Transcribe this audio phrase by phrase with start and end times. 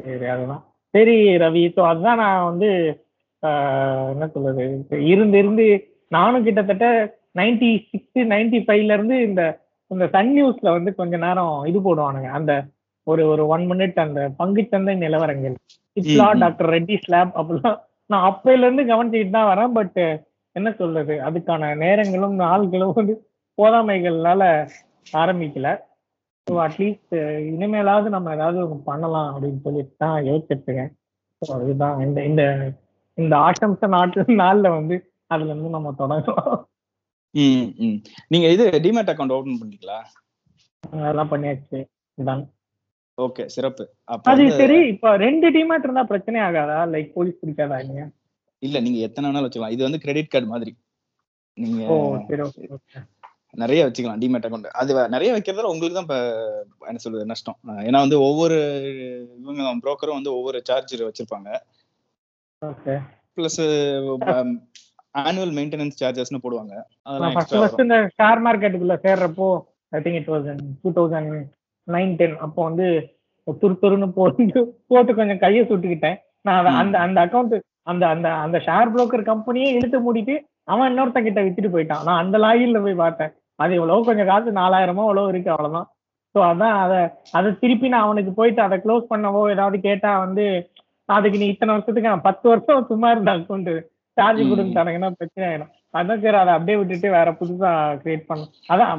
[0.00, 0.62] சரி அதுதான்.
[0.94, 1.62] சரி ரவி.
[1.76, 2.68] ஸோ அதுதான் நான் வந்து
[4.12, 4.64] என்ன சொல்றது?
[5.06, 5.66] இருந்து இருந்து
[6.10, 6.86] நானும் கிட்டத்தட்ட
[7.34, 9.42] நைன்டி சிக்ஸ் நைன்டி ஃபைவ்ல இருந்து இந்த
[9.90, 12.28] இந்த சன் நியூஸ்ல வந்து கொஞ்ச நேரம் இது போடுவானுங்க.
[12.30, 12.52] அந்த
[13.06, 15.54] ஒரு ஒரு ஒன் மினிட் அந்த பங்குச்சந்தை நிலவரங்கள்.
[15.96, 16.40] ம்.
[16.40, 17.78] டாக்டர் ரெட்டி ஸ்லாப் அப்படிலாம்.
[18.10, 19.72] நான் அப்பையில இருந்து கவனிச்சுக்கிட்டு தான் வரேன்.
[19.72, 19.98] பட்
[20.56, 21.14] என்ன சொல்றது?
[21.26, 23.14] அதுக்கான நேரங்களும் நாள்களும் வந்து
[23.58, 24.42] போதாமைகள்னால
[25.14, 25.68] ஆரம்பிக்கல.
[26.50, 27.14] ஸோ அட்லீஸ்ட்
[27.50, 30.92] இனிமேலாவது நம்ம ஏதாவது பண்ணலாம் அப்படின்னு சொல்லிட்டு தான் யோசிச்சுட்டு இருக்கேன்.
[31.42, 31.96] ஸோ அதுதான்.
[32.06, 32.42] இந்த இந்த
[33.18, 34.96] இந்த ஆட்டம்ச நாட்டு நாள்ல வந்து
[35.30, 36.56] அதுல இருந்து நம்ம தொடங்கலாம்.
[37.34, 37.98] ம், ம்.
[38.32, 39.98] நீங்க இது டிமேட் அக்கௌண்ட் ஓபன் பண்ணிட்டீங்களா?
[40.84, 41.80] அதெல்லாம் பண்ணியாச்சு.
[42.18, 42.42] இதான்
[43.18, 43.84] ஓகே சிறப்பு.
[44.32, 46.78] அது சரி இப்ப ரெண்டு டீமேட் இருந்தா பிரச்சனை ஆகாதா?
[46.94, 48.06] லைக் போலீஸ் பிடிக்காதா இல்லையா
[48.62, 49.74] இல்ல நீங்க எத்தனை வேணாலும் வச்சுக்கலாம்.
[49.76, 50.72] இது வந்து கிரெடிட் கார்டு மாதிரி.
[51.58, 51.80] நீங்க
[53.62, 56.18] நிறைய வச்சுக்கலாம் டிமேட் அக்கௌண்ட் அது நிறைய வைக்கிறதால உங்களுக்கு தான் இப்ப
[56.90, 57.58] என்ன சொல்றது நஷ்டம்.
[57.88, 58.58] ஏன்னா வந்து ஒவ்வொரு
[59.42, 61.50] இவங்க புரோக்கரும் வந்து ஒவ்வொரு சார்ஜ் வச்சிருப்பாங்க.
[62.62, 62.94] ஓகே
[63.36, 63.60] பிளஸ்
[65.28, 66.74] ஆனுவல் மெயின்டெனன்ஸ் சார்ஜஸ்னு போடுவாங்க.
[67.06, 69.48] அதெல்லாம் ஃபர்ஸ்ட் ஃபர்ஸ்ட் இந்த ஷேர் மார்க்கெட்டுக்குள்ள சேர்றப்போ
[69.96, 70.46] I think it was
[70.84, 71.32] two thousand
[71.88, 72.86] nine ten அப்போ வந்து
[73.62, 74.60] துரு துருன்னு போட்டு
[74.92, 76.18] போட்டு கொஞ்சம் கையை சுட்டுக்கிட்டேன்.
[76.46, 77.56] நான் அந்த அந்த அக்கௌண்ட்
[77.90, 80.34] அந்த அந்த அந்த ஷேர் புரோக்கர் கம்பெனியே இழுத்து மூடிட்டு
[80.72, 82.04] அவன் இன்னொருத்தன் கிட்ட வித்துட்டு போயிட்டான்.
[82.08, 83.32] நான் அந்த லாகின்ல போய் பார்த்தேன்.
[83.60, 85.88] அது எவ்வளவு கொஞ்சம் காசு நாலாயிரமோ எவ்வளவு இருக்கு அவ்வளவுதான்.
[86.34, 86.98] ஸோ அதான் அதை
[87.32, 90.44] அதை திருப்பி நான் அவனுக்கு போயிட்டு அதை க்ளோஸ் பண்ணவோ ஏதாவது கேட்டா வந்து
[91.08, 93.70] அதுக்கு நீ இத்தனை வருஷத்துக்கு நான் பத்து வருஷம் சும்மா இருந்த அக்கௌண்ட்
[94.16, 94.40] சார்ஜ்.
[94.50, 95.70] கொடுத்தானுங்கன்னா பிரச்சனை ஆயிடும்.
[95.94, 97.70] அதான் சரி அதை அப்படியே விட்டுட்டு வேற புதுசா
[98.02, 98.90] கிரியேட் பண்ணும் அதான்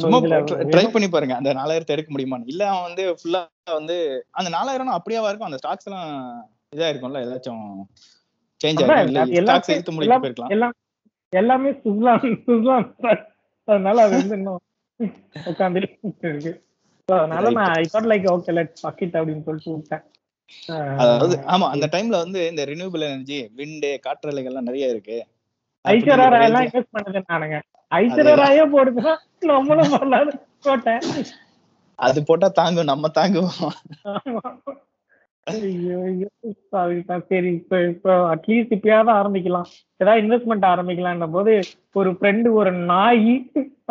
[0.72, 1.36] ட்ரை பண்ணி பாருங்க.
[1.36, 3.42] அந்த நாலாயிரத்தை எடுக்க முடியுமான்னு இல்ல அவன் வந்து ஃபுல்லா
[3.73, 3.98] வந்து
[4.31, 5.50] அந்த நாலாயிரம் அப்படியே இருக்கும்?
[5.50, 6.09] அந்த ஸ்டாக்ஸ் எல்லாம்
[6.75, 7.64] இதா இருக்கும்ல ஏதாச்சும்
[8.62, 10.53] சேஞ்ச் அது எல்லாமே- ஸ்டாக்ஸ் எடுத்து முடிக்க எல்லாம் போயிருக்கலாம்.
[10.56, 10.75] எல்லாம்
[11.34, 12.88] எல்லாமே சுஸ்லாம் சுஸ்லாம்
[13.67, 14.62] அதனால அது வந்து இன்னும்
[15.45, 15.76] உட்காந்து
[16.22, 16.52] இருக்கு.
[17.06, 17.50] அதனால.
[17.50, 20.03] நான் I thought like okay let bucket அப்படின்னு சொல்லிட்டு விட்டேன்.
[20.98, 25.18] அதாவது ஆமா அந்த டைம்ல வந்து இந்த ரினியூபிள் எனர்ஜி விண்டு காற்றலைகள்லாம் நிறைய இருக்கு.
[25.86, 27.58] ஐஸ்வர்யா ராய் எல்லாம் இன்வெஸ்ட் பண்ணது நானுங்க.
[27.92, 31.00] ஐஸ்வர்யா ராயே போடுதுன்னா நம்மளும் பண்ணலாம்னு போட்டேன்.
[32.00, 33.75] அது போட்டா தாங்கும் நம்ம தாங்குவோம்.
[35.50, 35.69] சரி
[37.57, 39.69] இப்ப இப்போ அட்லீஸ்ட் இப்பயாவது ஆரம்பிக்கலாம்.
[40.02, 41.53] ஏதாவது இன்வெஸ்ட்மெண்ட் ஆரம்பிக்கலாம் போது
[42.00, 43.31] ஒரு ஃப்ரெண்டு ஒரு நாய்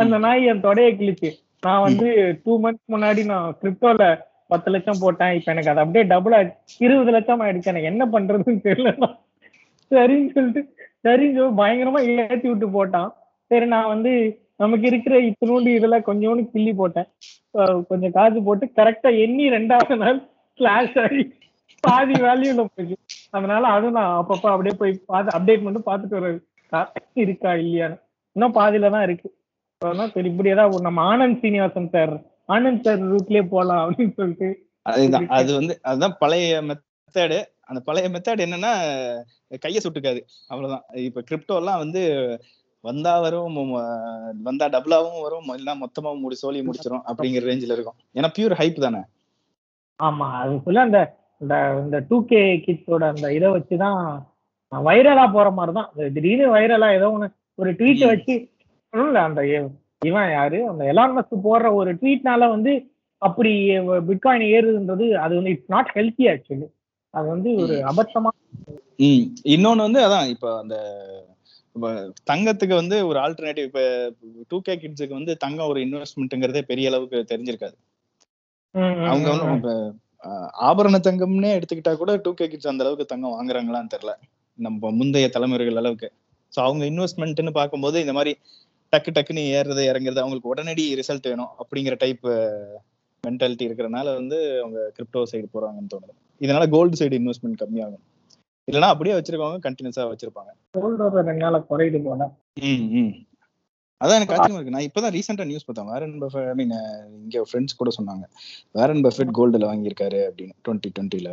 [0.03, 1.31] அந்த நாய் என் தொடைய கிழிச்சு.
[1.67, 2.09] நான் வந்து
[2.45, 4.05] டூ மந்த்ஸ் முன்னாடி நான் கிரிப்டோல
[4.53, 5.35] பத்து லட்சம் போட்டேன்.
[5.39, 6.77] இப்ப எனக்கு அது அப்படியே டபுள் ஆயிடுச்சு.
[6.87, 7.71] இருபது லட்சம் ஆயிடுச்சு.
[7.73, 8.93] எனக்கு என்ன பண்றதுன்னு தெரியல.
[9.91, 10.63] சரின்னு சொல்லிட்டு
[11.07, 13.11] சரின்னு சொல்லி பயங்கரமா ஏத்தி விட்டு போட்டான்.
[13.51, 14.13] சரி நான் வந்து
[14.63, 17.09] நமக்கு இருக்கிற இத்தினூண்டு இதெல்லாம் கொஞ்சோண்டு கிள்ளி போட்டேன்.
[17.91, 20.19] கொஞ்சம் காசு போட்டு கரெக்டா எண்ணி ரெண்டாவது நாள்
[20.59, 21.25] ஸ்லாஷ் ஆகி
[21.85, 22.97] பாதி வேல்யூல போச்சு
[23.33, 26.41] அதனால அதுவும் நான் அப்பப்ப அப்படியே போய் பார்த்து அப்டேட் மட்டும் பார்த்துட்டு வர்றது.
[27.23, 27.97] இருக்கா இல்லையான்னு
[28.37, 29.29] இன்னும் பாதியில தான் இருக்கு.
[30.15, 32.13] சரி இப்படி ஏதாவது நம்ம ஆனந்த் சீனிவாசன் சார்
[32.49, 34.49] ஆனந்த் சார் ரூட்லயே போலாம் அப்படின்னு சொல்லிட்டு
[34.87, 35.27] அதுதான்.
[35.39, 37.39] அது வந்து அதுதான் பழைய மெத்தடு
[37.69, 38.73] அந்த பழைய மெத்தட் என்னன்னா
[39.65, 40.21] கைய சுட்டுக்காது.
[40.51, 40.85] அவ்வளவுதான்.
[41.09, 42.03] இப்ப கிரிப்டோ எல்லாம் வந்து
[42.85, 43.57] வந்தா வரும்
[44.47, 47.99] வந்தா டபுளாவும் வரும் இல்லைன்னா மொத்தமாவும் முடி சோழி முடிச்சிரும் அப்படிங்கிற ரேஞ்சில இருக்கும்.
[48.15, 49.03] ஏன்னா பியூர் ஹைப் தானே.
[50.01, 51.01] ஆமா அது சொல்ல அந்த
[51.41, 54.01] இந்த இந்த டூ கே கிட்ஸோட அந்த இதை வச்சுதான்
[54.73, 57.29] வைரலா போற மாதிரி தான் திடீர்னு வைரலா ஏதோ ஒண்ணு
[57.59, 58.03] ஒரு ட்வீட்.
[58.11, 58.35] வச்சு
[58.93, 59.41] இல்ல அந்த
[60.03, 60.59] இவன் யாரு?
[60.69, 62.73] அந்த எலான் மஸ்க் போடுற ஒரு ட்வீட்னால வந்து
[63.23, 63.51] அப்படி
[64.09, 66.69] பிட்காயின் ஏறுதுன்றது அது வந்து இட்ஸ் நாட் ஹெல்த்தி ஆக்சுவலி
[67.15, 67.77] அது வந்து ஒரு.
[67.91, 68.31] அபத்தமா
[69.01, 69.25] ம்.
[69.53, 70.77] இன்னொன்னு வந்து அதான் இப்ப அந்த
[72.27, 73.83] தங்கத்துக்கு வந்து ஒரு ஆல்டர்னேட்டிவ் இப்ப
[74.51, 77.77] டூ கே கிட்ஸுக்கு வந்து தங்கம் ஒரு இன்வெஸ்ட்மெண்ட்ங்கிறதே பெரிய அளவுக்கு தெரிஞ்சிருக்காது.
[79.09, 79.75] அவங்க வந்து
[80.69, 84.13] ஆபரண தங்கம்னே எடுத்துக்கிட்டா கூட டூ கே கிட்ஸ் அந்த அளவுக்கு தங்கம் வாங்குறாங்களான்னு தெரியல.
[84.59, 86.09] நம்ம முந்தைய தலைமுறைகள் அளவுக்கு.
[86.53, 88.33] ஸோ அவங்க இன்வெஸ்ட்மெண்ட்னு பார்க்கும்போது இந்த மாதிரி
[88.93, 92.27] டக்கு டக்குன்னு ஏறுறது இறங்குறது அவங்களுக்கு உடனடி ரிசல்ட் வேணும் அப்படிங்கிற டைப்
[93.25, 96.15] மென்டாலிட்டி இருக்கிறனால வந்து அவங்க கிரிப்டோ சைடு போறாங்கன்னு தோணுது.
[96.41, 98.05] இதனால கோல்டு சைடு இன்வெஸ்ட்மெண்ட் கம்மியாகும்.
[98.69, 100.51] இல்லைன்னா அப்படியே வச்சிருக்கவங்க கண்டினியூஸா வச்சிருப்பாங்க.
[100.75, 102.31] ஒரு ரெண்டு நாளா குறையுது போல.
[102.61, 103.13] ம் ம்.
[104.05, 104.75] அதான் எனக்கு ஆச்சரியமா இருக்கு.
[104.77, 105.91] நான் இப்பதான் ரீசெண்டா நியூஸ் பார்த்தேன்.
[105.93, 106.75] வேரன் பஃபெட் ஐ மீன்
[107.23, 108.25] இங்க ஃப்ரெண்ட்ஸ் கூட சொன்னாங்க.
[108.79, 111.31] வேரன் பஃபெட் கோல்டுல வாங்கியிருக்காரு அப்படின்னு டுவெண்ட்டி டுவெண்ட்டில.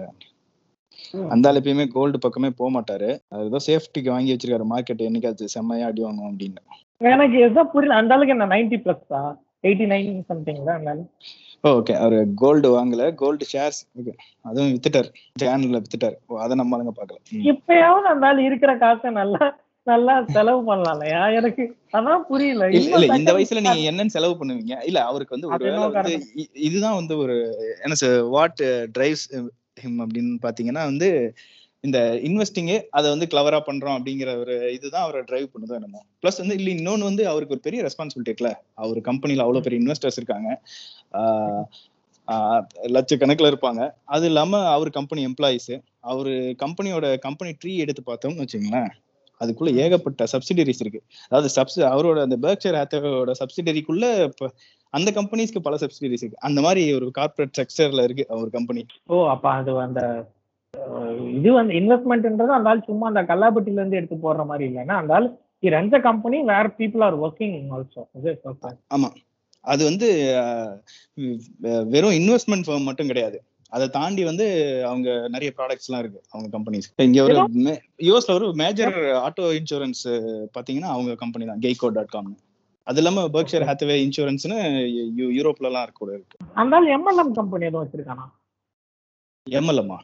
[1.34, 3.10] அந்த ஆள் எப்பயுமே கோல்டு பக்கமே போக மாட்டாரு.
[3.38, 4.66] அதுதான் சேஃப்டிக்கு வாங்கி வச்சிருக்காரு.
[4.74, 6.62] மார்க்கெட் என்னைக்காச்சும் செம்மையா அடி வாங்கும் அப்படின்னு.
[7.14, 8.00] எனக்கு எதுவும் புரியல.
[8.02, 9.06] அந்த அளவுக்கு என்ன ninety plus
[9.68, 11.04] eighty nine something தான்
[11.64, 13.04] ஓகே அவர் கோல்டு வாங்கல.
[13.22, 14.12] கோல்டு ஷேர்ஸ் ஓகே
[14.48, 15.10] அதுவும் வித்துட்டார்.
[15.42, 16.18] ஜேனல்ல வித்துட்டார்.
[16.44, 17.18] அதை நம்ம ஆளுங்க பார்க்கல.
[17.52, 19.46] இப்பயாவது அந்த ஆள் இருக்கிற காசை நல்லா
[19.88, 21.36] நல்லா செலவு பண்ணலாம்லையா?
[21.36, 21.64] எனக்கு
[21.94, 22.70] அதான் புரியல.
[22.70, 24.84] இல்ல இல்ல இந்த வயசுல நீங்க என்னன்னு செலவு பண்ணுவீங்க?
[24.84, 25.48] இல்ல அவருக்கு வந்து
[26.36, 27.36] இ- இதுதான் வந்து ஒரு
[27.84, 28.62] என்ன வாட்
[28.98, 29.28] டிரைவ்ஸ்
[29.82, 31.10] ஹிம் அப்படின்னு பாத்தீங்கன்னா வந்து
[31.80, 36.00] இந்த இன்வெஸ்டிங்கு அதை வந்து கிளவரா பண்றோம் அப்படிங்கிற ஒரு இதுதான் அவரை டிரைவ் பண்ணுதோ என்னமோ.
[36.22, 38.54] ப்ளஸ் வந்து இல்ல இன்னொன்னு வந்து அவருக்கு ஒரு பெரிய ரெஸ்பான்சிபிலிட்டி இருக்குல்ல.
[38.74, 40.50] அவர் கம்பெனில அவ்வளவு பெரிய இன்வெஸ்டர்ஸ் இருக்காங்க.
[42.88, 43.82] லட்சக்கணக்கில் இருப்பாங்க.
[44.06, 48.90] அது இல்லாம அவர் கம்பெனி எம்ப்ளாயிஸ் அவரு கம்பெனியோட கம்பெனி ட்ரீ எடுத்து பார்த்தோம்னு வச்சுங்களேன்
[49.42, 51.00] அதுக்குள்ள ஏகப்பட்ட சப்சிடரிஸ் இருக்கு.
[51.28, 54.06] அதாவது சப்சி அவரோட அந்த பேர்க்சர் ஹேத்தோட சப்சிடரிக்குள்ள
[54.94, 56.42] அந்த கம்பெனிஸ்க்கு பல சப்சிடரிஸ் இருக்கு.
[56.42, 60.02] அந்த மாதிரி ஒரு கார்ப்பரேட் ஸ்ட்ரக்சர்ல இருக்கு அவர் கம்பெனி ஓ அப்ப அது அந்த
[61.34, 65.28] இது வந்து இன்வெஸ்ட்மெண்ட்ன்றது அந்த ஆள் சும்மா அந்த கல்லாப்பட்டில இருந்து எடுத்து போடுற மாதிரி இல்லைன்னா அந்த ஆள்
[65.70, 68.02] runs a company where people are working also
[68.92, 69.10] ஆமா.
[69.66, 70.08] அது வந்து
[71.88, 73.38] வெறும் இன்வெஸ்ட்மெண்ட் firm மட்டும் கிடையாது.
[73.72, 74.46] அதை தாண்டி வந்து
[74.88, 77.36] அவங்க நிறைய ப்ராடக்ட்ஸ் எல்லாம் இருக்கு அவங்க கம்பெனிஸ் இங்க ஒரு
[78.06, 80.04] யூஎஸ்ல ஒரு மேஜர் ஆட்டோ இன்சூரன்ஸ்
[80.58, 82.30] பாத்தீங்கன்னா அவங்க கம்பெனி தான் கெய்கோ டாட் காம்
[82.88, 84.58] அது இல்லாம பர்க்ஷர் ஹேத்வே இன்சூரன்ஸ்னு
[85.38, 86.38] யூரோப்ல எல்லாம் கூட இருக்கு.
[86.56, 88.26] அந்த எம்எல்எம் கம்பெனி எதுவும் வச்சிருக்கானா?
[89.48, 89.98] எம்எல்எம்மா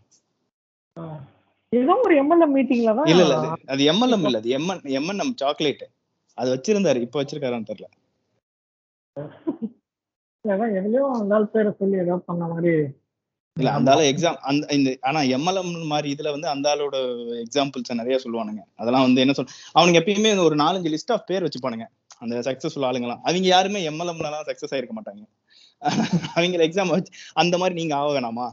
[1.72, 3.36] ஏதோ ஒரு எம்எல்எம் மீட்டிங்ல தான் இல்ல இல்ல
[3.74, 5.86] அது எம்எல்எம் இல்ல அது எம்என் எம்என்எம் சாக்லேட்
[6.38, 7.90] அது வச்சிருந்தாரு இப்ப வச்சிருக்காரான்னு தெரியல.
[10.76, 11.04] எதுலயோ
[11.36, 12.74] ஆள் பேரை சொல்லி ஏதோ பண்ண மாதிரி
[13.58, 16.96] இல்ல அந்த ஆளு எக்ஸாம் அந்த இந்த ஆனா எம்எல்எம் மாதிரி இதுல வந்து அந்த ஆளோட
[17.42, 18.62] எக்ஸாம்பிள்ஸ் நிறைய சொல்லுவானுங்க.
[18.76, 21.86] அதெல்லாம் வந்து என்ன சொல் அவனுங்க எப்பயுமே ஒரு நாலஞ்சு லிஸ்ட் ஆஃப் பேர் வச்சுப்பானுங்க.
[22.18, 25.24] அந்த சக்சஸ்ஃபுல் ஆளுங்கலாம் அவங்க யாருமே எம்எல்எம்லாம் சக்சஸ் ஆயிருக்க மாட்டாங்க.
[26.36, 28.48] அவங்க எக்ஸாம் வச்சு அந்த மாதிரி நீங்க ஆக வேணாமா?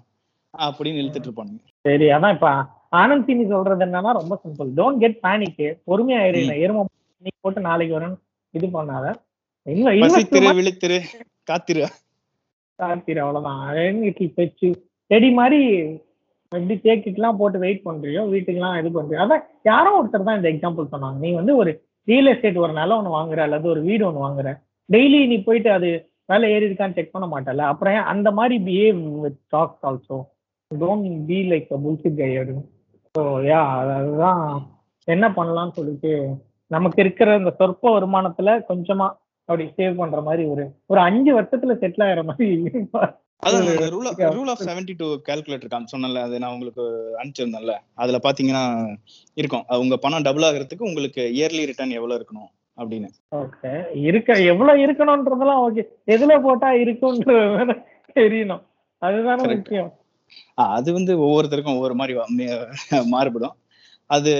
[0.54, 1.60] அப்படின்னு இழுத்துட்டு இருப்பானுங்க.
[1.84, 2.48] சரி அதான் இப்ப
[2.92, 6.84] ஆனந்த் சினி சொல்றது என்னன்னா ரொம்ப சிம்பிள் டோன்ட் கெட் பேனிக் பொறுமையா இரு நான் எரும
[7.22, 8.16] நீ போட்டு நாளைக்கு வரேன்.
[8.54, 9.06] இது பண்ணாத.
[9.66, 10.98] இன்னும் விழித்திரு
[11.42, 11.84] காத்திரு.
[12.78, 13.60] கார்த்திர் அவ்வளவுதான்.
[14.02, 14.26] இட்லி
[15.10, 15.60] செடி மாதிரி
[16.52, 19.18] எப்படி தேக்கிட்டுலாம் போட்டு வெயிட் பண்றியோ வீட்டுக்குலாம் இது பண்றியோ.
[19.24, 21.72] அதான் யாரோ ஒருத்தர் தான் இந்த எக்ஸாம்பிள் சொன்னாங்க நீ வந்து ஒரு
[22.08, 24.50] ரியல் எஸ்டேட் ஒரு நிலம் ஒன்று வாங்குற அல்லது ஒரு வீடு ஒன்று வாங்குற
[24.88, 25.90] டெய்லி நீ போயிட்டு அது
[26.28, 30.18] வேலை ஏறி இருக்கான்னு செக் பண்ண மாட்டல அப்புறம் ஏன் அந்த மாதிரி behave with stocks also
[30.70, 32.54] don't be like bullshit கையடு
[33.14, 33.60] so yeah
[33.94, 34.42] அதுதான்
[35.08, 36.12] என்ன பண்ணலாம்னு சொல்லிட்டு
[36.70, 39.08] நமக்கு இருக்கிற இந்த சொற்ப வருமானத்துல கொஞ்சமா
[39.48, 42.48] அப்படி சேவ் பண்ற மாதிரி ஒரு ஒரு அஞ்சு வருஷத்துல செட்டில் ஆகிற மாதிரி
[44.36, 46.84] rule of seventy two calculator com சொன்னல அது நான் உங்களுக்கு
[47.20, 47.74] அனுப்பிச்சிருந்தேன்ல.
[47.94, 48.64] அதுல பாத்தீங்கன்னா
[49.34, 49.64] இருக்கும்.
[49.84, 53.08] உங்க பணம் டபுள் ஆகுறதுக்கு உங்களுக்கு இயர்லி ரிட்டர்ன் எவ்வளவு இருக்கணும் அப்படின்னு.
[53.36, 53.72] ஓகே
[54.08, 57.76] இருக்க எவ்வளவு இருக்கணும்ன்றதெல்லாம் ஓகே எதுல போட்டா இருக்கும்ன்றது
[58.16, 58.62] தெரியணும்.
[59.02, 59.54] அதுதானே.
[59.54, 59.90] முக்கியம்.
[60.70, 62.18] அது வந்து ஒவ்வொருத்தருக்கும் ஒவ்வொரு மாதிரி
[63.14, 63.56] மாறுபடும்.
[64.10, 64.32] அது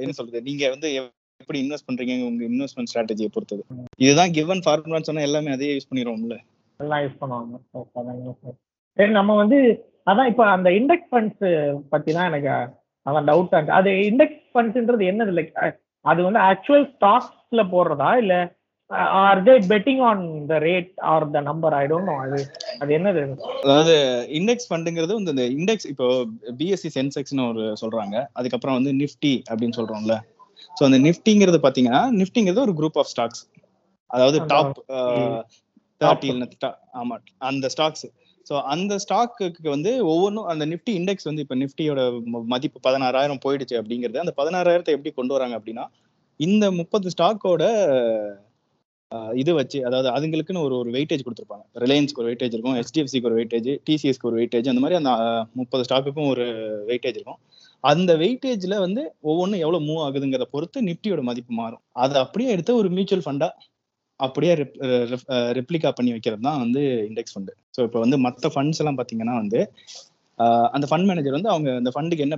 [0.00, 0.42] என்ன சொல்றது?
[0.42, 0.88] நீங்க வந்து
[1.44, 2.14] எப்படி இன்வெஸ்ட் பண்றீங்க?
[2.30, 3.62] உங்க இன்வெஸ்ட்மெண்ட் ஸ்ட்ராட்டஜியை பொறுத்தது.
[4.04, 6.36] இதுதான் கிவன் ஃபார்முலான்னு சொன்னா எல்லாமே அதே யூஸ் பண்ணிடுவோம்ல
[6.80, 8.54] எல்லாம் யூஸ் பண்ணுவாங்க.
[8.96, 9.58] சரி நம்ம வந்து
[10.10, 11.44] அதான் இப்ப அந்த இண்டெக்ஸ் ஃபண்ட்ஸ்
[11.92, 12.50] பத்தி தான் எனக்கு
[13.06, 15.32] அதான் டவுட் அது இண்டெக்ஸ் ஃபண்ட்ஸ்ன்றது என்னது?
[15.38, 15.54] லைக்
[16.04, 18.10] அது வந்து ஆக்சுவல் ஸ்டாக்ஸ்ல போடுறதா?
[18.22, 18.34] இல்ல
[19.20, 22.38] are they betting on the rate or the number I don't know அது
[22.82, 23.22] அது என்னது?
[23.64, 23.94] அதாவது
[24.38, 26.08] இண்டெக்ஸ் ஃபண்டுங்கிறது வந்து இந்த இண்டெக்ஸ் இப்போ
[26.58, 28.16] பிஎஸ்சி சென்செக்ஸ்னு ஒரு சொல்றாங்க.
[28.40, 30.16] அதுக்கப்புறம் வந்து நிஃப்டி அப்படின்னு சொல்றோம்ல.
[30.76, 33.42] ஸோ அந்த நிஃப்டிங்கிறது பாத்தீங்கன்னா நிஃப்டிங்கிறது ஒரு குரூப் ஆஃப் ஸ்டாக்ஸ்
[34.10, 34.78] அதாவது டாப்
[36.00, 36.30] தேர்ட்டி
[37.00, 37.16] ஆமா
[37.50, 38.06] அந்த ஸ்டாக்ஸ்
[38.46, 42.00] ஸோ அந்த ஸ்டாக்குக்கு வந்து ஒவ்வொன்றும் அந்த நிஃப்டி இண்டெக்ஸ் வந்து இப்போ நிஃப்டியோட
[42.52, 45.84] மதிப்பு பதினாறாயிரம் போயிடுச்சு அப்படிங்கிறது அந்த பதினாறாயிரத்தை எப்படி கொண்டு வராங்க அப்படின்னா
[46.40, 47.64] இந்த முப்பது ஸ்டாக்கோட
[49.40, 51.64] இது வச்சு அதாவது அதுங்களுக்குன்னு ஒரு ஒரு வெயிட்டேஜ் கொடுத்துருப்பாங்க.
[51.84, 55.12] ரிலையன்ஸ்க்கு ஒரு வெயிட்டேஜ் இருக்கும் ஹெச்டிஎஃப்சிக்கு ஒரு வெயிட்டேஜ் டிசிஎஸ்க்கு ஒரு வெயிட்டேஜ் அந்த மாதிரி அந்த
[55.60, 56.46] முப்பது ஸ்டாக்குக்கும் ஒரு
[56.90, 57.40] வெயிட்டேஜ் இருக்கும்.
[57.84, 61.82] அந்த வெயிட்டேஜ்ல வந்து ஒவ்வொன்றும் எவ்வளவு மூவ் ஆகுதுங்கிறத பொறுத்து நிப்டியோட மதிப்பு மாறும்.
[62.04, 63.48] அதை அப்படியே எடுத்து ஒரு மியூச்சுவல் ஃபண்டா
[64.20, 64.52] அப்படியே
[65.58, 69.60] ரெப்ளிகா பண்ணி வைக்கிறது தான் வந்து இண்டெக்ஸ் ஃபண்டு ஸோ இப்போ வந்து மற்ற ஃபண்ட்ஸ் எல்லாம் பார்த்தீங்கன்னா வந்து
[70.74, 72.36] அந்த ஃபண்ட் மேனேஜர் வந்து அவங்க அந்த ஃபண்டுக்கு என்ன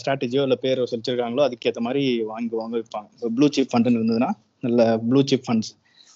[0.00, 4.30] ஸ்ட்ராட்டஜியோ இல்லை பேரோ வச்சிருக்காங்களோ அதுக்கேற்ற மாதிரி வாங்குவாங்க விற்பாங்க ப்ளூ சிப் ஃபண்டுன்னு இருந்ததுன்னா
[4.62, 5.72] நல்ல ப்ளூ சிப் ஃபண்ட்ஸ்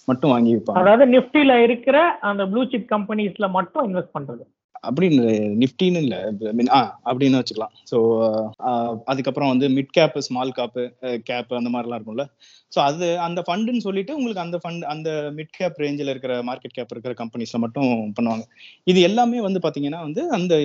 [0.07, 1.97] மட்டும் வாங்கி விற்பாங்க அதாவது நிஃப்டில இருக்கிற
[2.29, 4.43] அந்த ப்ளூ சிப் கம்பெனிஸ்ல மட்டும் இன்வெஸ்ட் பண்றது.
[4.87, 5.23] அப்படின்னு
[5.61, 6.19] நிஃப்டின்னு இல்லை.
[6.57, 7.73] மீன் ஆ அப்படின்னு வச்சுக்கலாம்.
[7.91, 7.97] ஸோ
[9.11, 10.83] அதுக்கப்புறம் வந்து mid cap small cap
[11.29, 12.25] cap அந்த மாதிரிலாம் இருக்கும்ல.
[12.71, 16.93] ஸோ அது அந்த ஃபண்டுன்னு சொல்லிட்டு உங்களுக்கு அந்த ஃபண்ட் அந்த மிட் கேப் ரேஞ்சில் இருக்கிற மார்க்கெட் கேப்
[16.95, 18.45] இருக்கிற கம்பெனிஸ்ல மட்டும் பண்ணுவாங்க.
[18.91, 20.55] இது எல்லாமே வந்து பாத்தீங்கன்னா வந்து அந்த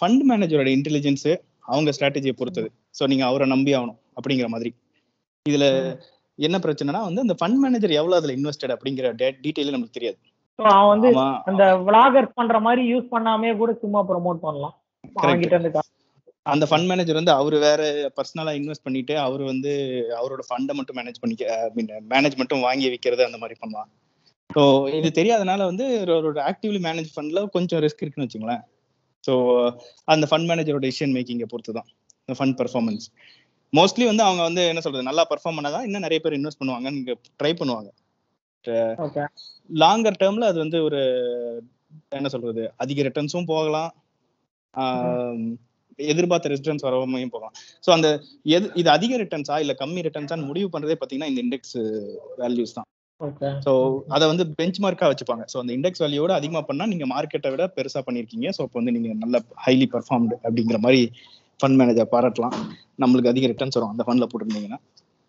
[0.00, 1.34] ஃபண்ட் மேனேஜரோட இன்டெலிஜென்ஸு
[1.72, 2.70] அவங்க ஸ்ட்ராட்டஜியை பொறுத்தது.
[2.98, 4.72] ஸோ நீங்க அவரை நம்பி ஆகணும் அப்படிங்கிற மாதிரி.
[5.46, 5.66] இதுல
[6.38, 9.08] என்ன பிரச்சனைனா வந்து அந்த ஃபண்ட் மேனேஜர் எவ்வளவு அதுல இன்வெஸ்டட் அப்படிங்கிற
[9.44, 10.18] டீட்டெயில் நமக்கு தெரியாது.
[10.68, 14.80] அவன் வந்து அந்த விளாகர்ஸ் பண்ற மாதிரி யூஸ் பண்ணாமே கூட சும்மா ப்ரோமோட் பண்ணலாம்.
[15.14, 15.78] கா-
[16.42, 19.70] அந்த ஃபண்ட் மேனேஜர் வந்து அவர் வேற பர்சனலா இன்வெஸ்ட் பண்ணிட்டு அவர் வந்து
[20.10, 21.72] அவரோட ஃபண்டை மட்டும் மேனேஜ் பண்ணிக்க
[22.08, 23.88] மேனேஜ் மட்டும் வாங்கி விற்கிறது அந்த மாதிரி பண்ணலாம்.
[24.54, 28.60] ஸோ இது தெரியாதனால வந்து ஒரு ஆக்டிவ்லி மேனேஜ் ஃபண்ட்ல கொஞ்சம் ரிஸ்க் இருக்குன்னு வச்சுங்களேன்.
[29.30, 29.74] ஸோ
[30.04, 31.86] அந்த ஃபண்ட் மேனேஜரோட டிசிஷன் மேக்கிங்கை பொறுத்து தான்.
[32.24, 33.06] இந்த ஃபண்ட் பெர்ஃபார்மன்ஸ்
[33.76, 37.52] மோஸ்ட்லி வந்து அவங்க வந்து என்ன சொல்றது நல்லா பெர்ஃபார்ம் பண்ணாதான் இன்னும் நிறைய பேர் இன்வெஸ்ட் பண்ணுவாங்க ட்ரை
[37.52, 37.90] பண்ணுவாங்க.
[39.82, 41.00] லாங்கர் டேர்ம்ல அது வந்து ஒரு
[42.18, 43.90] என்ன சொல்றது அதிக ரிட்டர்ன்ஸும் போகலாம்.
[45.98, 47.54] எதிர்பார்த்த ரிட்டர்ன்ஸ் வராமையும் போகலாம்.
[47.86, 48.08] ஸோ அந்த
[48.56, 51.76] எது இது அதிக ரிட்டர்ன்ஸா இல்ல கம்மி ரிட்டர்ன்ஸான்னு முடிவு பண்றதே பாத்தீங்கன்னா இந்த இண்டெக்ஸ்
[52.42, 52.88] வேல்யூஸ் தான்.
[53.64, 53.72] ஸோ
[54.16, 55.44] அதை வந்து பெஞ்ச் மார்க்கா வச்சுப்பாங்க.
[55.52, 58.48] ஸோ அந்த இண்டெக்ஸ் வேல்யூவோட அதிகமா பண்ணா நீங்க மார்க்கெட்டை விட பெருசா பண்ணிருக்கீங்க.
[58.56, 61.02] ஸோ இப்போ வந்து நீங்க நல்ல ஹைலி பர்ஃபார்ம்டு அப்படிங்கிற மாதிரி
[61.60, 62.56] ஃபண்ட் மேனேஜர் பாராட்டலாம்.
[63.02, 64.80] நம்மளுக்கு அதிக ரிட்டர்ன்ஸ் வரும் அந்த ஃபண்ட்ல போட்டிருந்தீங்கன்னா.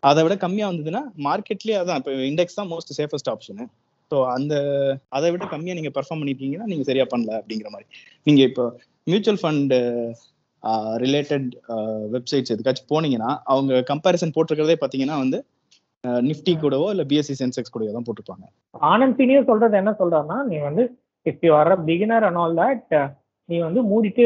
[0.10, 3.66] அதை விட கம்மியா வந்ததுன்னா மார்க்கெட்லயே அதான் இப்போ இண்டெக்ஸ் தான் மோஸ்ட் சேஃபஸ்ட் ஆப்ஷனு
[4.12, 4.54] ஸோ அந்த
[5.18, 7.88] அதை விட கம்மியா நீங்க பெர்ஃபார்ம் பண்ணிருக்கீங்கன்னா நீங்க சரியா பண்ணல அப்படிங்கிற மாதிரி.
[8.28, 8.64] நீங்க இப்போ
[9.12, 9.74] மியூச்சுவல் ஃபண்ட்
[11.04, 11.48] ரிலேட்டட்
[12.16, 15.40] வெப்சைட்ஸ் எதுக்காச்சும் போனீங்கன்னா அவங்க கம்பேரிசன் போட்டிருக்கிறதே பார்த்தீங்கன்னா வந்து
[16.30, 18.46] நிஃப்டி கூடவோ இல்லை பிஎஸ்சி சென்செக்ஸ் கூடவோ தான் போட்டிருப்பாங்க.
[18.92, 20.84] ஆனந்த் சீனியர் சொல்றது என்ன சொல்றாருன்னா நீ வந்து
[21.26, 22.94] if you are beginner and all that
[23.50, 24.26] நீ வந்து மூடிட்டு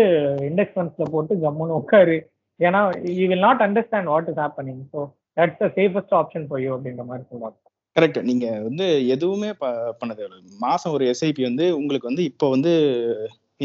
[0.50, 2.18] இண்டெக்ஸ் ஃபண்ட்ஸ்ல போட்டு கம்முன்னு உட்காரு.
[2.60, 2.82] ஏன்னா
[3.20, 5.02] you will not understand what is happening so
[5.38, 7.58] that's the safest option for you அப்படின்ற மாதிரி சொல்லுவாங்க
[7.96, 9.66] கரெக்ட் நீங்க வந்து எதுவுமே ப
[10.00, 12.72] பண்ண தேவையில்ல மாசம் ஒரு எஸ்ஐபி வந்து உங்களுக்கு வந்து இப்போ வந்து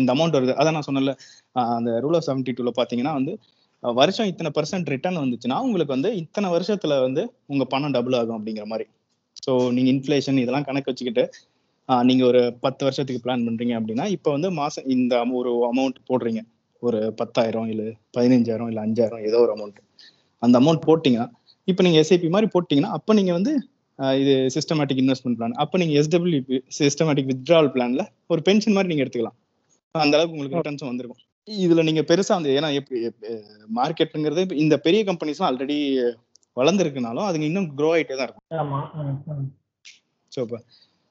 [0.01, 0.53] இந்த அமௌண்ட் வருது.
[0.61, 1.13] அதான் நான் சொன்னல
[1.77, 3.33] அந்த ரூல் ஆஃப் செவன்டி டூல பாத்தீங்கன்னா வந்து
[3.83, 7.23] வருஷம் இத்தனை பர்சன்ட் ரிட்டர்ன் வந்துச்சுன்னா உங்களுக்கு வந்து இத்தனை வருஷத்துல வந்து
[7.53, 8.87] உங்க பணம் டபுள் ஆகும் அப்படிங்கிற மாதிரி.
[9.45, 11.25] ஸோ நீங்க இன்ஃப்ளேஷன் இதெல்லாம் கணக்கு வச்சுக்கிட்டு
[11.89, 16.43] நீங்க ஒரு பத்து வருஷத்துக்கு பிளான் பண்றீங்க அப்படின்னா இப்போ வந்து மாசம் இந்த ஒரு அமௌண்ட் போடுறீங்க.
[16.83, 17.87] ஒரு பத்தாயிரம் இல்லை
[18.17, 19.81] பதினஞ்சாயிரம் இல்லை அஞ்சாயிரம் ஏதோ ஒரு அமௌண்ட்
[20.43, 21.29] அந்த அமௌண்ட் போட்டிங்கன்னா
[21.69, 23.53] இப்போ நீங்க எஸ்ஐபி மாதிரி போட்டீங்கன்னா அப்போ நீங்க வந்து
[24.21, 28.03] இது சிஸ்டமேட்டிக் இன்வெஸ்ட்மெண்ட் பிளான் அப்போ நீங்க எஸ்டபிள்யூபி சிஸ்டமேட்டிக் வித்ட்ராவல் பிளான்ல
[28.33, 29.37] ஒரு பென்ஷன் மாதிரி நீங்க எடுத்துக்கலாம்.
[29.95, 31.21] அந்த அளவுக்கு உங்களுக்கு ரிட்டர்ன்ஸும் வந்திருக்கும்.
[31.49, 32.69] இதுல நீங்க பெருசா வந்து ஏன்னா
[33.79, 35.79] மார்க்கெட்டுங்கிறது இந்த பெரிய கம்பெனிஸ்லாம் ஆல்ரெடி
[36.57, 38.47] வளர்ந்துருக்குனாலும் அதுங்க இன்னும் க்ரோ ஆயிட்டே தான் இருக்கும்.
[38.63, 39.47] ஆமா ம், ம்.
[40.33, 40.59] ஸோ இப்போ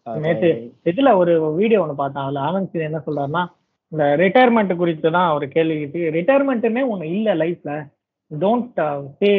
[0.07, 0.49] நேத்து
[0.91, 2.25] இதுல ஒரு வீடியோ ஒன்று பார்த்தேன்.
[2.25, 3.43] அதுல ஆனந்த் என்ன சொல்றாருன்னா
[3.91, 7.71] இந்த ரிட்டையர்மெண்ட் குறித்து தான் ஒரு கேள்வி கேட்டு ரிட்டையர்மெண்ட்டுன்னே ஒன்று இல்லை லைஃப்ல
[8.31, 8.79] don't
[9.19, 9.31] say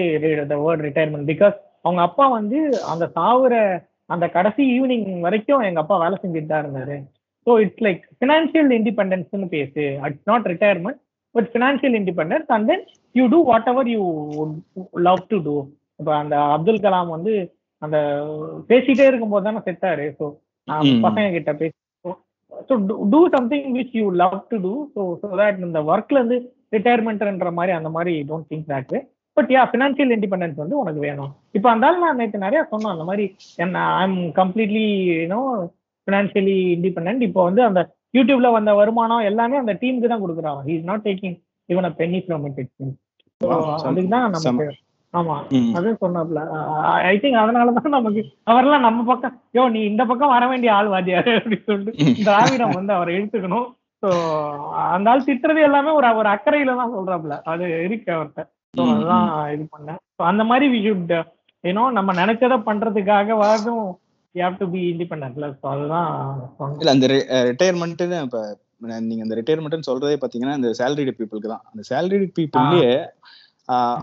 [0.53, 2.59] the word retirement because அவங்க அப்பா வந்து
[2.93, 3.55] அந்த சாவுற
[4.11, 6.97] அந்த கடைசி ஈவினிங் வரைக்கும் எங்க அப்பா வேலை செஞ்சுட்டு தான் இருந்தாரு.
[7.47, 9.85] ஸோ இட்ஸ் லைக் ஃபினான்ஷியல் இண்டிபெண்டன்ஸ்னு பேசு.
[10.09, 11.01] It's not retirement
[11.35, 13.41] but financial independence and then you do
[13.73, 14.03] whatever you
[15.09, 15.57] love to do
[16.01, 17.35] இப்போ அந்த அப்துல் கலாம் வந்து
[17.83, 17.99] அந்த
[18.71, 20.07] பேசிட்டே இருக்கும்போது தானே செத்தாரு.
[20.19, 20.27] ஸோ.
[21.05, 21.77] பசங்க கிட்ட பேசி
[22.69, 22.75] so
[23.13, 26.39] do something which you love to do so so that இந்த ஒர்க்ல இருந்து
[26.73, 28.95] ரிட்டையர்மெண்ட்ன்ற மாதிரி அந்த மாதிரி don't think that
[29.37, 31.31] but yeah financial independence வந்து உனக்கு வேணும்.
[31.57, 33.25] இப்போ அந்தாலும் நான் நேற்று நிறைய சொன்னேன் அந்த மாதிரி
[33.59, 35.41] என்ன I am completely you know
[36.09, 37.81] financially independent இப்போ வந்து அந்த
[38.15, 40.61] யூடியூப்ல வந்த வருமானம் எல்லாமே அந்த டீமுக்கு தான் கொடுக்குறாங்க.
[40.69, 41.37] He is not taking
[41.69, 42.61] even a penny from it
[43.89, 44.67] அதுக்கு தான் நமக்கு
[45.15, 45.37] ஆமா.
[45.77, 46.41] அதுவும் சொன்னாப்ல
[47.07, 51.33] ஐ திங்க் அதனாலதான் நமக்கு அவரெல்லாம் நம்ம பக்கம் யோ நீ இந்த பக்கம் வர வேண்டிய ஆள் வாத்தியாரு
[51.39, 53.67] அப்படின்னு சொல்லிட்டு திராவிடம் வந்து அவரை எடுத்துக்கணும்
[54.03, 54.11] ஸோ
[54.95, 58.43] அந்த ஆள் திட்டுறது எல்லாமே ஒரு ஒரு அக்கறையில தான் சொல்றாப்ல அது இருக்கு அவர்கிட்ட
[58.75, 60.01] ஸோ அதுதான் இது பண்ணேன்.
[60.17, 61.13] ஸோ அந்த மாதிரி வி ஷுட்
[61.65, 63.85] ஏன்னோ நம்ம நினைச்சதை பண்றதுக்காக வாதும்
[64.35, 66.09] யூ ஹேவ் டு பி இண்டிபெண்டன்ட்ல ஸோ அதுதான்
[66.81, 67.07] இல்ல அந்த
[67.51, 68.41] ரிட்டையர்மெண்ட்னு இப்ப
[69.09, 71.65] நீங்க அந்த ரிட்டையர்மெண்ட்னு சொல்றதே பாத்தீங்கன்னா இந்த சேலரிடு பீப்புளுக்கு தான்.
[71.71, 72.93] அந்த சேலரிடு பீப்புள்லயே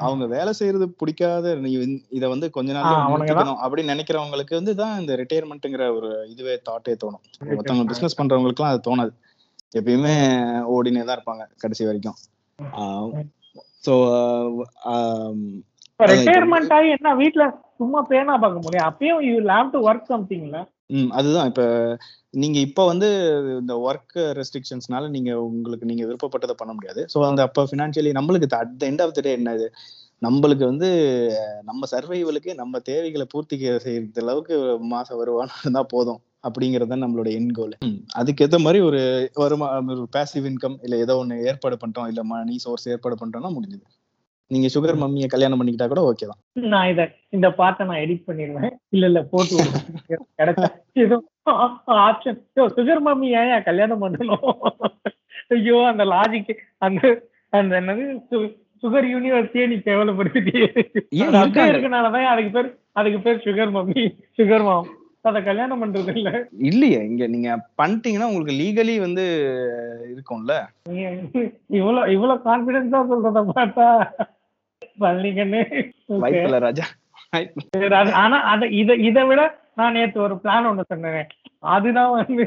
[0.08, 1.54] அவங்க வேலை செய்யறது பிடிக்காத
[2.18, 2.86] இத வந்து கொஞ்ச நாள்.
[3.64, 7.24] அப்படின்னு நினைக்கிறவங்களுக்கு வந்து தான் இந்த ரிட்டையர்மெண்ட்ங்கிற ஒரு இதுவே தாட்டே தோணும்.
[7.52, 9.12] மத்தவங்க பிசினஸ் பண்றவங்களுக்குலாம் அது தோணாது.
[9.74, 10.14] எப்பயுமே
[10.76, 12.18] ஓடினே தான் இருப்பாங்க கடைசி வரைக்கும்.
[13.86, 13.94] ஸோ
[16.12, 17.44] ரிட்டையர்மெண்ட் ஆகி என்ன வீட்ல
[17.80, 18.88] சும்மா பேனா பார்க்க முடியும்.
[18.90, 20.58] அப்பயும் யூ ஹேவ் டு ஒர்க் சம்திங்ல
[20.90, 21.48] ம் அதுதான்.
[21.52, 21.64] இப்ப
[22.34, 23.08] நீங்க இப்ப வந்து
[23.60, 27.02] இந்த ஒர்க் ரெஸ்ட்ரிக்ஷன்ஸ்னால நீங்க உங்களுக்கு நீங்க விருப்பப்பட்டதை பண்ண முடியாது.
[27.14, 29.68] ஸோ அந்த அப்ப ஃபினான்ஷியலி நம்மளுக்கு at the end of the day என்னது?
[30.22, 30.88] நம்மளுக்கு வந்து
[31.64, 34.56] நம்ம சர்வைவலுக்கு நம்ம தேவைகளை பூர்த்தி செய்யற அளவுக்கு
[34.94, 36.22] மாசம் வருவானம் இருந்தா போதும்.
[36.44, 37.76] அப்படிங்கிறது நம்மளோட என் கோல்
[38.20, 39.00] அதுக்கேற்ற மாதிரி ஒரு
[39.36, 43.86] வருமா ஒரு பேசிவ் இன்கம் இல்ல ஏதோ ஒண்ணு ஏற்பாடு பண்ணிட்டோம் இல்ல மணி சோர்ஸ் ஏற்பாடு பண்ணிட்டோம்னா முடிஞ்சது.
[44.52, 46.40] நீங்க சுகர் மம்மியை கல்யாணம் பண்ணிக்கிட்டா கூட ஓகே தான்.
[46.74, 47.02] நான் இத
[47.32, 48.76] இந்த பாட்டை நான் எடிட் பண்ணிடுவேன்.
[48.92, 49.56] இல்ல இல்ல போட்டு.
[50.40, 50.68] கிடைச்சா.
[52.06, 52.40] ஆப்ஷன்
[52.78, 54.46] சுகர் மம்மி ஏன் கல்யாணம் பண்ணணும்?
[55.56, 57.02] ஐயோ அந்த லாஜிக் அந்த
[57.54, 58.06] அந்த என்னது
[58.84, 59.76] சுகர் யூனிவர்சிட்டியே நீ?
[61.70, 64.04] இருக்கனாலதான் அதுக்கு பேர் அதுக்கு பேர் சுகர் மம்மி
[64.40, 64.88] சுகர் மாம்
[65.30, 66.32] அத கல்யாணம் பண்றது இல்ல
[66.70, 67.50] இல்லையே இங்க நீங்க
[67.82, 69.26] பண்ணிட்டீங்கன்னா உங்களுக்கு லீகலி வந்து
[70.14, 70.56] இருக்கும்ல?
[71.80, 73.88] இவ்வளவு இவ்வளவு கான்பிடன்ஸா சொல்றத பார்த்தா
[75.00, 75.44] Okay.
[76.22, 76.86] வாய்ப்பில்ல ராஜா.
[78.22, 79.42] ஆனா அத இத இதை விட
[79.76, 81.28] நான் நேத்து ஒரு பிளான் ஒண்ணு சொன்னேன்.
[81.74, 82.46] அதுதான் வந்து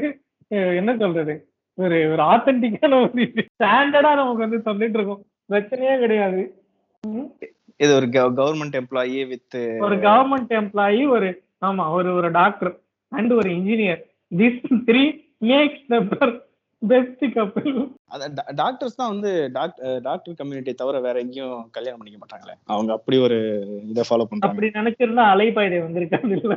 [0.79, 1.33] என்ன சொல்றது?
[1.77, 5.21] ஒரு ஒரு ஆத்தென்டிக்கான ஒரு ஸ்டாண்டர்டா நமக்கு வந்து தந்துட்டு இருக்கோம்.
[5.49, 6.41] பிரச்சனையே கிடையாது.
[7.79, 9.57] இது ஒரு கவர்மெண்ட் எம்ப்ளாயி வித்
[9.87, 11.29] ஒரு கவர்மெண்ட் எம்ப்ளாயி ஒரு
[11.61, 12.71] ஆமா ஒரு ஒரு டாக்டர்
[13.11, 14.01] அண்ட் ஒரு engineer
[14.31, 15.03] this three
[15.43, 15.97] makes the
[16.81, 17.73] best couple
[18.61, 19.31] doctors தான் வந்து
[20.05, 22.55] டாக்டர் கம்யூனிட்டி தவிர வேற எங்கேயும் கல்யாணம் பண்ணிக்க மாட்டாங்களே.
[22.67, 23.37] அவங்க அப்படி ஒரு
[23.91, 24.49] இதை ஃபாலோ பண்றாங்க.
[24.49, 26.55] அப்படி நினைச்சிருந்தா அலைபாய்தை வந்திருக்காது இல்ல?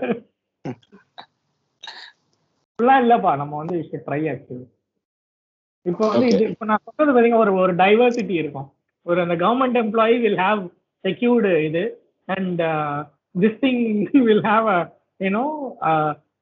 [2.69, 4.65] அப்படிலாம் இல்லப்பா நம்ம வந்து ட்ரை ஆக்சுவலி
[5.87, 8.69] இப்போ வந்து இது இப்போ நான் சொல்றது பாத்தீங்க ஒரு ஒரு டைவர்சிட்டி இருக்கும்.
[9.07, 10.63] ஒரு அந்த government employee will have
[11.05, 11.83] secured இது
[12.29, 12.63] and
[13.35, 13.83] this thing
[14.25, 14.81] will have a
[15.21, 15.45] you know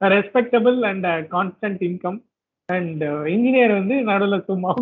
[0.00, 2.18] respectable and constant income
[2.68, 3.02] and
[3.34, 4.72] engineer வந்து நடுவுல சும்மா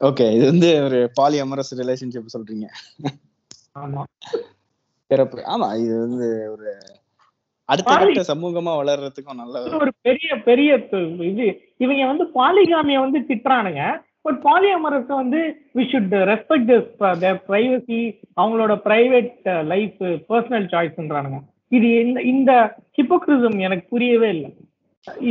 [0.00, 2.66] ஓகே இது வந்து ஒரு பாலி அமரஸ் ரிலேஷன்ஷிப் சொல்றீங்க.
[3.78, 4.02] ஆமா.
[5.10, 5.38] சிறப்பு.
[5.54, 6.68] ஆமா இது வந்து ஒரு
[7.68, 10.70] அடுத்த கட்ட சமூகமா வளர்றதுக்கும் நல்ல ஒரு பெரிய பெரிய
[11.20, 11.74] இது.
[11.76, 13.82] இவங்க வந்து பாலிகாமிய வந்து திட்டுறானுங்க.
[14.24, 15.40] பட் பாலியமரஸ் வந்து
[15.76, 16.72] வி ஷுட் ரெஸ்பெக்ட்
[17.46, 18.00] பிரைவசி
[18.36, 19.30] அவங்களோட பிரைவேட்
[19.66, 20.00] லைஃப்
[20.30, 21.38] பர்சனல் சாய்ஸ்ன்றானுங்க
[21.72, 22.52] இது இந்த இந்த
[22.98, 24.50] ஹிப்போக்ரிசம் எனக்கு புரியவே இல்லை.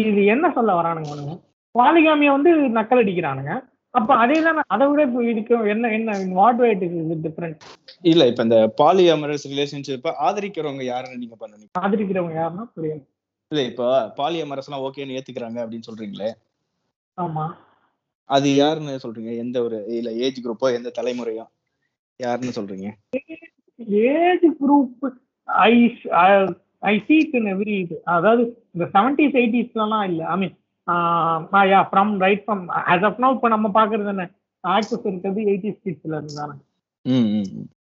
[0.04, 1.36] இது என்ன சொல்ல வரானுங்க அவனுங்க
[1.76, 3.52] பாலிகாமிய வந்து நக்கல் அடிக்கிறானுங்க
[3.94, 7.64] அப்ப அதே தானே அதை விட இப்ப இதுக்கு என்ன என்ன வாட் வேட் இது டிஃப்ரெண்ட்
[8.04, 13.02] இல்ல இப்ப இந்த பாலி அமரஸ் ரிலேஷன்ஷிப்ப ஆதரிக்கிறவங்க யாருன்னு நீங்க பண்ணுவீங்க ஆதரிக்கிறவங்க யாருன்னா புரியும்.
[13.52, 13.88] இல்ல இப்போ
[14.20, 16.30] பாலி அமரஸ் எல்லாம் ஓகேன்னு ஏத்துக்கிறாங்க அப்படின்னு சொல்றீங்களே.
[17.18, 17.46] ஆமா.
[18.30, 19.32] அது யாருன்னு சொல்றீங்க?
[19.44, 21.46] எந்த ஒரு இல்ல ஏஜ் குரூப்போ எந்த தலைமுறையோ?
[22.20, 22.88] யாருன்னு சொல்றீங்க?
[24.14, 25.06] Age group
[25.48, 25.74] I
[26.92, 27.96] I see it in every இது.
[28.16, 28.44] அதாவது
[28.76, 30.22] இந்த செவன்டிஸ் எயிட்டிஸ்லாம் இல்ல.
[30.34, 30.56] I mean
[31.72, 34.26] yeah from right from as of now இப்போ நம்ம பாக்குறது என்ன?
[34.64, 36.56] ஆக்டர்ஸ் இருக்கிறது எயிட்டிஸ் கிட்ஸ்ல இருந்து தானே.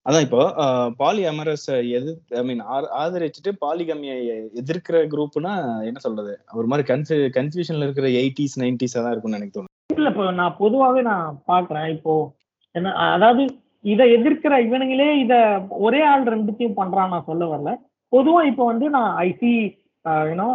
[0.06, 0.42] அதான் இப்போ
[1.02, 2.62] பாலி அமரஸ் எது ஐ மீன்
[3.02, 4.16] ஆதரிச்சுட்டு பாலிகமியை
[4.62, 5.54] எதிர்க்கிற குரூப்னா
[5.90, 6.34] என்ன சொல்றது?
[6.60, 9.71] ஒரு மாதிரி கன்ஃபி கன்ஃபியூஷன்ல இருக்கிற எயிட்டிஸ் நைன்டிஸ் தான் இருக்கும்னு எனக்கு தோணுது.
[10.02, 11.88] இல்ல இப்போ நான் பொதுவாவே நான் பாக்குறேன்.
[11.96, 12.14] இப்போ
[12.76, 13.44] என்ன அதாவது
[13.86, 15.34] இதை எதிர்க்கிற இவனுங்களே இத
[15.86, 17.72] ஒரே ஆள் ரெண்டுத்தையும் பண்றான் நான் சொல்ல வரல.
[18.14, 19.52] பொதுவா இப்போ வந்து நான் I see see
[20.30, 20.48] you know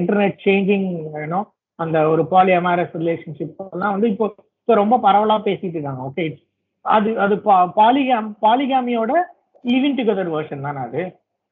[0.00, 0.88] internet changing
[1.22, 1.40] you know
[1.78, 4.26] அந்த ஒரு பாலி அமேரஸ் ரிலேஷன்ஷிப் எல்லாம் வந்து இப்போ
[4.60, 6.02] இப்போ ரொம்ப பரவலா பேசிட்டு இருக்காங்க.
[6.08, 6.24] ஓகே
[6.84, 7.34] அது அது
[7.80, 9.12] பாலிகாம் பாலிகாமியோட
[9.64, 11.02] லிவிங் டுகெதர் வேர்ஷன் தானே அது.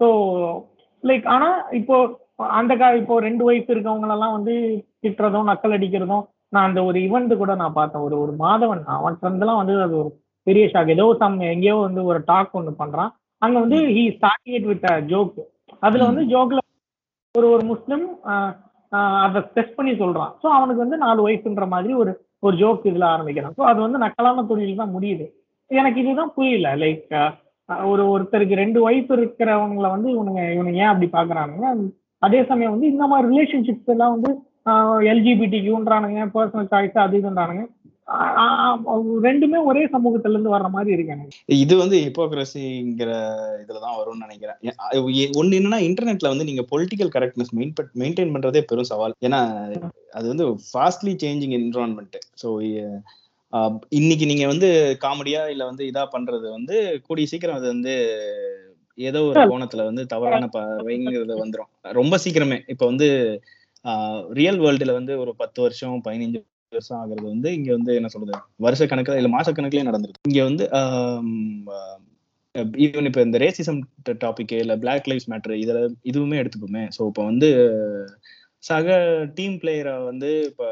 [0.00, 0.06] ஸோ
[1.04, 1.48] லைக் ஆனா
[1.80, 1.96] இப்போ
[2.58, 4.54] அந்த கா இப்போ ரெண்டு வயசு இருக்கவங்களெல்லாம் வந்து
[5.04, 8.04] திட்டுறதும் நக்கல் அடிக்கிறதும் நான் அந்த ஒரு இவெண்ட் கூட நான் பார்த்தேன்.
[8.06, 10.10] ஒரு ஒரு மாதவன் அவன் இருந்தெல்லாம் வந்து அது ஒரு
[10.46, 13.10] பெரிய ஷாக் ஏதோ சம் எங்கேயோ வந்து ஒரு டாக் ஒன்று பண்றான்.
[13.42, 15.38] அங்க வந்து he starting it with joke
[15.82, 16.60] அதுல வந்து ஜோக்ல
[17.34, 18.04] ஒரு ஒரு முஸ்லிம்
[19.24, 20.32] அதை டெஸ்ட் பண்ணி சொல்றான்.
[20.42, 23.54] ஸோ அவனுக்கு வந்து நாலு வயசுன்ற மாதிரி ஒரு ஒரு ஜோக் இதுல ஆரம்பிக்கிறான்.
[23.58, 25.26] ஸோ அது வந்து நக்கலான தொழில் தான் முடியுது.
[25.70, 26.70] எனக்கு இதுதான் புரியல.
[26.82, 27.12] லைக்
[27.92, 31.68] ஒரு ஒருத்தருக்கு ரெண்டு வயசு இருக்கிறவங்கள வந்து இவனுங்க இவனுங்க ஏன் அப்படி பாக்குறானுங்க
[32.22, 34.30] அதே சமயம் வந்து இந்த மாதிரி ரிலேஷன்ஷிப்ஸ் எல்லாம் வந்து
[35.12, 37.62] எல்ஜிபிடி கியூன்றானுங்க பர்சனல் சாய்ஸ் அது இதுன்றானுங்க.
[39.26, 43.10] ரெண்டுமே ஒரே சமூகத்துல இருந்து வர்ற மாதிரி இருக்கு இது வந்து ஹிப்போக்ரஸிங்கிற
[43.62, 44.58] இதுலதான் வரும்னு நினைக்கிறேன்.
[45.40, 47.52] ஒண்ணு என்னன்னா இன்டர்நெட்ல வந்து நீங்க பொலிட்டிக்கல் கரெக்ட்னஸ்
[48.02, 49.16] மெயின்டைன் பண்றதே பெரும் சவால்.
[49.28, 49.40] ஏன்னா
[50.18, 52.50] அது வந்து ஃபாஸ்ட்லி சேஞ்சிங் என்விரான்மெண்ட் ஸோ
[54.00, 54.68] இன்னைக்கு நீங்க வந்து
[55.06, 56.76] காமெடியா இல்ல வந்து இதா பண்றது வந்து
[57.08, 57.94] கூடிய சீக்கிரம் அது வந்து
[58.98, 61.70] ஏதோ ஒரு கோணத்துல வந்து தவறான பவைங்கிறது வந்துரும்.
[62.00, 62.58] ரொம்ப சீக்கிரமே.
[62.66, 63.08] இப்ப வந்து
[64.38, 66.38] ரியல் வேர்ல்டுல வந்து ஒரு பத்து வருஷம் பதினஞ்சு
[66.72, 68.34] வருஷம் ஆகுறது வந்து இங்க வந்து என்ன சொல்றது?
[68.66, 70.28] வருஷ கணக்குல இல்ல மாச கணக்குலயே நடந்திருக்கு.
[70.30, 70.64] இங்க வந்து
[72.84, 73.80] ஈவன் இப்ப இந்த ரேசிசம்
[74.22, 75.78] டாபிக் இல்ல பிளாக் லைஃப்ஸ் மேட்டர் இதுல
[76.10, 76.84] இதுவுமே எடுத்துப்போமே.
[76.96, 77.48] ஸோ இப்போ வந்து
[78.62, 78.88] சக
[79.38, 80.64] டீம் பிளேயரை வந்து இப்ப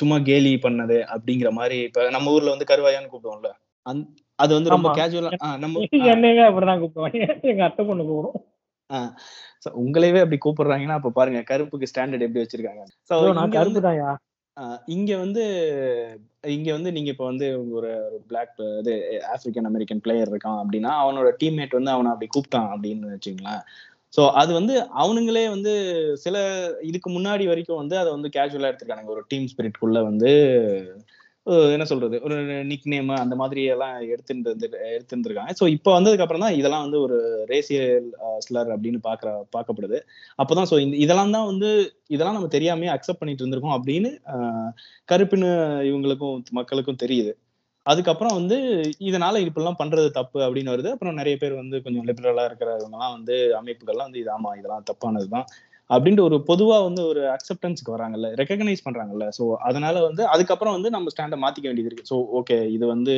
[0.00, 3.50] சும்மா கேலி பண்ணது அப்படிங்கிற மாதிரி இப்ப நம்ம ஊர்ல வந்து கருவாயான்னு கூப்பிடுவோம்ல.
[3.86, 4.02] அந்
[4.38, 4.88] அது வந்து ரொம்ப.
[4.98, 5.32] கேஜுவலா
[5.64, 5.74] நம்ம
[6.12, 7.20] என்னங்க அப்படிதான் கூப்பிடுவாங்க.
[7.50, 8.44] எங்க அத்தை பொண்ணு கூப்பிடும்
[9.76, 12.82] உங்களையவே அப்படி கூப்பிடுறாங்கன்னா அப்ப பாருங்க கருப்புக்கு ஸ்டாண்டர்ட் எப்படி வச்சிருக்காங்க.
[13.30, 14.10] இங்க வந்து- கருப்பு தான்யா
[14.56, 15.42] ஆஹ் இங்க வந்து
[16.48, 17.90] இங்க வந்து நீங்க இப்ப வந்து ஒரு
[18.26, 18.92] பிளாக் இது
[19.26, 23.60] ஆப்பிரிக்கன் அமெரிக்கன் பிளேயர் இருக்கான் அப்படின்னா அவனோட டீம்மேட் வந்து அவனை அப்படி கூப்பிட்டான் அப்படின்னு வச்சுங்களேன்
[24.16, 25.72] சோ அது வந்து அவனுங்களே வந்து
[26.16, 26.36] சில
[26.82, 29.06] இதுக்கு முன்னாடி வரைக்கும் வந்து அதை வந்து கேஷுவலா எடுத்திருக்கானுங்க.
[29.06, 30.30] ஒரு டீம் ஸ்பிரிட்குள்ள வந்து
[30.70, 31.00] அஹ்
[31.72, 32.16] என்ன சொல்றது?
[32.22, 37.00] ஒரு நிக் நேம் அந்த மாதிரி எல்லாம் எடுத்துட்டு எடுத்துருந்துருக்காங்க ஸோ இப்போ வந்ததுக்கு அப்புறம் தான் இதெல்லாம் வந்து
[37.00, 38.08] ஒரு ரேசியல்
[38.46, 39.98] ஸ்லர் அப்படின்னு பாக்குற பார்க்கப்படுது.
[40.38, 41.70] அப்போதான் ஸோ இந்த இதெல்லாம் தான் வந்து
[42.08, 44.70] இதெல்லாம் நம்ம தெரியாமே அக்செப்ட் பண்ணிட்டு இருந்திருக்கோம் அப்படின்னு ஆஹ்
[45.08, 45.50] கருப்பின்னு
[45.90, 47.32] இவங்களுக்கும் மக்களுக்கும் தெரியுது.
[47.86, 48.56] அதுக்கப்புறம் வந்து
[49.00, 50.90] இதனால இப்படிலாம் பண்றது தப்பு அப்படின்னு வருது.
[50.90, 55.46] அப்புறம் நிறைய பேர் வந்து கொஞ்சம் லிபரலா இருக்கிறவங்கலாம் வந்து அமைப்புகள்லாம் வந்து இது ஆமா இதெல்லாம் தப்பானதுதான்.
[55.90, 59.26] அப்படின்ட்டு ஒரு பொதுவா வந்து ஒரு அக்செப்டன்ஸ்க்கு வராங்கல்ல ரெக்கக்னைஸ் பண்றாங்கல்ல.
[59.38, 62.08] ஸோ அதனால வந்து அதுக்கப்புறம் வந்து நம்ம ஸ்டாண்டை மாத்திக்க வேண்டியது இருக்கு.
[62.12, 63.14] ஸோ ஓகே இது வந்து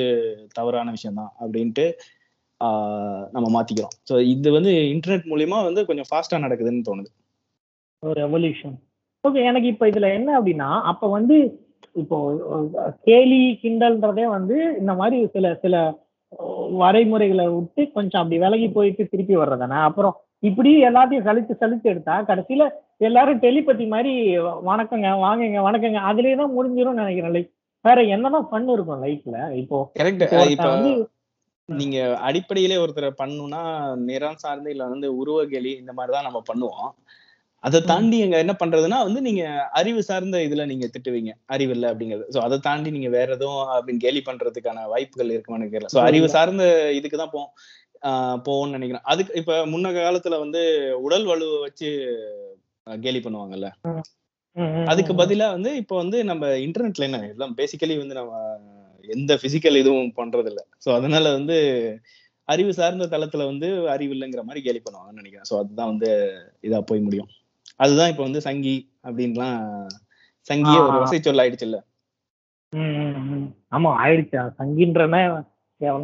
[0.59, 1.87] தவறான விஷயம் தான் அப்படின்ட்டு
[3.35, 3.95] நம்ம மாத்திக்கிறோம்.
[4.09, 7.11] ஸோ இது வந்து இன்டர்நெட் மூலியமா வந்து கொஞ்சம் ஃபாஸ்டா நடக்குதுன்னு தோணுது.
[8.03, 8.77] ஒரு எவல்யூஷன்
[9.25, 11.37] ஓகே எனக்கு இப்போ இதுல என்ன அப்படின்னா அப்ப வந்து
[12.03, 12.19] இப்போ
[13.07, 15.77] கேலி கிண்டல்ன்றதே வந்து இந்த மாதிரி சில சில
[16.81, 22.65] வரைமுறைகளை விட்டு கொஞ்சம் அப்படி விலகி போயிட்டு திருப்பி வர்றதானே அப்புறம் இப்படி எல்லாத்தையும் சலிச்சு சலிச்சு எடுத்தா கடைசியில
[23.07, 24.13] எல்லாரும் டெலிபதி மாதிரி
[24.69, 26.01] வணக்கங்க வாங்குங்க வணக்கங்க.
[26.11, 26.55] அதுலயே தான்
[27.01, 27.35] நினைக்கிறேன்.
[27.37, 27.51] லைக்
[27.85, 30.93] வேற என்னதான் ஃபன் இருக்கும் லைஃப்ல இப்போ கரெக்ட் வந்து
[31.69, 31.97] நீங்க
[32.29, 33.63] அடிப்படையிலே ஒருத்தரை பண்ணணும்னா
[34.09, 36.91] நிறம் சார்ந்து இல்ல வந்து உருவ கேலி இந்த மாதிரிதான் நம்ம பண்ணுவோம்.
[37.65, 39.45] அதை தாண்டி எங்க என்ன பண்றதுன்னா வந்து நீங்க
[39.81, 41.33] அறிவு சார்ந்த இதுல நீங்க திட்டுவீங்க.
[41.47, 42.27] அறிவு இல்ல அப்படிங்கிறது.
[42.35, 46.65] சோ அதை தாண்டி நீங்க வேற எதுவும் அப்படின்னு கேலி பண்றதுக்கான வாய்ப்புகள் இருக்குமான்னு தெரியல சோ அறிவு சார்ந்த
[46.99, 47.53] இதுக்கு தான் போவோம்.
[48.47, 50.61] போவோம்னு நினைக்கிறேன் அதுக்கு இப்ப முன்ன காலத்துல வந்து
[51.05, 51.89] உடல் வலுவை வச்சு
[52.87, 53.69] கேலி பண்ணுவாங்கல்ல
[54.87, 55.13] அதுக்கு.
[55.21, 58.33] பதிலா வந்து இப்போ வந்து நம்ம இன்டர்நெட்ல என்ன எல்லாம் பேசிக்கலி வந்து நம்ம
[59.09, 61.57] எந்த பிசிக்கல் இதுவும் பண்றது இல்ல சோ அதனால வந்து
[62.49, 66.11] அறிவு சார்ந்த தளத்துல வந்து அறிவு இல்லைங்கிற மாதிரி கேலி பண்ணுவாங்கன்னு நினைக்கிறேன் சோ அதுதான் வந்து
[66.65, 67.31] இதா போய் முடியும்
[67.81, 69.59] அதுதான் இப்போ வந்து சங்கி அப்படின்லாம்
[70.51, 70.97] சங்கியே ஒரு.
[71.03, 71.79] வசை சொல் ஆயிடுச்சு இல்ல.
[73.73, 75.21] ஆமா ஆயிடுச்சா சங்கின்றனே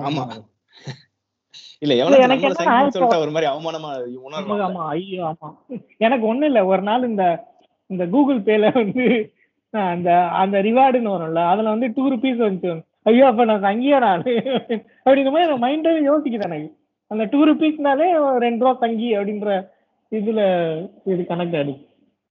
[0.09, 0.25] ஆமா.
[1.83, 3.91] இல்ல எனக்கு சொல்லிட்டா ஒரு மாதிரி அவமானமா
[4.67, 5.49] ஆமா, ஐயோ ஆமா.
[6.01, 7.25] எனக்கு ஒண்ணும் இல்ல ஒரு நாள் இந்த
[7.91, 9.05] இந்த கூகுள் பேல வந்து
[9.75, 10.11] அந்த
[10.41, 12.73] அந்த ரிவார்டுன்னு வரும்ல அதுல வந்து டூ ருபீஸ் வந்துச்சு.
[13.07, 14.23] ஐயோ அப்ப நான் சங்கியா நான்
[15.03, 16.69] அப்படிங்கிற மாதிரி எனக்கு மைண்டே யோசிக்குது எனக்கு.
[17.11, 18.07] அந்த டூ ருபீஸ்னாலே
[18.45, 19.51] ரெண்டு ரூபா சங்கி அப்படின்ற
[20.13, 20.41] இதுல
[21.07, 21.75] இது கணக்கு அடி.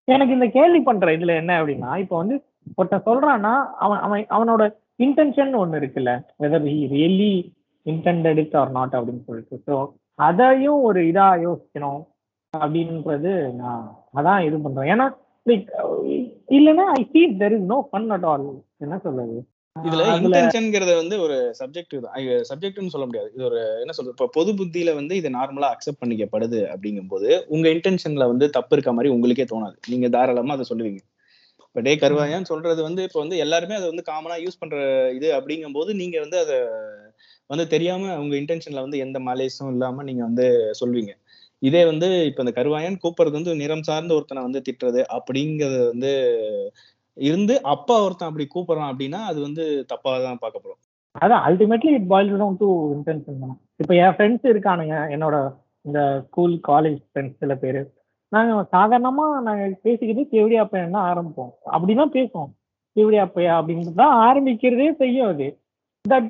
[0.07, 2.35] எனக்கு இந்த கேள்வி பண்ற இதுல என்ன அப்படின்னா இப்போ வந்து
[2.77, 3.53] ஒருத்தன் சொல்றான்னா
[3.83, 4.63] அவன் அவன் அவனோட
[4.99, 7.33] இன்டென்ஷன் ஒண்ணு இருக்குல்ல whether he really
[7.91, 9.55] intended it or not அப்படின்னு சொல்லிட்டு.
[9.67, 9.75] ஸோ
[10.27, 12.01] அதையும் ஒரு இதா யோசிக்கணும்
[12.53, 13.85] அப்படின்றது நான்
[14.19, 14.89] அதான் இது பண்றேன்.
[14.93, 15.07] ஏன்னா
[15.45, 15.69] லைக்
[16.57, 18.45] இல்லைன்னா I feel there is no fun at all
[18.85, 19.37] என்ன சொல்றது?
[19.75, 21.95] இதுல இன்டென்ஷன்ங்கிறத வந்து ஒரு சப்ஜெக்ட்
[22.49, 23.29] சப்ஜெக்ட்னு சொல்ல முடியாது.
[23.35, 24.15] இது ஒரு என்ன சொல்றது?
[24.17, 29.13] இப்போ பொது புத்தியில வந்து இது நார்மலா அக்செப்ட் பண்ணிக்கப்படுது அப்படிங்கும்போது உங்க இன்டென்ஷன்ல வந்து தப்பு இருக்க மாதிரி
[29.15, 29.75] உங்களுக்கே தோணாது.
[29.93, 31.01] நீங்க தாராளமா அதை சொல்லுவீங்க.
[31.67, 34.77] இப்போ டே கருவாயான்னு சொல்றது வந்து இப்போ வந்து எல்லாருமே அதை வந்து காமனா யூஸ் பண்ற
[35.17, 36.57] இது அப்படிங்கும்போது நீங்க வந்து அதை
[37.53, 40.47] வந்து தெரியாம உங்க இன்டென்ஷன்ல வந்து எந்த மலேசும் இல்லாம நீங்க வந்து
[40.81, 41.11] சொல்வீங்க.
[41.61, 46.11] இதே வந்து இப்ப இந்த கருவாயன் கூப்பிடுறது வந்து நிறம் சார்ந்த ஒருத்தனை வந்து திட்டுறது அப்படிங்கறது வந்து
[47.17, 50.81] இருந்து அப்பா ஒருத்தன் அப்படி கூப்பிடுறான் அப்படின்னா அது வந்து தப்பா தான் பார்க்கப்படும்
[51.15, 53.57] அதான் ultimately it boil down to intention தான்.
[53.81, 55.35] இப்போ என் ஃப்ரெண்ட்ஸ் இருக்கானுங்க என்னோட
[55.85, 57.79] இந்த ஸ்கூல் காலேஜ் ஃப்ரெண்ட்ஸ் சில பேர்.
[58.31, 61.51] நாங்கள் சாதாரணமாக நாங்கள் பேசிக்கிட்டு கேவடி அப்பையன் தான் ஆரம்பிப்போம்.
[61.75, 62.51] அப்படிதான் பேசுவோம்.
[62.95, 65.47] கேவடி அப்பையா அப்படின்னு தான் ஆரம்பிக்கிறதே செய்யும் அது.
[66.05, 66.29] தட்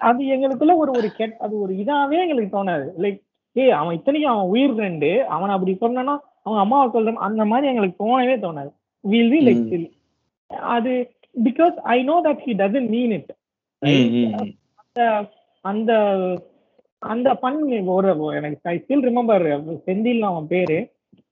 [0.00, 2.86] அது எங்களுக்குள்ள ஒரு ஒரு கெட் அது ஒரு இதாவே எங்களுக்கு தோணாது.
[2.98, 3.20] லைக்
[3.56, 8.02] ஏய் அவன் இத்தனைக்கும் அவன் உயிர் ஃப்ரெண்டு அவன் அப்படி சொன்னானா அவன் அம்மாவை சொல்றான் அந்த மாதிரி எங்களுக்கு
[8.02, 8.70] தோணவே தோணாது.
[9.04, 9.88] வில் வி லைக் ம்.
[10.74, 10.92] அது
[11.40, 13.32] because I know that he doesn't mean it
[13.82, 14.52] ம்.
[15.64, 15.90] அந்த
[17.02, 17.58] அந்த ஃபன்
[17.96, 19.46] ஒரு எனக்கு ஐ ஸ்டில் ரிமெம்பர்
[19.86, 20.78] செந்தில் அவன் பேரு.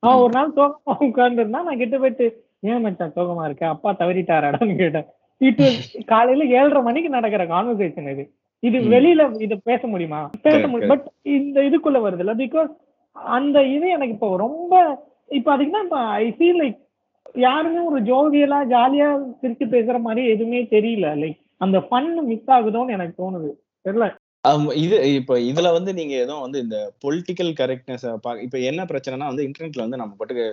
[0.02, 2.26] அவன் ஒரு நாள் சோகமா உட்கார்ந்துருந்தா நான் கிட்ட போயிட்டு
[2.66, 3.64] ஏன் மச்சான் சோகமா இருக்க?
[3.68, 5.08] அப்பா தவறிட்டாராடான்னு கேட்டேன்.
[5.40, 5.66] இது
[6.05, 8.25] காலையில ஏழரை மணிக்கு நடக்கிற கான்வர்சேஷன் இது.
[8.62, 8.79] இது.
[8.88, 10.20] வெளியில இது பேச முடியுமா?
[10.42, 10.92] பேச முடியும்.
[10.92, 12.35] பட் இந்த இதுக்குள்ள வருது இல்ல?
[12.35, 12.70] பிகாஸ்
[13.16, 14.72] அந்த இது எனக்கு இப்போ ரொம்ப
[15.31, 16.79] இப்போ அதுக்கு தான் இப்போ ஐ ஃபீல் லைக்
[17.38, 19.09] யாருமே ஒரு ஜோவியலா ஜாலியா
[19.42, 21.07] சிரிச்சு பேசுற மாதிரி எதுவுமே தெரியல.
[21.22, 23.51] லைக் அந்த ஃபன் மிஸ் ஆகுதோன்னு எனக்கு தோணுது.
[23.85, 24.07] தெரியல.
[24.80, 28.04] இது இப்ப இதுல வந்து நீங்க எதுவும் வந்து இந்த பொலிட்டிக்கல் கரெக்ட்னஸ்
[28.44, 30.44] இப்ப என்ன பிரச்சனைனா வந்து இன்டர்நெட்ல வந்து நம்ம பாட்டுக்கு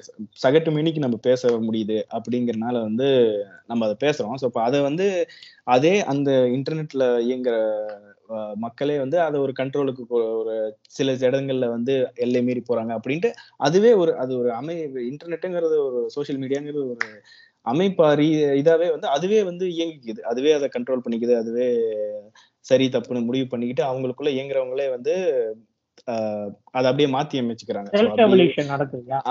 [0.44, 3.08] சகட்டு மினிக்கு நம்ம பேச முடியுது அப்படிங்கறனால வந்து
[3.68, 4.38] நம்ம அதை பேசுறோம்.
[4.42, 5.08] ஸோ இப்போ அதை வந்து
[5.68, 7.58] அதே அந்த இன்டர்நெட்ல இயங்குற
[8.64, 10.04] மக்களே வந்து அதை ஒரு கண்ட்ரோலுக்கு
[10.42, 10.54] ஒரு
[10.90, 11.94] சில இடங்கள்ல வந்து
[12.26, 13.30] எல்லை மீறி போறாங்க அப்படின்ட்டு
[13.60, 14.76] அதுவே ஒரு அது ஒரு அமை
[15.12, 17.08] இன்டர்நெட்டுங்கிறது ஒரு சோசியல் மீடியாங்கிறது ஒரு
[17.66, 18.28] அமைப்பா ரீ
[18.62, 20.22] இதாவே வந்து அதுவே வந்து இயங்கிக்குது.
[20.32, 21.36] அதுவே அதை கண்ட்ரோல் பண்ணிக்குது.
[21.44, 21.68] அதுவே
[22.66, 25.14] சரி தப்புன்னு முடிவு பண்ணிக்கிட்டு அவங்களுக்குள்ள இயங்குறவங்களே வந்து
[26.72, 27.90] அதை அப்படியே மாத்தி அமைச்சுக்கிறாங்க.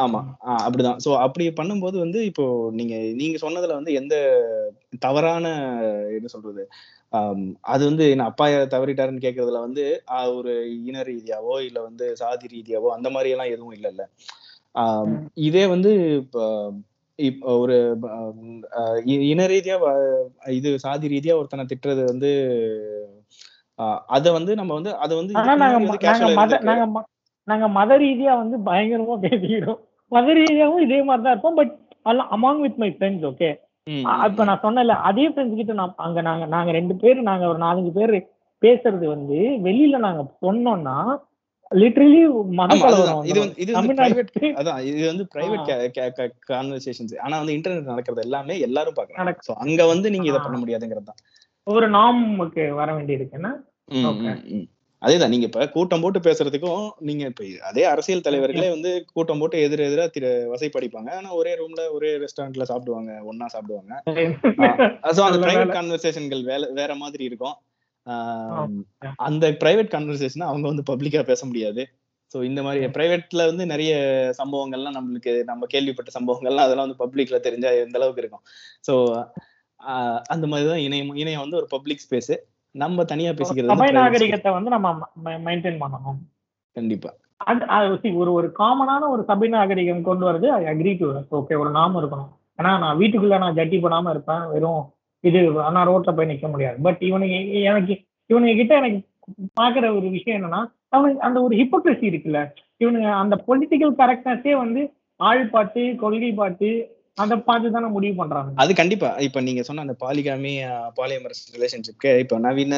[0.02, 0.20] ஆமா
[0.58, 1.00] அப்படிதான்.
[1.04, 4.14] சோ அப்படி பண்ணும்போது வந்து இப்போ நீங்க நீங்க சொன்னதுல வந்து எந்த
[4.98, 5.46] தவறான
[6.10, 6.64] என்ன சொல்றது
[7.66, 10.52] அது வந்து என்ன அப்பா தவறிட்டாருன்னு கேக்குறதுல வந்து ஆஹ் ஒரு
[10.84, 14.04] இன ரீதியாவோ இல்ல வந்து சாதி ரீதியாவோ அந்த மாதிரி எல்லாம் எதுவும் இல்லைல்ல.
[15.42, 16.44] இதே வந்து இப்போ
[17.54, 17.76] ஒரு
[18.12, 18.44] ஆம்,
[18.78, 19.76] ஆஹ் இ- இன ரீதியா
[20.52, 22.30] இது சாதி ரீதியா ஒருத்தனை திட்டுறது வந்து
[24.08, 25.34] அத வந்து நம்ம வந்து அதை வந்து
[26.68, 26.86] நாங்க
[27.48, 29.78] நாங்க மத ரீதியா வந்து பயங்கரமா பேசிக்கிறோம்.
[30.12, 31.56] மத ரீதியாவும் இதே மாதிரி தான் இருப்போம்.
[31.56, 31.72] But
[32.34, 33.50] among with my friends okay
[34.26, 37.92] இப்ப நான் சொன்னல அதே ஃப்ரெண்ட்ஸ் கிட்ட நான் அங்க நாங்க நாங்க ரெண்டு பேர் நாங்க ஒரு நாலஞ்சு
[37.96, 38.14] பேர்
[38.62, 40.96] பேசுறது வந்து வெளியில நாங்க சொன்னோம்னா
[41.80, 42.20] லிட்டரலி
[43.26, 43.40] இது.
[43.72, 43.94] வந்து
[44.60, 45.70] அதான் இது வந்து பிரைவேட்
[46.50, 50.40] கான்வர்சேஷன்ஸ் ஆனா வந்து இன்டர்நெட் நடக்கிறது எல்லாமே எல்லாரும் பாக்குறாங்க சோ அங்க வந்து நீங்க இதை.
[50.40, 51.20] பண்ண முடியாதுங்கிறது தான்.
[51.66, 53.52] ஒரு நாமுக்கு வர வேண்டியிருக்குன்னா.
[55.02, 55.30] அதேதான்.
[55.30, 60.04] நீங்க இப்ப கூட்டம் போட்டு பேசுறதுக்கும் நீங்க இப்ப அதே அரசியல் தலைவர்களே வந்து கூட்டம் போட்டு எதிர எதிரா
[60.10, 61.10] திரு வசைப்படிப்பாங்க.
[61.16, 63.12] ஆனா ஒரே ரூம்ல ஒரே ரெஸ்டாரண்ட்ல சாப்பிடுவாங்க.
[63.22, 63.92] ஒண்ணா சாப்பிடுவாங்க.
[65.16, 65.74] சோ அந்த பிரைவேட்.
[65.78, 67.56] கான்வர்சேஷன்கள் வேற வேற மாதிரி இருக்கும்.
[69.26, 71.82] அந்த பிரைவேட் கான்வர்சேஷன் அவங்க வந்து பப்ளிக்கா பேச முடியாது.
[72.34, 73.92] சோ இந்த மாதிரி பிரைவேட்ல வந்து நிறைய
[74.38, 78.44] சம்பவங்கள்லாம் நம்மளுக்கு நம்ம கேள்விப்பட்ட சம்பவங்கள்லாம் அதெல்லாம் வந்து பப்ளிக்ல தெரிஞ்சா எந்த அளவுக்கு இருக்கும்.
[78.86, 78.94] சோ
[80.34, 82.34] அந்த மாதிரி தான் இணையம் இணையம் வந்து ஒரு பப்ளிக் ஸ்பேஸ்
[82.74, 83.98] நம்ம தனியா பேசிக்கிறது.
[84.00, 84.90] நாகரிகத்தை வந்து நம்ம
[85.48, 86.20] மெயின்டைன் பண்ணணும்.
[86.76, 87.10] கண்டிப்பா.
[88.20, 91.06] ஒரு ஒரு காமனான ஒரு சபை நாகரிகம் கொண்டு வரது ஐ அக்ரி டு
[91.38, 92.30] ஓகே ஒரு நாமம் இருக்கணும்.
[92.58, 94.44] ஏன்னா நான் வீட்டுக்குள்ள நான் ஜட்டி போடாம இருப்பேன்.
[94.54, 94.82] வெறும்
[95.24, 96.76] இது நான் ரோட்ல போய் நிக்க முடியாது.
[96.82, 97.36] பட் இவனுக்கு
[97.70, 97.94] எனக்கு
[98.30, 99.00] இவனுங்க கிட்ட எனக்கு
[99.60, 102.40] பாக்குற ஒரு விஷயம் என்னன்னா அவனுக்கு அந்த ஒரு ஹிப்போக்ரசி இருக்குல்ல.
[102.80, 104.82] இவனுங்க அந்த பொலிட்டிக்கல் கரெக்ட்னஸே வந்து
[105.20, 106.68] ஆள் பாட்டு கொள்கை பாட்டு
[107.18, 109.08] அதை பார்த்து தானே முடிவு பண்றாங்க அது கண்டிப்பா.
[109.26, 110.52] இப்ப நீங்க சொன்ன அந்த பாலிகாமி
[110.96, 112.74] பாலியமரஸ் ரிலேஷன்ஷிப்க்கு இப்ப நவீன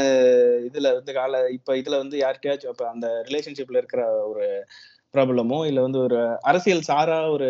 [0.68, 4.46] இதுல வந்து கால இப்ப இதுல வந்து யார்கிட்டயாச்சும் இப்ப அந்த ரிலேஷன்ஷிப்ல இருக்கிற ஒரு
[5.14, 7.48] பிரபலமோ இல்ல வந்து ஒரு அரசியல் சாரா ஒரு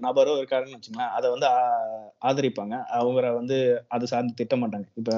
[0.00, 1.46] நபரோ இருக்காருன்னு வச்சுங்களேன் அதை வந்து
[2.22, 2.74] ஆதரிப்பாங்க.
[2.98, 3.56] அவங்கள வந்து
[3.88, 4.86] அது சார்ந்து திட்ட மாட்டாங்க.
[5.00, 5.10] இப்ப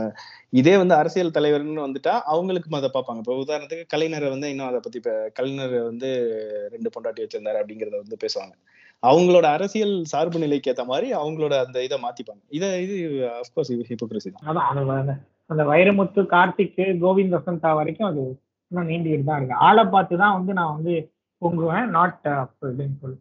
[0.53, 3.23] இதே வந்து அரசியல் தலைவர்னு வந்துட்டா அவங்களுக்கு அதை பார்ப்பாங்க.
[3.25, 6.11] இப்ப உதாரணத்துக்கு கலைஞரை வந்து இன்னும் அதை பத்தி இப்ப கலைஞர் வந்து
[6.75, 8.55] ரெண்டு பொண்டாட்டி வச்சிருந்தாரு அப்படிங்கறத வந்து பேசுவாங்க.
[9.03, 12.43] அவங்களோட அரசியல் சார்பு நிலைக்கு ஏத்த மாதிரி அவங்களோட அந்த இதை மாத்திப்பாங்க.
[12.51, 12.97] இதை இது
[13.41, 14.47] அப்கோர்ஸ் ஹிப்போக்ரஸி தான்.
[15.51, 16.75] அந்த வைரமுத்து கார்த்திக்
[17.05, 18.23] கோவிந்த் வசந்தா வரைக்கும் அது
[18.73, 19.63] இன்னும் நீண்டுகிட்டு தான் இருக்கு.
[19.67, 20.95] ஆளை பார்த்து தான் வந்து நான் வந்து
[21.43, 23.19] பொங்குவேன் நாட் அப்படின்னு சொல்லி.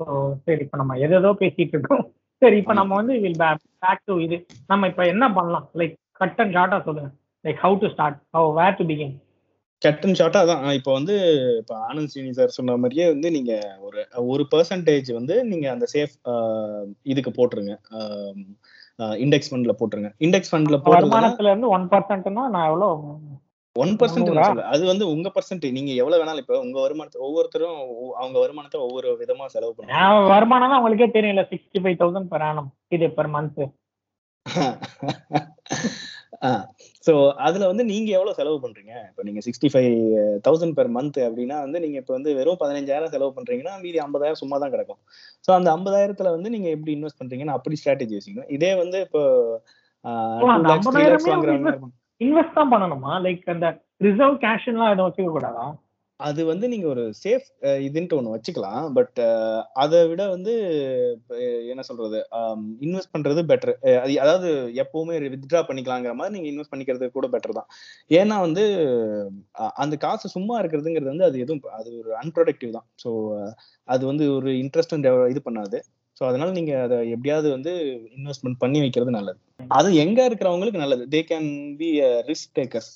[0.00, 0.04] ஸோ
[0.46, 2.04] சரி இப்போ நம்ம எதேதோ பேசிட்டு இருக்கோம்.
[2.42, 3.40] சரி இப்போ நம்ம வந்து வில்
[3.84, 4.36] பேக் டு இது.
[4.72, 5.66] நம்ம இப்போ என்ன பண்ணலாம்?
[5.80, 7.10] லைக் கட் அண்ட் ஷார்ட்டா சொல்லுங்க.
[7.44, 9.16] Like how to start how where to begin
[9.82, 11.16] cut and ஷார்ட்டா தான் இப்போ வந்து
[11.60, 13.52] இப்போ ஆனந்த் ஸ்ரீனி சார் சொன்ன மாதிரியே வந்து நீங்க
[13.86, 14.00] ஒரு
[14.32, 16.14] ஒரு பர்சன்டேஜ் வந்து நீங்க அந்த சேஃப்
[17.12, 17.74] இதுக்கு போட்டுருங்க.
[19.24, 20.10] இண்டெக்ஸ் ஃபண்ட்ல போட்டுருங்க.
[20.26, 22.88] இண்டெக்ஸ் ஃபண்ட்ல போடுறது வருமானத்துல இருந்து ஒன் பர்சன்ட்னா நான் எவ்வளோ
[23.82, 24.30] ஒன் பர்சன்ட்?
[24.72, 27.78] அது வந்து உங்க பர்சன்ட் நீங்க எவ்வளவு வேணாலும் இப்போ உங்க வருமானத்தை ஒவ்வொருத்தரும்
[28.20, 33.08] அவங்க வருமானத்தை ஒவ்வொரு விதமா செலவு பண்ணுவாங்க வருமானம் உங்களுக்கே தெரியல sixty five thousand per annum இது
[33.18, 33.62] பெர் மந்த்
[37.06, 37.12] ஸோ
[37.46, 38.92] அதுல வந்து நீங்க எவ்வளவு செலவு பண்றீங்க?
[39.10, 39.94] இப்போ நீங்க sixty five
[40.46, 44.56] thousand per month அப்படின்னா வந்து நீங்க இப்போ வந்து வெறும் பதினஞ்சாயிரம் செலவு பண்றீங்கன்னா மீதி ஐம்பதாயிரம் சும்மா
[44.62, 45.00] தான் கிடக்கும்.
[45.46, 48.52] ஸோ அந்த ஐம்பதாயிரத்துல வந்து நீங்க எப்படி இன்வெஸ்ட் பண்றீங்கன்னு அப்படி ஸ்ட்ராட்டஜி வச்சுக்கணும்.
[48.56, 49.22] இதே வந்து இப்போ
[52.20, 53.12] இன்வெஸ்ட் தான் பண்ணணுமா?
[53.26, 53.68] லைக் அந்த
[54.06, 55.66] ரிசர்வ் கேஷ்லாம் எதுவும் வச்சுக்க கூடாதா?
[56.20, 57.44] அது வந்து நீங்க ஒரு சேஃப்
[57.86, 58.86] இதுன்ட்டு ஒண்ணு வச்சுக்கலாம்.
[58.96, 59.18] பட்
[59.82, 60.52] அதை விட வந்து
[61.72, 62.20] என்ன சொல்றது?
[62.86, 63.72] இன்வெஸ்ட் பண்றது பெட்டர்
[64.04, 64.48] அது அதாவது
[64.82, 67.68] எப்பவுமே வித்ட்ரா பண்ணிக்கலாங்கிற மாதிரி நீங்க இன்வெஸ்ட் பண்ணிக்கிறது கூட பெட்டர் தான்.
[68.20, 68.64] ஏன்னா வந்து
[69.84, 72.88] அந்த காசு சும்மா இருக்கிறதுங்கிறது வந்து அது எதுவும் அது ஒரு அன்ப்ரொடக்டிவ் தான்.
[73.04, 73.12] ஸோ
[73.88, 74.96] அது வந்து ஒரு இன்ட்ரெஸ்ட்
[75.34, 75.80] இது பண்ணாது.
[76.20, 77.72] ஸோ அதனால நீங்க அதை எப்படியாவது வந்து
[78.16, 79.38] இன்வெஸ்ட்மெண்ட் பண்ணி வைக்கிறது நல்லது.
[79.70, 81.04] அது எங்க இருக்கிறவங்களுக்கு நல்லது.
[81.08, 81.88] They can be
[82.26, 82.90] risk takers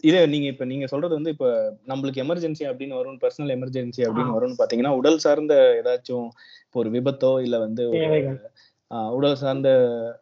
[0.00, 1.48] இதே நீங்க இப்ப நீங்க சொல்றது வந்து இப்ப
[1.86, 6.28] நம்மளுக்கு எமர்ஜென்சி அப்படின்னு வரும் பர்சனல் எமர்ஜென்சி அப்படின்னு வரும்னு பாத்தீங்கன்னா உடல் சார்ந்த ஏதாச்சும்
[6.64, 7.84] இப்போ ஒரு விபத்தோ இல்ல வந்து
[9.12, 9.70] உடல் சார்ந்த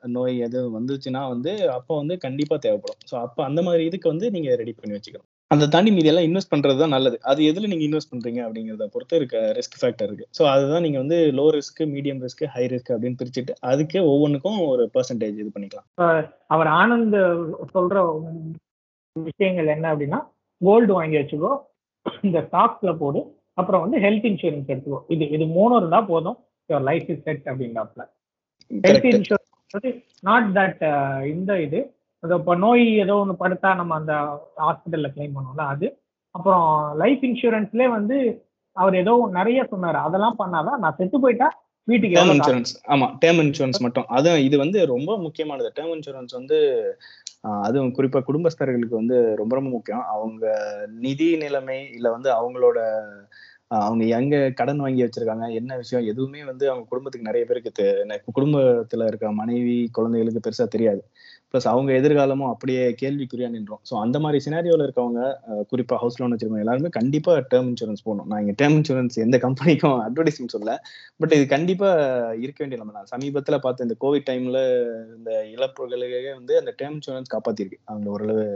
[0.09, 3.01] நோய் எதுவும் வந்துச்சுன்னா வந்து அப்போ வந்து கண்டிப்பா தேவைப்படும்.
[3.11, 5.31] ஸோ அப்போ அந்த மாதிரி இதுக்கு வந்து நீங்க ரெடி பண்ணி வச்சுக்கணும்.
[5.51, 7.17] அந்த தாண்டி மீதி எல்லாம் இன்வெஸ்ட் பண்றது தான் நல்லது.
[7.31, 10.27] அது எதுல நீங்க இன்வெஸ்ட் பண்றீங்க அப்படிங்கறத பொறுத்து இருக்க ரிஸ்க் ஃபேக்டர் இருக்கு.
[10.39, 14.85] ஸோ அதுதான் நீங்க வந்து low risk medium risk high risk அப்படின்னு பிரிச்சுட்டு அதுக்கு ஒவ்வொன்றுக்கும் ஒரு
[14.97, 15.89] பெர்சன்டேஜ் இது பண்ணிக்கலாம்.
[16.55, 17.17] அவர் ஆனந்த்
[17.77, 18.03] சொல்ற
[19.17, 20.21] விஷயங்கள் என்ன அப்படின்னா
[20.61, 21.53] கோல்டு வாங்கி வச்சுக்கோ
[22.27, 23.21] இந்த ஸ்டாக்ஸ்ல போடு
[23.61, 25.01] அப்புறம் வந்து ஹெல்த் இன்சூரன்ஸ் எடுத்துக்கோ.
[25.15, 26.39] இது இது மூணு இருந்தா போதும்.
[26.71, 28.03] யுவர் லைஃப் இஸ் செட் அப்படின்றாப்ல.
[28.71, 29.09] ஹெல்த்.
[29.13, 30.83] இன்சூரன்ஸ் நாட் தட்
[31.35, 31.81] இந்த இது
[32.23, 34.13] அது இப்போ நோய் ஏதோ ஒன்று படுத்தா நம்ம அந்த
[34.65, 35.87] ஹாஸ்பிட்டல்ல கிளைம் பண்ணுவோம்ல அது.
[36.35, 36.67] அப்புறம்
[36.99, 38.17] லைஃப் இன்சூரன்ஸ்லேயே வந்து
[38.77, 39.99] அவர் ஏதோ நிறைய சொன்னாரு.
[40.07, 41.49] அதெல்லாம் பண்ணாதான் நான் செத்து போயிட்டா
[41.89, 42.33] வீட்டுக்கு டேர்ம்?
[42.35, 44.07] இன்சூரன்ஸ் ஆமா டேர்ம் இன்சூரன்ஸ் மட்டும்.
[44.17, 45.69] அதான் இது வந்து ரொம்ப முக்கியமானது.
[45.77, 46.59] டேர்ம் இன்சூரன்ஸ் வந்து
[47.67, 50.05] அதுவும் குறிப்பா குடும்பஸ்தர்களுக்கு வந்து ரொம்ப ரொம்ப முக்கியம்.
[50.15, 50.45] அவங்க
[51.05, 52.79] நிதி நிலைமை இல்ல வந்து அவங்களோட
[53.71, 57.87] அவங்க எங்க கடன் வாங்கி வச்சிருக்காங்க என்ன விஷயம் எதுவுமே வந்து அவங்க குடும்பத்துக்கு நிறைய பேருக்கு
[58.39, 61.01] குடும்பத்துல இருக்க மனைவி குழந்தைகளுக்கு பெருசா தெரியாது.
[61.51, 63.81] பிளஸ் அவங்க எதிர்காலமும் அப்படியே கேள்விக்குறியா நின்றோம்.
[63.91, 65.21] ஸோ அந்த மாதிரி சினாரியோல இருக்கவங்க
[65.73, 69.99] குறிப்பா ஹவுஸ் லோன் வச்சிருக்கவங்க எல்லாருமே கண்டிப்பா டேர்ம் இன்சூரன்ஸ் போகணும் நான் இங்க டேர்ம் இன்சூரன்ஸ் எந்த கம்பெனிக்கும்
[70.07, 70.73] அட்வர்டைஸ்மெண்ட் சொல்ல
[71.21, 71.91] பட் இது கண்டிப்பா
[72.45, 74.61] இருக்க வேண்டிய நம்ம நான் சமீபத்துல பார்த்த இந்த கோவிட் டைம்ல
[75.19, 77.81] இந்த இழப்புகளுக்கே வந்து அந்த டேர்ம் இன்சூரன்ஸ் காப்பாத்திருக்கு.
[77.85, 78.47] அவங்க ஓரளவு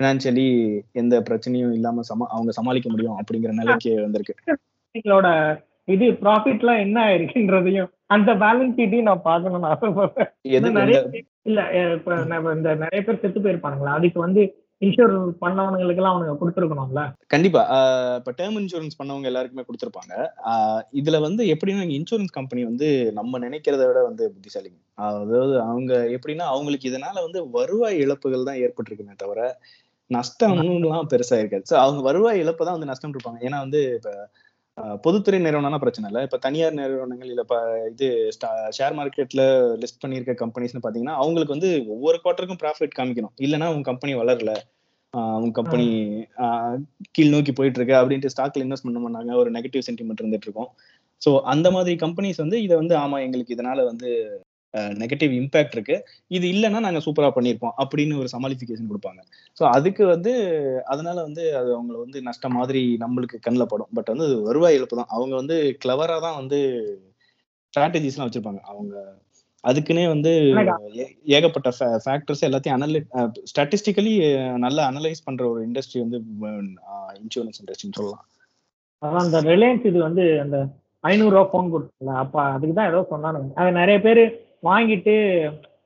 [0.00, 0.46] ஃபினான்சியலி
[1.00, 4.34] எந்த பிரச்சனையும் இல்லாம சமா அவங்க சமாளிக்க முடியும் அப்படிங்கிற நிலைக்கு வந்திருக்கு.
[5.88, 10.30] இது ப்ராஃபிட்லாம் என்ன ஆயிருக்குன்றதையும் அந்த பேலன்ஸ் ஷீட்டையும் நான் பார்க்கணும்னு ஆசைப்படுறேன்.
[10.78, 10.98] நிறைய
[11.48, 11.60] இல்ல
[11.96, 12.16] இப்ப
[12.58, 13.96] இந்த நிறைய பேர் செத்து போயிருப்பானுங்களா?
[13.98, 14.42] அதுக்கு வந்து
[14.82, 17.02] இன்சூர் பண்ணவனுங்களுக்கு எல்லாம் அவனுங்க கொடுத்துருக்கணும்ல?
[17.34, 17.62] கண்டிப்பா.
[18.18, 20.12] இப்ப டேர்ம் இன்சூரன்ஸ் பண்ணவங்க எல்லாருக்குமே கொடுத்துருப்பாங்க.
[21.00, 24.80] இதுல வந்து எப்படின்னா இன்சூரன்ஸ் கம்பெனி வந்து நம்ம நினைக்கிறத விட வந்து புத்திசாலிங்க.
[25.08, 29.40] அதாவது அவங்க எப்படின்னா அவங்களுக்கு இதனால வந்து வருவாய் இழப்புகள் தான் ஏற்பட்டிருக்குமே தவிர
[30.10, 34.10] நஷ்டம்லாம் பெருசா இருக்காது ஸோ அவங்க வருவாய் இழப்பு தான் வந்து நஷ்டம் இருப்பாங்க ஏன்னா வந்து இப்ப
[35.04, 36.20] பொதுத்துறை நிறுவனம்னா பிரச்சனை இல்லை.
[36.26, 37.56] இப்ப தனியார் நிறுவனங்கள் இல்ல இப்ப
[37.90, 38.08] இது
[38.76, 39.44] ஷேர் மார்க்கெட்ல
[39.82, 43.34] லிஸ்ட் பண்ணியிருக்க கம்பெனிஸ்னு பாத்தீங்கன்னா அவங்களுக்கு வந்து ஒவ்வொரு குவார்ட்டருக்கும் ப்ராஃபிட் காமிக்கணும்.
[43.46, 44.52] இல்லைன்னா உங்க கம்பெனி வளரல.
[45.36, 45.86] உங்க கம்பெனி
[47.14, 49.32] கீழ் நோக்கி போயிட்டு இருக்கு அப்படின்ட்டு ஸ்டாக்ல இன்வெஸ்ட் பண்ண மாட்டாங்க.
[49.42, 50.70] ஒரு நெகட்டிவ் சென்டிமெண்ட் இருந்துட்டு இருக்கும்.
[51.22, 54.10] ஸோ அந்த மாதிரி கம்பெனிஸ் வந்து இதை வந்து ஆமா எங்களுக்கு இதனால வந்து
[55.02, 55.96] நெகட்டிவ் இம்பேக்ட் இருக்கு.
[56.36, 59.20] இது இல்லைன்னா நாங்க சூப்பரா பண்ணியிருப்போம் அப்படின்னு ஒரு சமாளிஃபிகேஷன் கொடுப்பாங்க.
[59.58, 60.32] ஸோ அதுக்கு வந்து
[60.92, 63.92] அதனால வந்து அது அவங்கள வந்து நஷ்டம் மாதிரி நம்மளுக்கு கண்ணில் படும்.
[63.98, 65.12] பட் வந்து வருவாய் இழப்பு தான்.
[65.16, 66.60] அவங்க வந்து கிளவரா தான் வந்து
[67.74, 68.62] ஸ்ட்ராட்டஜிஸ்லாம் வச்சிருப்பாங்க.
[68.72, 68.94] அவங்க
[69.64, 70.32] அதுக்குன்னே வந்து
[71.36, 71.70] ஏகப்பட்ட
[72.04, 73.00] ஃபேக்டர்ஸ் எல்லாத்தையும் அனலை
[73.50, 74.12] ஸ்டாட்டிஸ்டிக்கலி
[74.64, 76.18] நல்லா அனலைஸ் பண்ற ஒரு இண்டஸ்ட்ரி வந்து
[77.22, 78.24] இன்சூரன்ஸ் இண்டஸ்ட்ரின்னு சொல்லலாம்.
[79.02, 80.58] அதான் அந்த ரிலையன்ஸ் இது வந்து அந்த
[81.04, 83.50] ஐநூறு ரூபா ஃபோன் கொடுத்தல அப்ப அதுக்கு தான் ஏதோ சொன்னானுங்க.
[83.60, 84.22] அது நிறைய பேர்
[84.62, 85.14] வாங்கிட்டு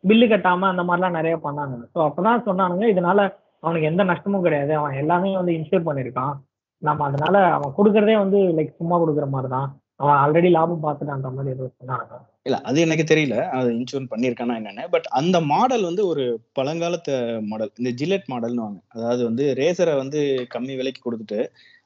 [0.05, 1.75] பில்லு கட்டாம அந்த மாதிரிலாம் நிறைய பண்ணாங்க.
[1.95, 3.19] ஸோ அப்பதான் சொன்னானுங்க இதனால
[3.63, 4.73] அவனுக்கு எந்த நஷ்டமும் கிடையாது.
[4.79, 6.35] அவன் எல்லாமே வந்து இன்சூர் பண்ணியிருக்கான்.
[6.83, 9.69] நம்ம அதனால அவன் கொடுக்கறதே வந்து லைக் சும்மா கொடுக்குற மாதிரி தான்
[10.01, 13.37] அவன் ஆல்ரெடி லாபம் பார்த்துட்டான்ற மாதிரி ஏதோ சொன்னாங்க இல்ல அது எனக்கு தெரியல.
[13.59, 14.85] அது இன்சூர் பண்ணியிருக்கானா என்னன்னு.
[14.95, 16.25] பட் அந்த மாடல் வந்து ஒரு
[16.59, 17.15] பழங்காலத்து
[17.51, 18.81] மாடல் இந்த ஜிலெட் மாடல்னு வாங்க.
[18.95, 20.21] அதாவது வந்து ரேசரை வந்து
[20.55, 21.41] கம்மி விலைக்கு கொடுத்துட்டு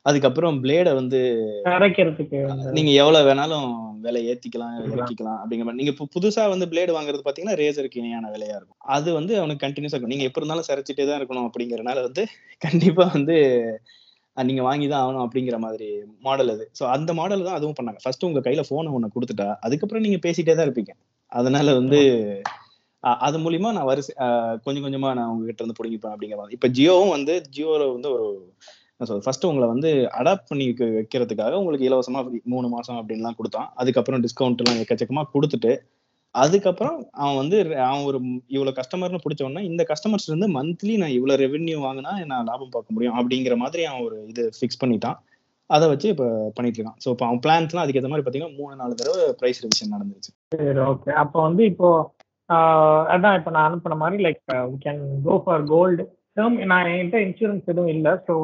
[0.07, 1.21] அதுக்கப்புறம் பிளேட வந்து
[1.73, 3.69] இறக்கிறதுக்கு அந்த- நீங்க எவ்வளவு வேணாலும்
[4.01, 5.81] விலை ஏத்திக்கலாம் இறக்கிக்கலாம் அப்படிங்கிற மாதிரி.
[5.81, 8.81] நீங்க இப்போ புதுசா வந்து பிளேடு வாங்குறது பாத்தீங்கன்னா ரேசருக்கு இணையான விலையா இருக்கும்.
[8.89, 10.15] அது வந்து அவனுக்கு கண்டினியூஸா இருக்கும்.
[10.15, 12.25] நீங்க எப்ப இருந்தாலும் சரிச்சுட்டே தான் இருக்கணும் அப்படிங்கறனால வந்து
[12.61, 13.37] கண்டிப்பா வந்து
[14.37, 15.89] நீங்க வாங்கி தான் ஆகணும் அப்படிங்கிற மாதிரி
[16.21, 16.65] மாடல் அது.
[16.79, 18.01] ஸோ அந்த மாடல் தான் அதுவும் பண்ணாங்க.
[18.03, 20.93] ஃபர்ஸ்ட் உங்க கையில போனை ஒண்ணு கொடுத்துட்டா அதுக்கப்புறம் நீங்க பேசிட்டே தான் இருப்பீங்க.
[21.33, 22.01] அதனால வந்து
[23.23, 24.13] அது மூலியமா நான் வரிசை
[24.65, 26.53] கொஞ்சம் கொஞ்சமா நான் உங்ககிட்ட இருந்து பிடிங்கிப்பேன் அப்படிங்கிற மாதிரி.
[26.53, 28.27] இப்ப ஜியோவும் வந்து ஜியோல வந்து ஒரு
[29.25, 30.67] ஃபர்ஸ்ட் உங்களை வந்து அடாப்ட் பண்ணி
[30.99, 32.21] வைக்கிறதுக்காக உங்களுக்கு இலவசமா
[32.55, 33.69] மூணு மாசம் அப்படின்லாம் கொடுத்தான்.
[33.83, 35.73] அதுக்கப்புறம் டிஸ்கவுண்ட் எல்லாம் எக்கச்சக்கமா கொடுத்துட்டு
[36.35, 38.19] அதுக்கப்புறம் அவன் வந்து அவன் ஒரு
[38.55, 43.17] இவ்வளவு கஸ்டமர்னு பிடிச்ச இந்த கஸ்டமர்ஸ் இருந்து மந்த்லி நான் இவ்வளவு ரெவென்யூ வாங்கினா நான் லாபம் பார்க்க முடியும்
[43.21, 45.19] அப்படிங்கிற மாதிரி அவன் ஒரு இது ஃபிக்ஸ் பண்ணிட்டான்.
[45.71, 46.25] அதை வச்சு இப்ப
[46.57, 46.99] பண்ணிட்டு இருக்கான்.
[47.05, 50.33] ஸோ இப்போ அவன் பிளான்ஸ்லாம் அதுக்கேற்ற மாதிரி பாத்தீங்கன்னா மூணு நாலு தடவை பிரைஸ் ரிவிஷன் நடந்துருச்சு.
[50.55, 51.89] சரி ஓகே அப்போ வந்து இப்போ
[53.15, 56.05] அதான் இப்போ நான் அனுப்புன மாதிரி like we can go for gold
[56.39, 58.13] term நான் என்கிட்ட இன்சூரன்ஸ் எதுவும் இல்லை.
[58.27, 58.35] So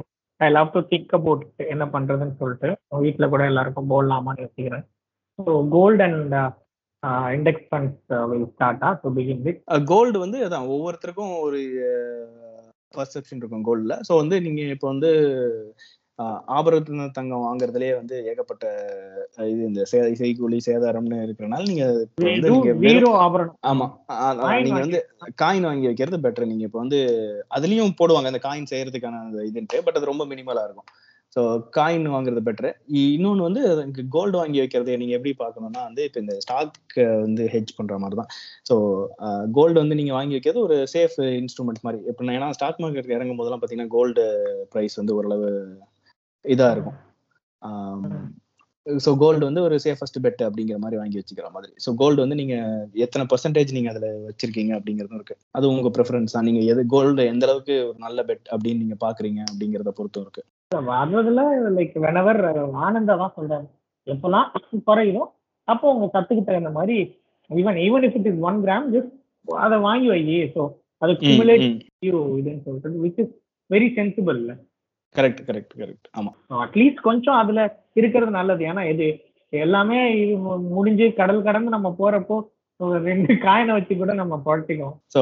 [0.43, 4.85] I love to think about என்ன பண்றதுன்னு சொல்லிட்டு வீட்டில் கூட எல்லாருக்கும் போடலாமான்னு யோசிக்கிறேன்
[5.39, 6.35] so gold and
[7.33, 12.43] index funds will start to begin with gold வந்து அதான் ஒவ்வொருத்தருக்கும் ஒரு uh,
[12.95, 15.11] பர்செப்ஷன் இருக்கும் கோல்டுல ஸோ வந்து நீங்க இப்போ வந்து
[16.57, 18.64] ஆபரண தங்கம் வாங்குறதுலயே வந்து ஏகப்பட்ட
[19.51, 21.85] இது இந்த சே செய்கூலி சேதாரம்னு இருக்கிறனால நீங்க
[23.27, 23.55] ஆபரணம்.
[23.70, 23.87] ஆமா.
[24.66, 25.01] நீங்க வந்து
[25.35, 27.01] காயின் வாங்கி வைக்கிறது பெட்டர் நீங்க இப்போ வந்து
[27.51, 30.90] அதுலயும் போடுவாங்க அந்த காயின் செய்யறதுக்கான இதுன்ட்டு பட் அது ரொம்ப மினிமலா இருக்கும்.
[31.37, 31.42] ஸோ
[31.77, 32.72] காயின் வாங்குறது பெட்டர்
[33.03, 33.61] இன்னொன்னு வந்து
[34.16, 36.77] கோல்டு வாங்கி வைக்கிறது நீங்க எப்படி பார்க்கணும்னா வந்து இப்போ இந்த ஸ்டாக்
[37.22, 38.31] வந்து ஹெட்ஜ் பண்ற மாதிரி தான்
[38.68, 38.75] ஸோ
[39.59, 42.01] கோல்டு வந்து நீங்க வாங்கி வைக்கிறது ஒரு சேஃப் இன்ஸ்ட்ருமெண்ட் மாதிரி.
[42.11, 44.27] இப்போ ஏன்னா ஸ்டாக் மார்க்கெட் இறங்கும் போதெல்லாம் பாத்தீங்கன்னா கோல்டு
[44.75, 45.48] ப்ரைஸ் வந்து ஓரளவு
[46.45, 46.99] இதா இருக்கும்.
[48.87, 51.73] ஸோ கோல்டு வந்து ஒரு சேஃபஸ்ட் பெட் அப்படிங்கிற மாதிரி வாங்கி வச்சுக்கிற மாதிரி.
[51.85, 52.55] ஸோ கோல்டு வந்து நீங்க
[53.05, 55.37] எத்தனை பர்சன்டேஜ் நீங்க அதுல வச்சிருக்கீங்க அப்படிங்கிறதும் இருக்கு.
[55.57, 56.47] அது உங்க ப்ரிஃபரன்ஸ் தான்.
[56.49, 60.43] நீங்க எது கோல்டு எந்த அளவுக்கு ஒரு நல்ல பெட் அப்படின்னு நீங்க பாக்குறீங்க அப்படிங்கிறத பொறுத்தும் இருக்கு.
[60.91, 61.43] வர்றதுல
[61.79, 62.41] லைக் வெனவர்
[62.87, 63.67] ஆனந்தா தான் சொல்றாரு.
[64.07, 64.49] எப்பெல்லாம்
[64.91, 65.25] குறையுதோ
[65.69, 66.97] அப்போ உங்க சத்துக்கு தகுந்த மாதிரி
[67.51, 69.13] even even if it is one gram just
[69.65, 70.21] அதை வாங்கி வை
[70.57, 70.63] ஸோ
[71.03, 71.67] அது குமுலேட்
[72.07, 73.33] இதுன்னு சொல்றது which is
[73.71, 74.41] very sensible
[75.14, 76.31] correct correct correct ஆமா.
[76.64, 77.61] அட்லீஸ்ட் கொஞ்சம் அதுல
[77.96, 78.62] இருக்கிறது நல்லது.
[78.70, 79.07] ஏன்னா இது
[79.53, 79.98] எல்லாமே
[80.72, 82.37] முடிஞ்சு கடல் கடந்து நம்ம போறப்போ
[82.81, 85.20] ஒரு ரெண்டு காயினை வச்சு கூட நம்ம புரட்டிக்குவோம் ஸோ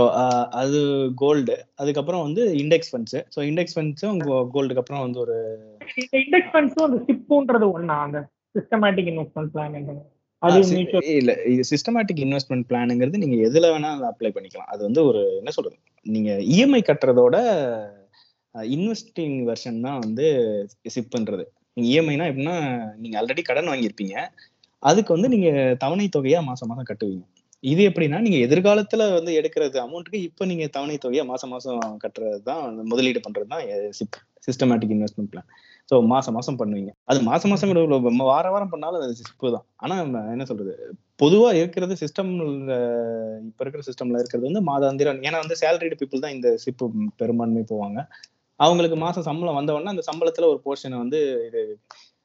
[0.61, 0.79] அது
[1.23, 4.21] கோல்டு அதுக்கப்புறம் வந்து இண்டெக்ஸ் ஃபண்ட்ஸ் ஸோ இண்டெக்ஸ் ஃபண்ட்ஸும்
[4.55, 5.37] கோல்டுக்கு அப்புறம் வந்து ஒரு
[6.03, 7.97] இந்த இண்டெக்ஸ் ஃபண்ட்ஸும் அந்த சிப்புன்றது ஒண்ணா?
[8.07, 8.21] அந்த
[8.55, 9.77] சிஸ்டமேட்டிக் இன்வெஸ்ட்மெண்ட் பிளான்
[11.15, 14.71] இல்ல இது சிஸ்டமேட்டிக் இன்வெஸ்ட்மெண்ட் பிளானுங்கிறது நீங்க எதுல வேணா அப்ளை பண்ணிக்கலாம்.
[14.73, 15.77] அது வந்து ஒரு என்ன சொல்றது?
[16.07, 17.37] நீங்க இஎம்ஐ கட்டுறதோட
[18.75, 20.27] இன்வெஸ்டிங் வெர்ஷன் தான் வந்து
[20.95, 21.45] சிப் பண்ணுறது
[21.77, 22.57] நீங்கள் இஎம்ஐனா எப்படின்னா
[23.03, 24.15] நீங்கள் ஆல்ரெடி கடன் வாங்கியிருப்பீங்க.
[24.83, 27.25] அதுக்கு வந்து நீங்கள் தவணை தொகையாக மாதம் மாதம் கட்டுவீங்க.
[27.65, 32.63] இது எப்படின்னா நீங்க எதிர்காலத்துல வந்து எடுக்கிறது அமௌண்ட்டுக்கு இப்போ நீங்க தவணை தொகையை மாசம் மாசம் கட்டுறது தான்
[32.93, 33.65] முதலீடு பண்றது தான்
[33.99, 35.49] SIP systematic investment plan
[35.89, 36.91] so மாசம் மாசம் பண்ணுவீங்க.
[37.11, 37.97] அது மாசம் மாசம் கூட
[38.31, 39.65] வார வாரம் பண்ணாலும் அது சிப்பு தான்.
[39.83, 40.73] ஆனா நம்ம என்ன சொல்றது?
[41.23, 42.31] பொதுவா இருக்கிறது சிஸ்டம்
[43.49, 45.21] இப்ப இருக்கிற சிஸ்டம்ல இருக்கிறது வந்து மாதாந்திரம்.
[45.29, 46.87] ஏன்னா வந்து சேலரிடு பீப்புள் தான் இந்த சிப்பு
[47.23, 47.99] பெரும்பான்மை போவாங்க.
[48.61, 51.61] அவங்களுக்கு மாசம் சம்பளம் வந்த உடனே அந்த சம்பளத்துல ஒரு போர்ஷனை வந்து இது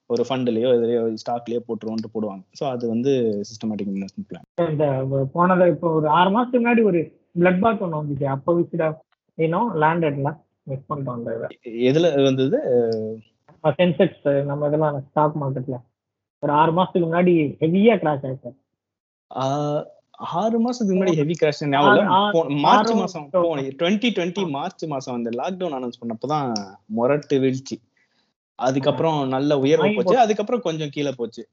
[0.09, 2.43] ஒரு ஃபண்ட்லயோ இதுலயோ ஸ்டாக்லயோ போட்டுருவோன்ட்டு போடுவாங்க.
[2.59, 3.11] ஸோ அது வந்து
[3.49, 4.87] சிஸ்டமேட்டிக் இன்வெஸ்ட்மெண்ட் பிளான் இந்த
[5.35, 7.01] போனதை இப்போ ஒரு ஆறு மாசத்துக்கு முன்னாடி ஒரு
[7.39, 8.27] பிளட் பாத் ஒன்று வந்துச்சு.
[8.35, 8.83] அப்போ விசிட
[9.37, 10.29] ஏனோ லேண்டட்ல
[10.69, 11.31] மிஸ் பண்ணிட்டோம் அந்த
[11.89, 12.59] எதுல வந்தது?
[13.79, 15.77] சென்செக்ஸ் நம்ம இதெல்லாம் ஸ்டாக் மார்க்கெட்ல
[16.43, 18.51] ஒரு ஆறு மாசத்துக்கு முன்னாடி ஹெவியா கிராஷ் ஆயிடுச்சு.
[20.17, 25.99] ஆறு மாசத்துக்கு முன்னாடி ஹெவி கிராஷ் ஞாபகம் மார்ச் மாசம் டுவெண்ட்டி டுவெண்ட்டி மார்ச் மாசம் அந்த லாக்டவுன் அனௌன்ஸ்
[26.03, 26.53] பண்ணப்பதான்
[26.85, 27.81] முரட்டு வீழ்ச்சி.
[28.55, 30.17] அதுக்கப்புறம் நல்ல உயர்வு போச்சு.
[30.19, 31.47] அதுக்கப்புறம் கொஞ்சம் கீழே போச்சு.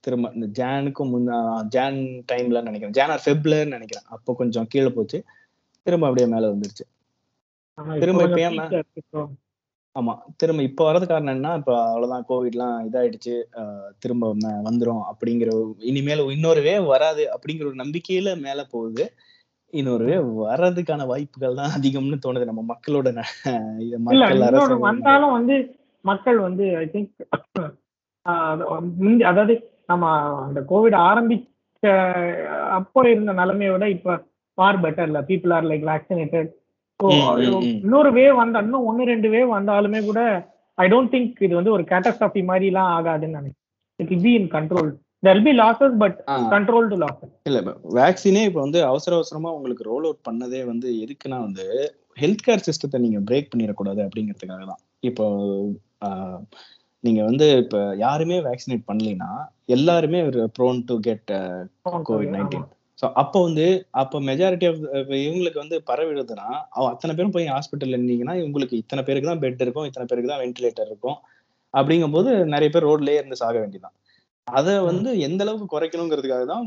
[0.00, 1.98] திரும்ப இந்த ஜானுக்கும் முன்ன ஜான்
[2.32, 2.90] டைம்ல நினைக்கிறேன்.
[2.90, 4.06] ஜான் ஆர் ஃபெப்லன்னு நினைக்கிறேன்.
[4.08, 5.24] அப்போ கொஞ்சம் கீழே போச்சு.
[5.82, 6.86] திரும்ப அப்படியே மேல வந்துருச்சு.
[7.98, 8.22] திரும்ப
[8.96, 9.28] இப்ப
[9.96, 10.12] ஆமா.
[10.40, 13.34] திரும்ப இப்ப வர்றது காரணம் என்ன இப்ப அவ்வளவுதான் கோவிட்லாம் இதாயிடுச்சு.
[14.02, 14.30] திரும்ப
[14.68, 15.50] வந்துரும் அப்படிங்கிற
[15.90, 19.04] இனிமேல் இன்னொரு வேவ் வராது அப்படிங்கிற ஒரு நம்பிக்கையில மேல போகுது.
[19.72, 22.50] இன்னொரு வேவ் வர்றதுக்கான வாய்ப்புகள் தான் அதிகம்னு தோணுது.
[22.50, 23.10] நம்ம மக்களோட
[24.08, 24.42] மக்கள்
[24.88, 25.56] வந்தாலும் வந்து
[26.04, 27.12] மக்கள் வந்து ஐ திங்க்
[29.30, 29.54] அதாவது
[29.90, 30.06] நம்ம
[30.46, 31.86] அந்த கோவிட் ஆரம்பிச்ச
[32.76, 34.16] அப்போ இருந்த நிலைமையை விட இப்ப
[34.58, 36.50] ஃபார் பெட்டர்ல பீப்புள் ஆர் லைக் வேக்சினேட்டட்.
[37.68, 40.20] இன்னொரு வேவ் வந்தா இன்னும் ஒன்னு ரெண்டு வேவ் வந்தாலுமே கூட
[40.78, 43.58] ஐ டோன்ட் திங்க் இது வந்து ஒரு கேட்டஸ்ட்ராஃபி மாதிரி எல்லாம் ஆகாதுன்னு நினைக்கிறேன்.
[44.00, 44.90] It will be in control
[45.22, 46.16] there be losses but
[46.54, 47.58] controlled losses இல்ல
[48.00, 51.66] வேக்சினே இப்ப வந்து அவசர அவசரமா உங்களுக்கு ரோல் அவுட் பண்ணதே வந்து எதுக்குன்னா வந்து
[52.22, 54.82] ஹெல்த் கேர் சிஸ்டத்தை நீங்க பிரேக் பண்ணிடக்கூடாது அப்படிங்கிறதுக்காக தான்.
[55.00, 55.24] இப்போ
[57.04, 59.30] நீங்க வந்து இப்ப யாருமே வேக்சினேட் பண்ணலைன்னா
[59.76, 60.18] எல்லாருமே
[60.58, 61.30] prone to get
[62.10, 62.66] COVID nineteen
[63.02, 63.64] so அப்போ வந்து
[64.00, 64.82] அப்போ மெஜாரிட்டி ஆஃப்
[65.22, 69.86] இவங்களுக்கு வந்து பரவிடுதுன்னா அவ அத்தனை பேரும் போய் ஹாஸ்பிட்டல் இருந்தீங்கன்னா இவங்களுக்கு இத்தனை பேருக்கு தான் பெட் இருக்கும்
[69.88, 71.16] இத்தனை பேருக்கு தான் வென்டிலேட்டர் இருக்கும்.
[71.74, 73.96] அப்படிங்கும்போது நிறைய பேர் ரோட்லயே இருந்து சாக வேண்டியதான்
[74.46, 76.64] அதை வந்து எந்த அளவுக்கு குறைக்கணுங்கிறதுக்காக தான்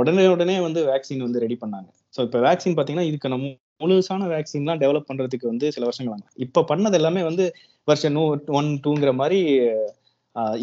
[0.00, 1.88] உடனே உடனே வந்து வேக்சின் வந்து ரெடி பண்ணாங்க.
[2.14, 6.34] ஸோ இப்போ வேக்சின் பார்த்தீங்கன்னா இதுக்கு நம்ம முழுசான வேக்சின்லாம் டெவலப் பண்றதுக்கு வந்து சில வருஷங்கள் ஆகும்.
[6.46, 7.46] இப்போ பண்ணது எல்லாமே வந்து
[7.88, 8.18] வருஷம்
[8.60, 9.40] ஒன் டூங்கிற மாதிரி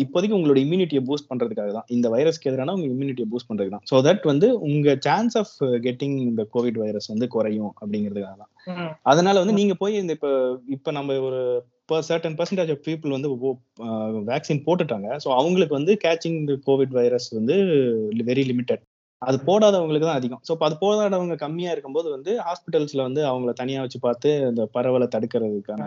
[0.03, 4.01] இப்போதைக்கு உங்களோட இம்யூனிட்டியை பூஸ்ட் பண்றதுக்காக தான் இந்த வைரஸ்க்கு எதிரான உங்க இம்யூனிட்டியை பூஸ்ட் பண்றதுக்கு தான் ஸோ
[4.07, 5.53] தட் வந்து உங்க சான்ஸ் ஆஃப்
[5.85, 10.29] கெட்டிங் இந்த கோவிட் வைரஸ் வந்து குறையும் அப்படிங்கிறதுக்காக தான் அதனால வந்து நீங்க போய் இந்த இப்ப
[10.77, 11.41] இப்ப நம்ம ஒரு
[12.09, 13.29] சர்டன் பர்சன்டேஜ் ஆஃப் பீப்புள் வந்து
[14.31, 15.07] வேக்சின் போட்டுட்டாங்க.
[15.23, 17.55] ஸோ அவங்களுக்கு வந்து கேச்சிங் இந்த கோவிட் வைரஸ் வந்து
[18.29, 18.83] வெரி லிமிட்டட்
[19.21, 20.41] அது போடாதவங்களுக்கு தான் அதிகம்.
[20.47, 25.07] ஸோ இப்போ அது போடாதவங்க கம்மியா இருக்கும்போது வந்து ஹாஸ்பிட்டல்ஸ்ல வந்து அவங்கள தனியா வச்சு பார்த்து இந்த பரவலை
[25.15, 25.83] தடுக்கிறதுக்கான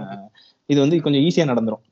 [0.68, 1.82] இது வந்து கொஞ்சம் ஈஸியா நடந்துரும்.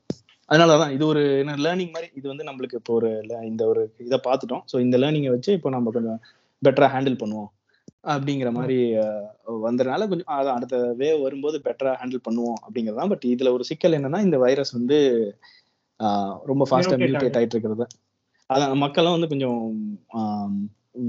[0.49, 3.09] அதனாலதான் இது ஒரு என்ன லேர்னிங் மாதிரி இது வந்து நம்மளுக்கு இப்போ ஒரு
[3.45, 4.63] இந்த ஒரு இதை பார்த்துட்டோம்.
[4.71, 6.19] ஸோ இந்த லேர்னிங்கை வச்சு இப்போ நம்ம கொஞ்சம்
[6.61, 7.49] பெட்டரா ஹேண்டில் பண்ணுவோம்.
[8.09, 8.77] அப்படிங்கிற மாதிரி
[9.63, 14.21] வந்ததுனால கொஞ்சம் அதான் அடுத்த வேவ் வரும்போது பெட்டரா ஹேண்டில் பண்ணுவோம் அப்படிங்கிறதான் பட் இதுல ஒரு சிக்கல் என்னன்னா
[14.23, 14.97] இந்த வைரஸ் வந்து
[15.99, 17.85] ஆஹ், ரொம்ப ஃபாஸ்டா மியூட்டேட் ஆயிட்டு இருக்கிறது
[18.49, 19.59] அதான் மக்களும் வந்து கொஞ்சம்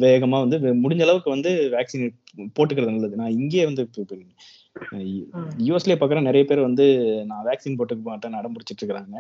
[0.01, 2.07] வேகமா வந்து வே- முடிஞ்ச அளவுக்கு வந்து வேக்சின்
[2.57, 3.17] போட்டுக்கிறது நல்லது.
[3.17, 3.83] நான் இங்கேயே வந்து
[5.67, 6.87] யூஎஸ்லேயே பாக்குறேன் நிறைய பேர் வந்து
[7.25, 9.17] நான் வேக்சின் போட்டுக்க மாட்டேன் அடம் இருக்கிறாங்க.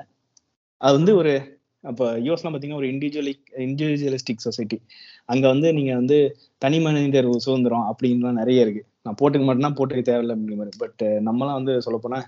[0.81, 1.33] அது வந்து ஒரு
[1.81, 4.79] அப்ப யூஎஸ்லாம் பாத்தீங்கன்னா ஒரு இண்டிவிஜுவலி இண்டிவிஜுவலிஸ்டிக் சொசைட்டி
[5.25, 6.19] அங்க வந்து நீங்க வந்து
[6.59, 8.83] தனி மனிதர் சுதந்திரம் அப்படின்லாம் நிறைய இருக்கு.
[9.03, 10.77] நான் போட்டுக்க மாட்டேன்னா போட்டுக்க தேவையில்லை அப்படிங்கிற மாதிரி.
[10.79, 12.21] பட் நம்மலாம் வந்து சொல்ல போனா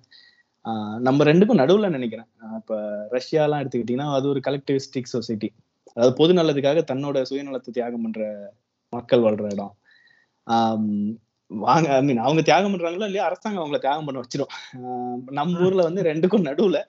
[0.98, 2.26] நம்ம ரெண்டுக்கும் நடுவில் நினைக்கிறேன்.
[2.44, 5.48] ஆஹ் ரஷ்யாலாம் எடுத்துக்கிட்டீங்கன்னா அது ஒரு கலெக்டிவிஸ்டிக் சொசைட்டி
[5.94, 8.26] அதாவது பொது நலத்துக்காக தன்னோட சுயநலத்தை தியாகம் பண்ற
[8.92, 9.74] மக்கள் வாழ்ற இடம்.
[11.50, 13.26] வாங்க ஐ மீன் அவங்க தியாகம் பண்றாங்களோ இல்லையா?
[13.28, 14.52] அரசாங்கம் அவங்கள தியாகம் பண்ண வச்சிரும்.
[15.38, 16.80] நம்ம ஊர்ல வந்து ரெண்டுக்கும் நடுவுல.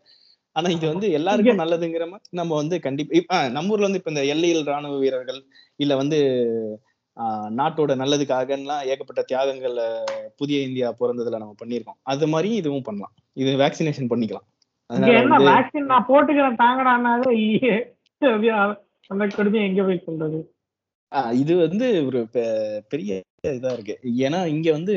[0.56, 4.70] ஆனா இது வந்து எல்லாருக்கும் நல்லதுங்கிற மாதிரி நம்ம வந்து கண்டிப்பா நம்ம ஊர்ல வந்து இப்ப இந்த எல்லையில்
[4.72, 5.42] ராணுவ வீரர்கள்
[5.84, 6.20] இல்ல வந்து
[7.60, 9.78] நாட்டோட நல்லதுக்காகலாம் ஏகப்பட்ட தியாகங்கள்
[10.42, 12.00] புதிய இந்தியா பிறந்ததுல நம்ம பண்ணியிருக்கோம்.
[12.12, 13.14] அது மாதிரி இதுவும் பண்ணலாம்.
[13.42, 14.48] இது வேக்சினேஷன் பண்ணிக்கலாம்.
[15.22, 17.74] என்ன வேக்சின் நான் போட்டுக்கிறேன் தாங்கடானாலே ஐயே,
[19.12, 20.40] அந்த கொடுமையை எங்க போய் சொல்றது
[21.42, 22.20] இது வந்து ஒரு
[22.92, 23.12] பெரிய
[23.52, 23.96] இதா இருக்கு.
[24.26, 24.94] ஏன்னா இங்க வந்து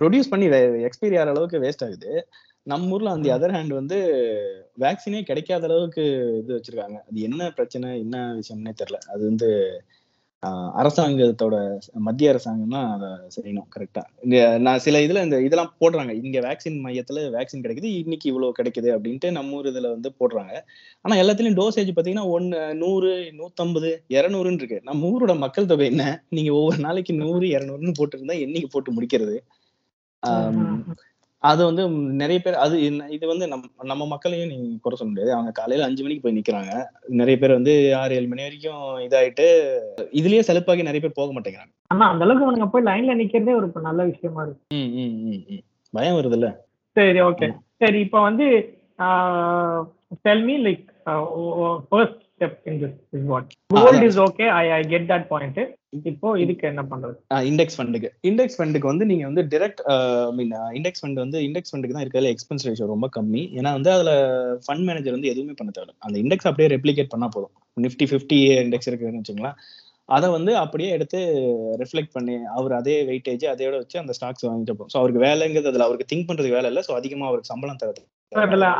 [0.00, 0.46] ப்ரொடியூஸ் பண்ணி
[0.88, 2.12] எக்ஸ்பைரி ஆகிற அளவுக்கு வேஸ்ட் ஆகுது.
[2.66, 3.98] நம்ம ஊர்ல அந்த அதர் ஹேண்ட் வந்து
[4.78, 6.04] வேக்சினே கிடைக்காத அளவுக்கு
[6.40, 6.98] இது வச்சிருக்காங்க.
[7.08, 9.00] அது என்ன பிரச்சனை என்ன விஷயம்னே தெரியல.
[9.14, 9.48] அது வந்து
[10.80, 11.56] அரசாங்கத்தோட
[12.06, 14.02] மத்திய அரசாங்கம் தான் அதை செய்யணும் கரெக்டா
[14.66, 16.12] நான் சில இதுல இந்த இதெல்லாம் போடுறாங்க.
[16.22, 20.54] இங்க வேக்சின் மையத்துல வேக்சின் கிடைக்குது இன்னைக்கு இவ்வளவு கிடைக்குது அப்படின்ட்டு நம்ம ஊர் இதுல வந்து போடுறாங்க.
[21.04, 23.10] ஆனா எல்லாத்துலயும் டோசேஜ் பாத்தீங்கன்னா ஒன்னு நூறு
[23.40, 24.80] நூத்தம்பது இரநூறுன்னு இருக்கு.
[24.90, 26.04] நம்ம ஊரோட மக்கள் தொகை என்ன?
[26.38, 29.36] நீங்க ஒவ்வொரு நாளைக்கு நூறு இரநூறுன்னு போட்டுருந்தா என்னைக்கு போட்டு முடிக்கிறது?
[31.44, 31.82] அது வந்து
[32.20, 32.76] நிறைய பேர் அது
[33.16, 35.30] இது வந்து நம் நம்ம மக்களையும் நீங்க குறை சொல்ல முடியாது.
[35.36, 36.72] அவங்க காலையில அஞ்சு மணிக்கு போய் நிக்கிறாங்க.
[37.20, 39.46] நிறைய பேர் வந்து ஆறு ஏழு மணி வரைக்கும் இதாயிட்டு
[40.20, 41.72] இதுலயே செலுப்பாகி நிறைய பேர் போக மாட்டேங்கிறாங்க.
[41.92, 45.62] ஆனா அந்த அளவுக்கு அவனுங்க போய் லைன்ல நிக்கிறதே ஒரு நல்ல விஷயமா இருக்கு.
[45.94, 46.48] பயம் வருதுல்ல?
[46.96, 47.48] சரி ஓகே
[47.82, 48.46] சரி இப்போ வந்து
[50.26, 50.86] tell me like
[51.90, 55.60] first step in this is what gold is okay I I get that point
[56.10, 57.14] இப்போ இதுக்கு என்ன பண்றது?
[57.50, 59.80] இண்டெக்ஸ் ஃபண்டுக்கு இண்டெக்ஸ் ஃபண்டுக்கு வந்து நீங்க வந்து டிரெக்ட்
[60.38, 63.42] மீன் இண்டெக்ஸ் ஃபண்ட் வந்து இண்டெக்ஸ் ஃபண்டுக்கு தான் இருக்கிறதுல எக்ஸ்பென்ஸ் ரேஷியோ ரொம்ப கம்மி.
[63.58, 64.12] ஏன்னா வந்து அதுல
[64.64, 67.54] ஃபண்ட் மேனேஜர் வந்து எதுவுமே பண்ண தேவை அந்த இண்டெக்ஸ் அப்படியே ரெப்ளிகேட் பண்ணா போதும்.
[67.86, 69.56] நிஃப்டி ஃபிஃப்டி இண்டெக்ஸ் இருக்குதுன்னு வச்சுங்களேன்.
[70.16, 71.18] அதை வந்து அப்படியே எடுத்து
[71.82, 74.90] ரிஃப்ளெக்ட் பண்ணி அவர் அதே வெயிட்டேஜ் அதையோட வச்சு அந்த ஸ்டாக்ஸ் வாங்கிட்டு போகும்.
[74.92, 76.82] ஸோ அவருக்கு வேலைங்கிறது அதுல அவருக்கு திங்க் பண்றதுக்கு வேலை இல்லை.
[76.88, 78.02] ஸோ அதிகமா அவருக்கு சம்பளம் தரது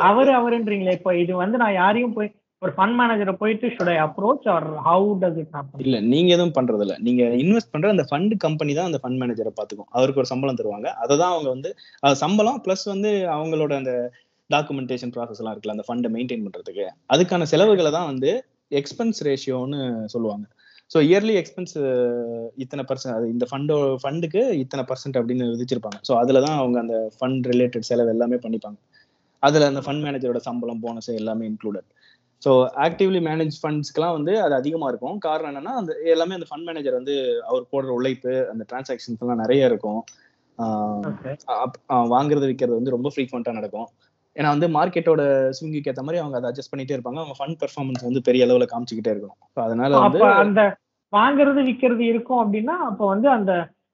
[0.09, 0.95] அவரு அவருன்றீங்களே.
[0.99, 2.31] இப்போ இது வந்து நான் யாரையும் போய்
[2.63, 6.55] ஒரு ஃபண்ட் மேனேஜரை போயிட்டு should I approach or how does it happen இல்ல நீங்க எதுவும்
[6.57, 9.89] பண்றது இல்ல நீங்க இன்வெஸ்ட் பண்ற அந்த ஃபண்ட் கம்பெனி தான் அந்த ஃபண்ட் மேனேஜரை பாத்துக்கும்.
[9.97, 10.89] அவருக்கு ஒரு சம்பளம் தருவாங்க.
[11.03, 11.69] அதை தான் அவங்க வந்து
[12.23, 13.93] சம்பளம் பிளஸ் வந்து அவங்களோட அந்த
[14.49, 16.85] டாக்குமெண்டேஷன் ப்ராசஸ் எல்லாம் இருக்குல்ல அந்த ஃபண்டை மெயின்டைன் பண்றதுக்கு.
[17.15, 18.31] அதுக்கான செலவுகளை தான் வந்து
[18.79, 19.79] எக்ஸ்பென்ஸ் ரேஷியோன்னு
[20.13, 20.45] சொல்லுவாங்க.
[20.91, 21.75] ஸோ இயர்லி எக்ஸ்பென்ஸ்
[22.63, 25.99] இத்தனை பர்சன்ட் அது இந்த ஃபண்டோ ஃபண்டுக்கு இத்தனை பர்சன்ட் அப்படின்னு விதிச்சிருப்பாங்க.
[26.07, 28.79] ஸோ அதில் தான் அவங்க அந்த ஃபண்ட் ரிலேட்டட் செலவு எல்லாமே பண்ணிப்பாங்க.
[29.47, 31.89] அதில் அந்த ஃபண்ட் மேனேஜரோட சம்பளம் போனஸ் எல்லாமே இன்க்ளூடட்
[32.41, 32.51] ஸோ
[32.85, 35.17] ஆக்டிவ்லி மேனேஜ் ஃபண்ட்ஸ்க்குலாம் வந்து அது அதிகமாக இருக்கும்.
[35.25, 37.15] காரணம் என்னன்னா அந்த எல்லாமே அந்த ஃபண்ட் மேனேஜர் வந்து
[37.49, 40.01] அவர் போடுற உழைப்பு அந்த டிரான்சாக்ஷன்ஸ் எல்லாம் நிறைய இருக்கும்.
[42.13, 43.89] வாங்குறது விற்கிறது வந்து ரொம்ப ஃப்ரீக்வெண்ட்டாக நடக்கும்.
[44.35, 45.21] ஏன்னா வந்து மார்க்கெட்டோட
[45.57, 47.19] ஸ்விங்கிக்கு ஏற்ற மாதிரி அவங்க அதை அட்ஜஸ்ட் பண்ணிட்டே இருப்பாங்க.
[47.23, 50.63] அவங்க ஃபண்ட் பெர்ஃபார்மன்ஸ் வந்து பெரிய அளவில் காமிச்சிக்கிட்டே இருக்கணும் ஸோ அதனால வந்து அந்த
[51.13, 53.51] வாங்குறது விக்கிறது இருக்கும் அப்படின்னா அப்ப வந்து அந்த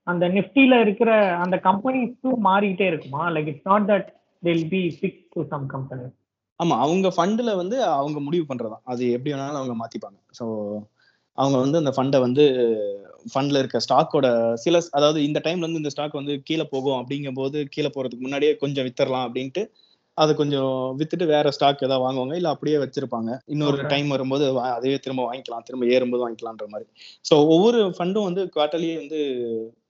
[0.08, 1.12] அந்த நிஃப்டில இருக்கிற
[1.44, 3.22] அந்த கம்பெனிஸும் மாறிக்கிட்டே இருக்குமா?
[3.36, 4.10] Like it's not that
[4.44, 6.06] till be fix to some company
[6.60, 10.20] ஆமா அவங்க ஃபண்டுல வந்து அவங்க முடிவு பண்றதாம் அது எப்படி வேணாலும் அவங்க மாத்திப்பாங்க.
[10.40, 10.46] ஸோ
[11.38, 12.44] அவங்க வந்து அந்த ஃபண்டை வந்து
[13.34, 17.68] ஃபண்ட்ல இருக்க ஸ்டாக்கோட சில அதாவது இந்த டைம்ல வந்து இந்த ஸ்டாக் வந்து கீழே போகும் அப்படிங்கும் போது
[17.70, 19.64] கீழே போறதுக்கு முன்னாடியே கொஞ்சம் வித்தரலாம் அப்படின்ட்டு
[20.18, 22.36] அதை கொஞ்சம் வித்துட்டு வேற ஸ்டாக் ஏதாவது வாங்குவாங்க.
[22.36, 23.32] இல்ல அப்படியே வச்சிருப்பாங்க.
[23.46, 23.78] இன்னொரு.
[23.88, 25.66] டைம் வரும்போது அதையே திரும்ப வாங்கிக்கலாம்.
[25.66, 26.88] திரும்ப ஏறும்போது வாங்கிக்கலாம்ன்ற மாதிரி.
[27.26, 29.20] ஸோ ஒவ்வொரு ஃபண்டும் வந்து குவார்டர்லி வந்து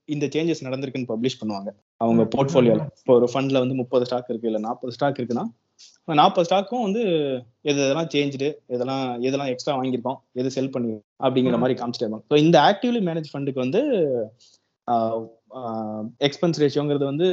[0.05, 1.70] இந்த சேஞ்சஸ் நடந்திருக்குன்னு பப்ளிஷ் பண்ணுவாங்க.
[2.01, 2.84] அவங்க போர்ட்ஃபோலியோல.
[2.99, 5.45] இப்போ ஒரு ஃபண்ட்ல வந்து முப்பது ஸ்டாக் இருக்கு இல்ல நாற்பது ஸ்டாக் இருக்குன்னா
[6.08, 7.03] நாற்பது ஸ்டாக்கும் வந்து
[7.62, 11.58] எது எதெல்லாம் சேஞ்சு எதெல்லாம் எதெல்லாம் எக்ஸ்ட்ரா வாங்கியிருக்கோம் எது செல் பண்ணி அப்படிங்கிற.
[11.58, 13.82] மாதிரி காமிச்சிட்டே ஸோ இந்த ஆக்டிவ்லி மேனேஜ் ஃபண்டுக்கு வந்து
[16.20, 17.28] எக்ஸ்பென்ஸ் ரேஷியோங்கிறது வந்து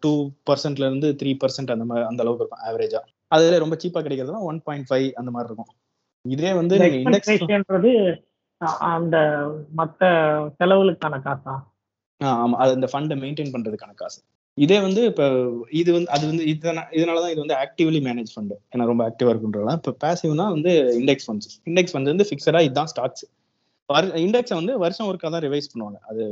[0.00, 0.12] டூ
[0.50, 4.60] பர்சன்ட்ல இருந்து த்ரீ பர்சன்ட் அந்த மாதிரி அந்த அளவுக்கு இருக்கும் ஆவரேஜா அதுல ரொம்ப சீப்பா கிடைக்கிறதுனா ஒன்
[4.62, 5.72] பாயிண்ட் ஃபைவ் அந்த மாதிரி இருக்கும்.
[6.24, 6.76] இதே வந்து
[8.94, 9.16] அந்த
[9.76, 10.02] மத்த
[10.58, 11.54] செலவுகளுக்கான காசா?
[12.20, 12.56] ஆமா.
[12.56, 14.20] அது அந்த ஃபண்டை மெயின்டைன் பண்றதுக்கான காசு.
[14.58, 15.24] இதே வந்து இப்போ
[15.74, 19.78] இது வந்து அது வந்து இதனா- இதனாலதான் இது வந்து ஆக்டிவ்லி மேனேஜ் ஃபண்ட் ஏன்னா ரொம்ப ஆக்டிவா இருக்குன்றதுலாம்
[19.80, 23.24] இப்போ பேசிவ்னா வந்து இண்டெக்ஸ் ஃபண்ட்ஸ் இண்டெக்ஸ் ஃபண்ட் வந்து ஃபிக்ஸடா இதுதான் ஸ்டாக்ஸ்
[24.20, 25.98] இண்டெக்ஸை வந்து வருஷம் ஒருக்கா தான் ரிவைஸ் பண்ணுவாங்க.
[26.10, 26.22] அது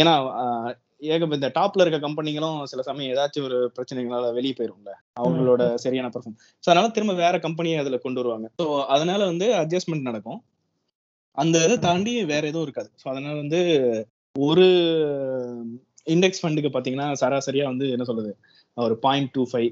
[0.00, 0.72] ஏன்னா ஆஹ்
[1.08, 4.90] ஏக இந்த டாப்ல இருக்க கம்பெனிகளும் சில சமயம் ஏதாச்சும் ஒரு பிரச்சனைகளால வெளியே போயிரும்ல.
[5.20, 8.48] அவங்களோட சரியான பர்ஃபார்ம் ஸோ அதனால திரும்ப வேற கம்பெனியை அதுல கொண்டு வருவாங்க.
[8.60, 10.40] ஸோ அதனால வந்து அட்ஜஸ்ட்மெண்ட் நடக்கும்.
[11.38, 12.90] அந்த இதை தாண்டி வேற எதுவும் இருக்காது.
[13.00, 13.60] ஸோ அதனால வந்து
[14.36, 14.66] ஒரு
[16.10, 18.32] இண்டெக்ஸ் ஃபண்டுக்கு பார்த்தீங்கன்னா சராசரியா வந்து என்ன சொல்றது?
[18.76, 19.70] ஒரு point two five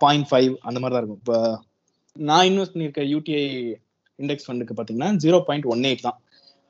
[0.00, 1.20] point five அந்த மாதிரி தான் இருக்கும்.
[1.22, 1.36] இப்போ
[2.16, 3.42] நான் இன்வெஸ்ட் பண்ணியிருக்க யூடிஐ
[4.18, 6.18] இண்டெக்ஸ் ஃபண்டுக்கு பார்த்தீங்கன்னா ஜீரோ பாயிண்ட் ஒன் எயிட் தான்.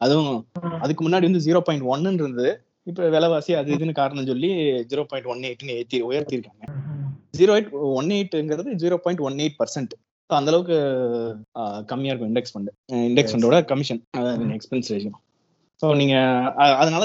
[0.00, 0.34] அதுவும்.
[0.82, 2.50] அதுக்கு முன்னாடி வந்து ஜீரோ பாயிண்ட் ஒன்னு இருந்தது
[2.86, 4.50] இப்போ விலைவாசி அது இதுன்னு காரணம் சொல்லி
[4.90, 7.08] ஜீரோ பாயிண்ட் ஒன் எயிட்னு ஏற்றி உயர்த்திருக்காங்க ம்.
[7.38, 9.94] Zero eight one எயிட்ங்கிறது zero point one eight percent
[10.30, 10.76] அந்த அளவுக்கு
[11.90, 12.70] கம்மியா இருக்கும் இண்டெக்ஸ் ஃபண்ட்
[13.08, 14.00] இண்டெக்ஸ் ஃபண்டோட கமிஷன்
[14.56, 15.12] எக்ஸ்பென்ஸ் ரேஷியோ
[15.82, 16.14] ஸோ நீங்க
[16.76, 17.04] அதனால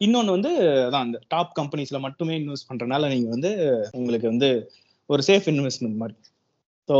[0.00, 0.50] இன்னொன்னு வந்து
[0.86, 3.50] அதான் அந்த டாப் கம்பெனிஸ்ல மட்டுமே இன்வெஸ்ட் பண்றதுனால நீங்க வந்து
[3.92, 4.48] உங்களுக்கு வந்து
[5.10, 6.16] ஒரு சேஃப் இன்வெஸ்ட்மெண்ட் மாதிரி.
[6.88, 6.96] ஸோ.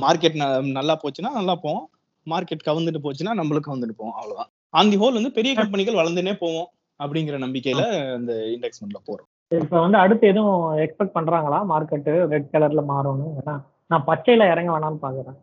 [0.00, 0.36] மார்க்கெட்
[0.72, 1.86] நல்லா போச்சுன்னா நல்லா போவோம்.
[2.26, 4.16] மார்க்கெட் கவுந்துட்டு போச்சுன்னா நம்மளுக்கு கவுந்துட்டு போவோம்.
[4.16, 4.50] அவ்வளவுதான்.
[4.74, 6.68] ஆன் தி ஹோல் வந்து பெரிய கம்பெனிகள் வளர்ந்துனே போவோம்
[7.00, 7.82] அப்படிங்கிற நம்பிக்கையில
[8.16, 9.28] இந்த இண்டெக்ஸ் ஃபண்ட்ல போறோம்.
[9.50, 11.58] இப்ப வந்து அடுத்து எதுவும் எக்ஸ்பெக்ட் பண்றாங்களா?
[11.68, 13.28] மார்க்கெட் ரெட் கலர்ல மாறும்னு?
[13.90, 15.38] நான் பச்சையில இறங்க வேணாம்னு பாக்குறேன்.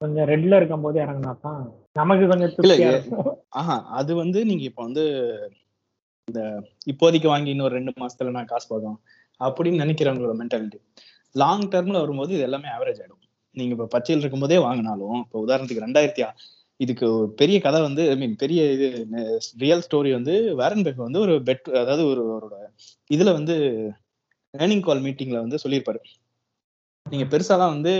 [0.00, 3.28] கொஞ்சம் ரெட்ல இருக்கும் போது இறங்கினா தான் நமக்கு கொஞ்சம் இருக்கும்.
[3.60, 5.04] ஆஹா அது வந்து நீங்க இப்போ வந்து
[6.28, 6.40] இந்த
[6.86, 8.98] இப்போதைக்கு வாங்கி இன்னொரு ரெண்டு மாசத்துல நான் காசு பார்க்கலாம்
[9.40, 10.78] அப்படின்னு நினைக்கிறவங்களோட மென்டாலிட்டி
[11.34, 13.22] லாங் டேர்ம்ல வரும்போது இது எல்லாமே ஆவரேஜ் ஆயிடும்.
[13.56, 16.24] நீங்க இப்ப பச்சையில் இருக்கும்போதே வாங்கினாலும் இப்போ உதாரணத்துக்கு ரெண்டாயிரத்தி
[16.80, 17.06] இதுக்கு
[17.40, 18.88] பெரிய கதை வந்து ஐ மீன் பெரிய இது
[19.62, 22.56] ரியல் ஸ்டோரி வந்து வேரன் பெஃப் வந்து ஒரு பெட் அதாவது ஒரு அவரோட
[23.10, 23.54] இதுல வந்து
[24.54, 26.00] ஏர்னிங் கால் மீட்டிங்ல வந்து சொல்லியிருப்பாரு.
[27.06, 27.94] நீங்க பெருசாலாம் வந்து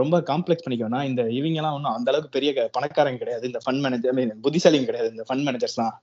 [0.00, 3.44] ரொம்ப காம்ப்ளெக்ஸ் பண்ணிக்க வேணாம் இந்த இவங்க எல்லாம் ஒன்றும் அந்த அளவுக்கு பெரிய பணக்காரங்க கிடையாது.
[3.46, 5.94] இந்த ஃபண்ட் மேனேஜர் மீன் புத்திசாலிங்க கிடையாது இந்த ஃபண்ட் மேனேஜர்ஸ்லாம்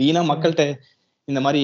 [0.00, 0.64] வீணா மக்கள்கிட்ட
[1.24, 1.62] இந்த மாதிரி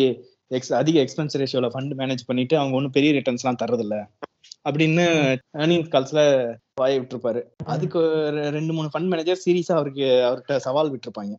[0.57, 3.97] எக்ஸ் அதிக எக்ஸ்பென்ஸ் ரேஷியோல ஃபண்ட் மேனேஜ் பண்ணிட்டு அவங்க ஒன்றும் பெரிய ரிட்டர்ன்ஸ்லாம் தர்றதில்ல.
[4.69, 5.05] அப்படின்னு
[5.63, 6.21] ஏர்னிங்ஸ் கால்ஸ்ல
[6.81, 7.41] வாய விட்டுருப்பாரு.
[7.65, 11.35] அதுக்கு ஒரு ரெண்டு மூணு ஃபண்ட் மேனேஜர் சீரியஸா அவருக்கு அவர்கிட்ட சவால் விட்டுருப்பாங்க.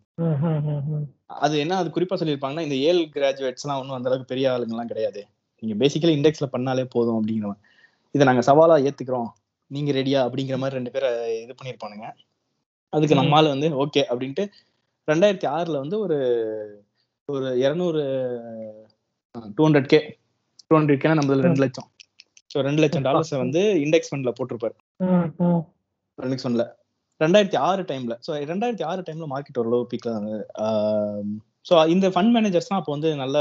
[1.25, 5.21] அது என்ன அது குறிப்பா சொல்லியிருப்பாங்கன்னா இந்த ஏல் கிராஜுவேட்ஸ் எல்லாம் ஒன்றும் அந்த அளவுக்கு பெரிய ஆளுங்கலாம் கிடையாது.
[5.63, 7.51] நீங்க பேசிக்கலி இண்டெக்ஸ்ல பண்ணாலே போதும் அப்படிங்கிற
[8.15, 9.29] இதை நாங்க சவாலா ஏத்துக்கிறோம்.
[9.75, 11.09] நீங்க ரெடியா அப்படிங்கிற மாதிரி ரெண்டு பேரை
[11.43, 12.07] இது பண்ணியிருப்பானுங்க.
[12.93, 14.45] அதுக்கு நம்மால வந்து ஓகே அப்படின்ட்டு
[15.07, 16.17] ரெண்டாயிரத்தி ஆறுல வந்து ஒரு
[17.29, 18.01] ஒரு இரநூறு
[19.57, 19.99] two hundred K
[20.67, 21.87] two hundred கேனா நம்மள ரெண்டு லட்சம்.
[22.51, 24.75] ஸோ ரெண்டு லட்சம் டாலர்ஸை வந்து இண்டெக்ஸ் ஃபண்ட்ல போட்டிருப்பாரு.
[26.17, 26.65] இண்டெக்ஸ் ஃபண்ட்ல
[27.21, 30.11] ரெண்டாயிரத்தி ஆறு டைம்ல ஸோ ரெண்டாயிரத்தி ஆறு டைம்ல மார்க்கெட் ஓரளவு பீக்ல
[31.69, 33.37] ஸோ இந்த ஃபண்ட் மேனேஜர்ஸ்லாம் அப்போ வந்து நல்ல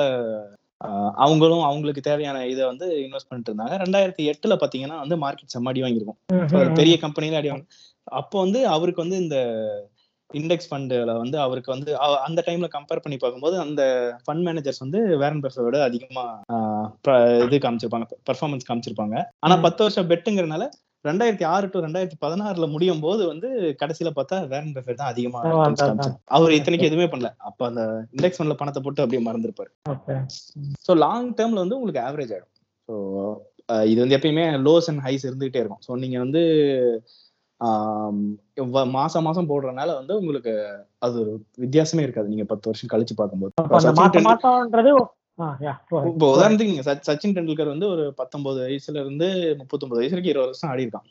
[1.14, 3.74] அவங்களும் அவங்களுக்கு தேவையான இதை வந்து இன்வெஸ்ட் பண்ணிட்டு இருந்தாங்க.
[3.82, 6.18] ரெண்டாயிரத்தி எட்டுல பாத்தீங்கன்னா வந்து மார்க்கெட் செம்ம அடி வாங்கியிருக்கும்.
[6.74, 7.66] பெரிய கம்பெனில அடி வாங்க
[8.18, 9.36] அப்போ வந்து அவருக்கு வந்து இந்த
[10.34, 13.82] இண்டெக்ஸ் ஃபண்டுல வந்து அவருக்கு வந்து அந்த டைம்ல கம்பேர் பண்ணி பார்க்கும்போது அந்த
[14.24, 16.24] ஃபண்ட் மேனேஜர்ஸ் வந்து வேரன் பெஃபை விட அதிகமா
[17.42, 19.16] இது காமிச்சிருப்பாங்க பெர்ஃபார்மன்ஸ் காமிச்சிருப்பாங்க.
[19.38, 19.56] ஆனா.
[19.56, 20.66] பத்து வருஷம் பெட்டுங்கிறனால
[21.08, 23.48] ரெண்டாயிரத்தி ஆறு டு ரெண்டாயிரத்தி பதினாறுல முடியும் போது வந்து
[23.82, 25.40] கடைசியில பார்த்தா வேரன் பெஃபெட் தான் அதிகமா
[26.36, 27.30] அவர் இத்தனைக்கு எதுவுமே பண்ணல.
[27.48, 27.82] அப்ப அந்த
[28.16, 29.70] இண்டெக்ஸ் ஃபண்ட்ல பணத்தை போட்டு அப்படியே மறந்துருப்பாரு.
[30.86, 32.54] ஸோ லாங் டேர்ம்ல வந்து உங்களுக்கு ஆவரேஜ் ஆயிடும்.
[32.88, 32.94] ஸோ
[33.92, 35.82] இது வந்து எப்பயுமே லோஸ் அண்ட் ஹைஸ் இருந்துகிட்டே இருக்கும்.
[35.86, 36.42] ஸோ நீங்க வந்து
[38.98, 40.52] மாசம் மாசம் போடுறதுனால வந்து உங்களுக்கு
[41.06, 41.32] அது ஒரு
[41.64, 42.30] வித்தியாசமே இருக்காது.
[42.32, 43.52] நீங்க பத்து வருஷம் கழிச்சு பார்க்கும்போது.
[46.10, 49.28] இப்போ உதாரணத்துக்கு சச்சின் டெண்டுல்கர் வந்து ஒரு பத்தொன்பது வயசுல இருந்து
[49.60, 51.06] முப்பத்தொன்பது வயசு வரைக்கும் இருபது வருஷம் ஆடி இருக்கான்.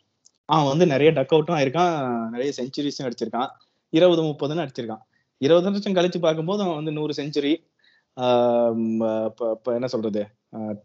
[0.50, 1.94] அவன் வந்து நிறைய டக் அவுட்டும் ஆயிருக்கான்
[2.36, 3.50] நிறைய செஞ்சுரிஸும் அடிச்சிருக்கான்.
[3.94, 5.04] இருபது முப்பதுன்னு அடிச்சிருக்கான்.
[5.42, 7.54] இருபது வருஷம் கழிச்சு பார்க்கும்போது அவன் வந்து நூறு செஞ்சுரி
[9.30, 10.22] இப்போ என்ன சொல்றது?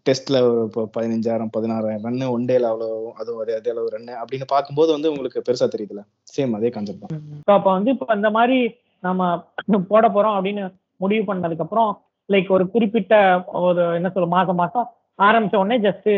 [0.07, 2.89] டெஸ்ட்ல இப்போ பதினஞ்சாயிரம் பதினாறாயிரம் ரன்னு ஒன் டேல அவ்வளோ
[3.21, 6.03] அதுவும் அதே அதே அளவு ரன்னு அப்படின்னு பார்க்கும்போது வந்து உங்களுக்கு பெருசா தெரியுதுல
[6.35, 7.23] சேம் அதே கான்செப்ட் தான்.
[7.57, 8.59] அப்ப வந்து இப்ப இந்த மாதிரி
[9.03, 9.31] நம்ம
[9.93, 10.65] போட போறோம் அப்படின்னு
[11.05, 11.91] முடிவு பண்ணதுக்கு அப்புறம்
[12.29, 13.15] லைக் ஒரு குறிப்பிட்ட
[13.65, 14.87] ஒரு என்ன சொல்ல மாசம் மாசம்
[15.19, 16.09] ஆரம்பிச்ச உடனே ஜஸ்ட்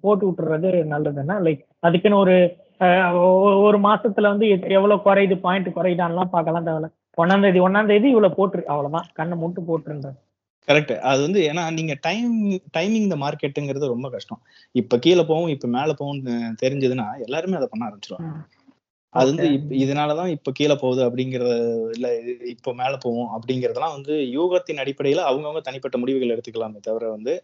[0.00, 2.36] போட்டு விட்டுறது நல்லதுன்னா லைக் அதுக்குன்னு ஒரு
[3.66, 4.46] ஒரு மாசத்துல வந்து
[4.78, 6.88] எவ்வளவு குறையுது பாயிண்ட் குறையுதான்லாம் பார்க்கலாம் தேவையில்ல
[7.18, 9.06] ஒன்னாம் தேதி ஒன்னாம் தேதி இவ்வளவு போட்டுரு அவ்வளவுதான்.
[9.12, 10.18] கண்ணை மூட்டு போட்டுருன்றது
[10.68, 12.32] கரெக்ட் அது வந்து ஏன்னா நீங்க டைம்
[12.76, 14.40] டைமிங் த மார்க்கெட்டுங்கிறது ரொம்ப கஷ்டம்.
[14.74, 16.20] இப்ப கீழே போகும் இப்ப மேல போகும்
[16.62, 18.30] தெரிஞ்சதுன்னா எல்லாருமே அதை பண்ண ஆரம்பிச்சிருவாங்க.
[19.14, 19.46] அது வந்து
[19.78, 21.52] இதனாலதான் இப்ப கீழே போகுது அப்படிங்கறத
[21.94, 22.06] இல்ல
[22.50, 27.34] இப்ப மேல போகும் அப்படிங்கறதெல்லாம் வந்து யூகத்தின் அடிப்படையில அவங்கவங்க தனிப்பட்ட முடிவுகள் எடுத்துக்கலாமே தவிர வந்து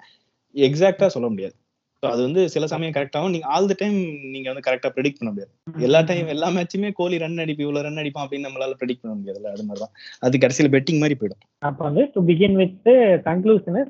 [0.54, 1.54] எக்ஸாக்டா சொல்ல முடியாது.
[2.02, 3.98] அது வந்து சில சமயம் கரெக்டாகவும் நீங்க ஆல் த டைம்
[4.30, 5.52] நீங்க வந்து கரெக்டா ப்ரெடிக்ட் பண்ண முடியாது.
[5.80, 9.52] எல்லா டைம் எல்லா மேட்சுமே கோலி ரன் அடிப்பு இவ்வளவு ரன் அடிப்பான் அப்படின்னு நம்மளால ப்ரெடிக்ட் பண்ண முடியாதுல்ல
[9.52, 9.92] அது மாதிரிதான்.
[10.20, 11.42] அது கடைசியில பெட்டிங் மாதிரி போயிடும்.
[11.62, 12.90] அப்ப வந்து to begin with
[13.28, 13.80] conclusion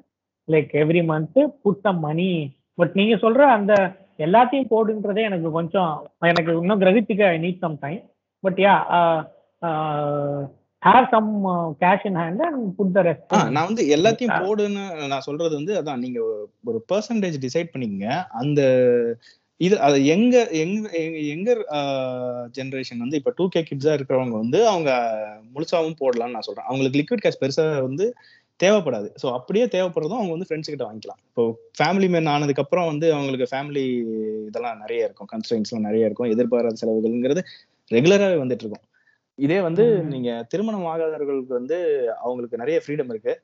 [0.49, 2.31] like every month put some money
[2.79, 3.73] but நீங்க சொல்ற அந்த
[4.19, 5.93] எல்லாத்தையும் போடுன்றதே எனக்கு கொஞ்சம்
[6.23, 8.01] எனக்கு இன்னும் கிரகிச்சுக்க I need some time
[8.45, 8.75] but yeah
[10.83, 11.31] have some
[11.81, 16.03] cash in hand and put the rest நான் வந்து எல்லாத்தையும் போடுன்னு நான் சொல்றது வந்து அதான்
[16.05, 16.21] நீங்க
[16.65, 18.09] ஒரு பெர்சன்டேஜ் டிசைட் பண்ணிக்கங்க.
[18.33, 18.61] அந்த
[19.61, 20.89] இது அது எங்க எங்க
[21.35, 21.61] எங்கர்
[22.57, 24.91] ஜெனரேஷன் வந்து இப்ப டூ கே கிட்ஸா இருக்கிறவங்க வந்து அவங்க
[25.55, 26.69] முழுசாவும் போடலாம்னு நான் சொல்றேன்.
[26.69, 28.07] அவங்களுக்கு லிக்விட் கேஷ் பெருசா வந்து
[28.65, 29.09] தேவைப்படாது.
[29.23, 31.21] ஸோ அப்படியே தேவைப்படுறதும் அவங்க வந்து ஃப்ரெண்ட்ஸ் கிட்ட வாங்கிக்கலாம்.
[31.31, 31.45] இப்போ
[31.79, 33.85] ஃபேமிலி மேன் ஆனதுக்கு அப்புறம் வந்து அவங்களுக்கு ஃபேமிலி
[34.49, 35.31] இதெல்லாம் நிறைய இருக்கும்.
[35.33, 36.31] கன்ஸ்ட்ரெயின்ஸ்லாம் நிறைய இருக்கும்.
[36.35, 37.43] எதிர்பாராத செலவுகள்ங்கிறது
[37.91, 38.87] ரெகுலராகவே வந்துட்டு இருக்கும்.
[39.39, 39.85] இதே வந்து.
[40.13, 41.79] நீங்க திருமணம் ஆகாதவர்களுக்கு வந்து
[42.25, 43.35] அவங்களுக்கு நிறைய ஃப்ரீடம் இருக்கு.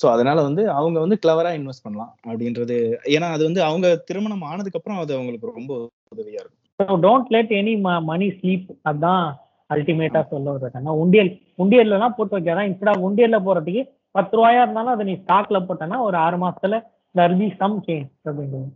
[0.00, 2.76] ஸோ அதனால வந்து அவங்க வந்து கிளவரா இன்வெஸ்ட் பண்ணலாம் அப்படின்றது.
[3.16, 5.72] ஏன்னா அது வந்து அவங்க திருமணம் ஆனதுக்கு அப்புறம் அது அவங்களுக்கு ரொம்ப
[6.14, 7.02] உதவியா இருக்கும்.
[7.06, 7.74] Don't let any
[8.10, 9.26] money sleep அதான்
[9.70, 11.30] அல்டிமேட்டா சொல்ல வர்றது உண்டியல்
[11.62, 13.82] உண்டியல்லாம் போட்டு வைக்காதான் இன்ஸ்டா உண்டியல்ல போறதுக்கு
[14.16, 16.76] பத்து ரூபாயா இருந்தாலும் அதை நீ ஸ்டாக்ல போட்டேன்னா ஒரு ஆறு மாசத்துல
[17.14, 18.68] தர் பி சம் சேஞ்ச் அப்படின்றது.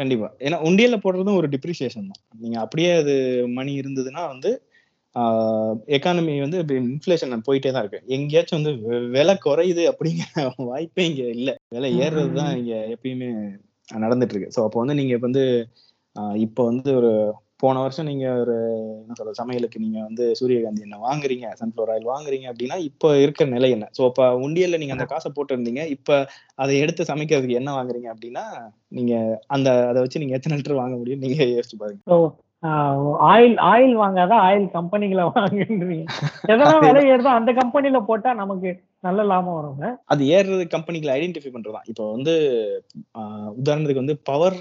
[0.00, 0.28] கண்டிப்பா.
[0.46, 2.22] ஏன்னா உண்டியல்ல போடுறதும் ஒரு டிப்ரிசியேஷன் தான்.
[2.42, 3.14] நீங்க அப்படியே அது
[3.58, 4.50] மணி இருந்ததுன்னா வந்து
[5.96, 8.00] எக்கானமி வந்து இன்ஃபிளேஷன் போயிட்டே தான் இருக்கு.
[8.16, 8.72] எங்கேயாச்சும் வந்து
[9.16, 10.26] விலை குறையுது அப்படிங்கிற
[10.70, 11.50] வாய்ப்பே இங்க இல்ல.
[11.74, 13.30] விலை ஏறுறது தான் இங்க எப்பயுமே
[13.88, 14.54] நடந்துட்டு இருக்கு.
[14.56, 15.42] ஸோ அப்போ வந்து நீங்க வந்து
[16.44, 17.10] இப்போ வந்து ஒரு
[17.62, 18.54] போன வருஷம் நீங்க ஒரு
[19.00, 23.70] என்ன சொல்ற சமையலுக்கு நீங்க வந்து சூரியகாந்தி எண்ணெய் வாங்குறீங்க சன்ஃபிளவர் ஆயில் வாங்குறீங்க அப்படின்னா இப்போ இருக்கிற நிலை
[23.76, 23.88] என்ன?
[23.96, 26.10] ஸோ அப்ப உண்டியல்ல நீங்க அந்த காசை போட்டிருந்தீங்க இப்ப
[26.58, 28.44] அதை எடுத்து சமைக்கிறதுக்கு என்ன வாங்குறீங்க அப்படின்னா
[28.92, 29.14] நீங்க
[29.56, 31.24] அந்த அதை வச்சு நீங்க எத்தனை லிட்டர் வாங்க முடியும்?
[31.24, 32.02] நீங்க யோசிச்சு பாருங்க.
[33.28, 36.06] ஆயில் ஆயில் வாங்காத ஆயில் கம்பெனிகளை வாங்குன்றீங்க?
[36.50, 38.70] எதெல்லாம் விலை ஏறுதோ அந்த கம்பெனில போட்டா நமக்கு
[39.06, 39.86] நல்ல லாபம் வருங்க.
[40.12, 41.88] அது ஏறுறது கம்பெனிகளை ஐடென்டிஃபை பண்றதுதான்.
[41.92, 42.34] இப்போ வந்து
[43.20, 44.58] ஆஹ் உதாரணத்துக்கு வந்து பவர்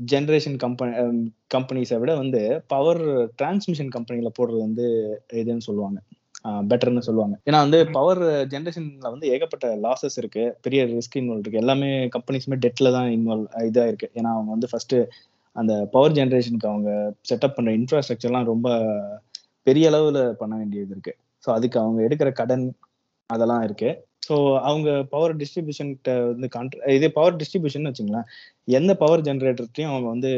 [0.00, 0.92] ஜென்ரேஷன் கம்பெனி
[1.54, 3.02] கம்பெனிஸை விட வந்து பவர்
[3.38, 4.86] டிரான்ஸ்மிஷன் கம்பெனில போடுறது வந்து
[5.32, 5.98] இதுன்னு சொல்லுவாங்க.
[6.70, 7.34] பெட்டர்னு சொல்லுவாங்க.
[7.46, 10.56] ஏன்னா வந்து பவர் ஜென்ரேஷன்ல வந்து ஏகப்பட்ட லாசஸ் இருக்கு.
[10.62, 11.58] பெரிய ரிஸ்க் இன்வால்வ் இருக்கு.
[11.58, 14.10] எல்லாமே கம்பெனிஸுமே டெட்ல தான் இன்வால்வ் இதா இருக்கு.
[14.14, 14.96] ஏன்னா அவங்க வந்து ஃபர்ஸ்ட்
[15.56, 16.90] அந்த பவர் ஜென்ரேஷனுக்கு அவங்க
[17.30, 18.68] செட்டப் பண்ற இன்ஃப்ராஸ்ட்ரக்சர்லாம் ரொம்ப
[19.62, 21.12] பெரிய அளவுல பண்ண வேண்டியது இருக்கு.
[21.44, 22.64] ஸோ அதுக்கு அவங்க எடுக்கிற கடன்
[23.26, 23.90] அதெல்லாம் இருக்கு.
[24.22, 24.34] ஸோ
[24.68, 28.26] அவங்க பவர் டிஸ்ட்ரிபியூஷன்கிட்ட வந்து கான்ட்ர இதே பவர் டிஸ்ட்ரிபியூஷன் வச்சுங்களேன்.
[28.78, 30.30] எந்த பவர் ஜென்ரேட்டர்ட்டையும் அவங்க வந்து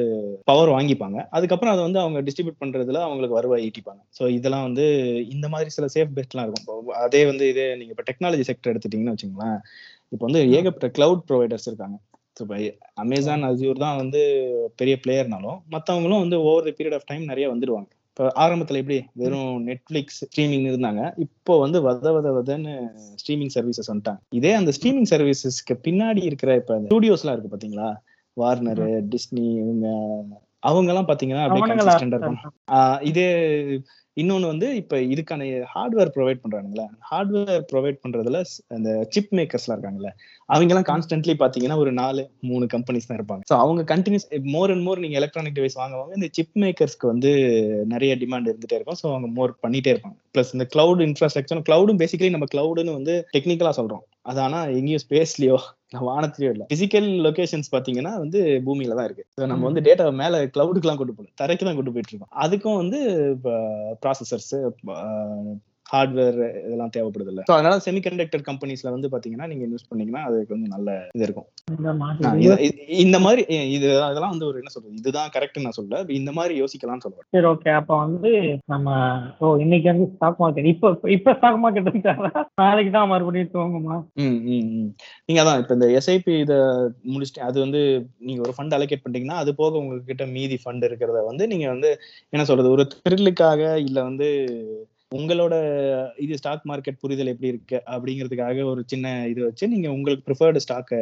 [0.50, 1.18] பவர் வாங்கிப்பாங்க.
[1.36, 4.02] அதுக்கப்புறம் அதை வந்து அவங்க டிஸ்ட்ரிபியூட் பண்றதுல அவங்களுக்கு வருவாய் ஈட்டிப்பாங்க.
[4.18, 4.86] ஸோ இதெல்லாம் வந்து
[5.34, 6.92] இந்த மாதிரி சில சேஃப் பெஸ்ட்லாம் இருக்கும்.
[7.04, 9.58] அதே வந்து இதே நீங்க இப்போ டெக்னாலஜி செக்டர் எடுத்துட்டீங்கன்னு வச்சுங்களேன்.
[10.14, 11.98] இப்போ வந்து ஏகப்பட்ட கிளவுட் ப்ரொவைடர்ஸ் இருக்காங்க.
[12.36, 12.56] ஸோ இப்போ
[12.94, 14.20] அமேசான் அசியூர் தான் வந்து
[14.80, 19.52] பெரிய பிளேயர்னாலும் மற்றவங்களும் வந்து over the period of time நிறைய வந்துடுவாங்க இப்போ ஆரம்பத்துல எப்படி வெறும்
[19.66, 22.72] நெட்ஃபிளிக்ஸ் ஸ்ட்ரீமிங் இருந்தாங்க இப்போ வந்து வத வத வதன்னு
[23.20, 24.20] ஸ்ட்ரீமிங் சர்வீசஸ் வந்துட்டாங்க.
[24.30, 27.88] இதே அந்த ஸ்ட்ரீமிங் சர்வீசஸ்க்கு பின்னாடி இருக்கிற இப்ப ஸ்டூடியோஸ்லாம் இருக்கு பாத்தீங்களா?
[28.36, 28.82] வார்னர்
[29.14, 29.86] டிஸ்னி இவங்க
[30.60, 31.64] அவங்க எல்லாம் பாத்தீங்கன்னா அப்படியே
[33.02, 33.26] இதே
[34.20, 35.42] இன்னொன்னு வந்து இப்ப இதுக்கான
[35.74, 36.84] ஹார்ட்வேர் ப்ரொவைட் பண்றானுங்களா.
[37.10, 40.10] ஹார்ட்வேர் ப்ரொவைட் பண்றதுல ஸ்- அந்த சிப் மேக்கர்ஸ்லாம் இருக்காங்கல்ல
[40.46, 43.40] அவங்க எல்லாம் கான்ஸ்டன்ட்லி பாத்தீங்கன்னா ஒரு நாலு மூணு கம்பெனிஸ் தான் இருப்பாங்க.
[43.52, 47.30] ஸோ அவங்க கண்டினியூஸ் மோர் அண்ட் மோர் நீங்க எலக்ட்ரானிக் டிவைஸ் வாங்குவாங்க இந்த சிப் மேக்கர்ஸ்க்கு வந்து
[47.88, 48.96] நிறைய டிமாண்ட் இருந்துட்டே இருக்கும்.
[49.02, 50.16] ஸோ அவங்க மோர் பண்ணிட்டே இருப்பாங்க.
[50.34, 54.04] ப்ளஸ் இந்த கிளவுட் இன்ஃப்ராஸ்ட்ரக்சர் கிளவுடும் பேசிக்கலி நம்ம கிளவுடுன்னு வந்து டெக்னிக்கலா சொல்றோம்.
[54.22, 55.56] அது ஆனா எங்கேயும் ஸ்பேஸ்லயோ
[56.00, 56.66] வானத்திலயோ இல்ல.
[56.74, 59.26] பிசிக்கல் லொகேஷன்ஸ் பாத்தீங்கன்னா வந்து பூமியில தான் இருக்கு.
[59.36, 62.32] So நம்ம வந்து டேட்டா மேல கிளவுடுக்குலாம் கொண்டு போகல தரைக்கு தான் கொண்டு போயிட்டு இருக்கோம்.
[62.40, 63.00] அதுக்கும் வந்து
[64.02, 65.56] Praça Cerceia, ah,
[65.92, 70.70] ஹார்ட்வேர் இதெல்லாம் தேவைப்படுது இல்ல ஸோ அதனால செமிகண்டக்டர் கம்பெனிஸ்ல வந்து பாத்தீங்கன்னா நீங்க இன்வெஸ்ட் பண்ணீங்கன்னா அதுக்கு வந்து
[70.72, 71.48] நல்ல இது இருக்கும்.
[73.02, 73.42] இந்த மாதிரி
[73.74, 74.94] இது- அதெல்லாம் வந்து ஒரு என்ன சொல்றது?
[75.00, 78.30] இதுதான் கரெக்ட் நான் சொல்ல இந்த மாதிரி யோசிக்கலாம்னு சொல்றேன் சரி ஓகே அப்ப வந்து
[78.66, 78.88] நம்ம
[79.40, 81.90] ஓ இன்னைக்கு வந்து ஸ்டாக் மார்க்கெட் இப்ப இப்ப ஸ்டாக் மார்க்கெட்
[82.62, 83.96] நாளைக்கு தான் மறுபடியும் தூங்குமா.
[85.28, 86.54] நீங்க அதான் இப்ப இந்த எஸ்ஐபி இத
[87.12, 87.80] முடிச்சுட்டு அது வந்து
[88.22, 91.90] நீங்க ஒரு ஃபண்ட் அலோகேட் பண்ணிட்டீங்கன்னா அது போக உங்ககிட்ட மீதி ஃபண்ட் இருக்கிறத வந்து நீங்க வந்து
[92.32, 92.70] என்ன சொல்றது?
[92.70, 94.28] ஒரு த்ரில்லுக்காக இல்ல வந்து
[95.14, 95.54] உங்களோட
[96.16, 97.82] இது ஸ்டாக் மார்க்கெட் புரிதல் எப்படி இருக்கு?
[97.86, 101.00] அப்படிங்கிறதுக்காக ஒரு சின்ன இது வச்சு நீங்க உங்களுக்கு ப்ரிஃபர்டு ஸ்டாக்கை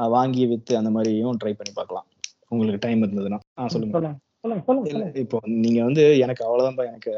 [0.00, 2.06] வாங்கி வித்து அந்த மாதிரியும் ட்ரை பண்ணி பார்க்கலாம்.
[2.48, 3.38] உங்களுக்கு டைம் இருந்ததுன்னா.
[3.58, 3.92] ஆ சொல்லுங்க.
[4.84, 5.04] இல்ல.
[5.14, 7.12] இப்போ நீங்க வந்து எனக்கு அவ்வளவுதான்ப்பா எனக்கு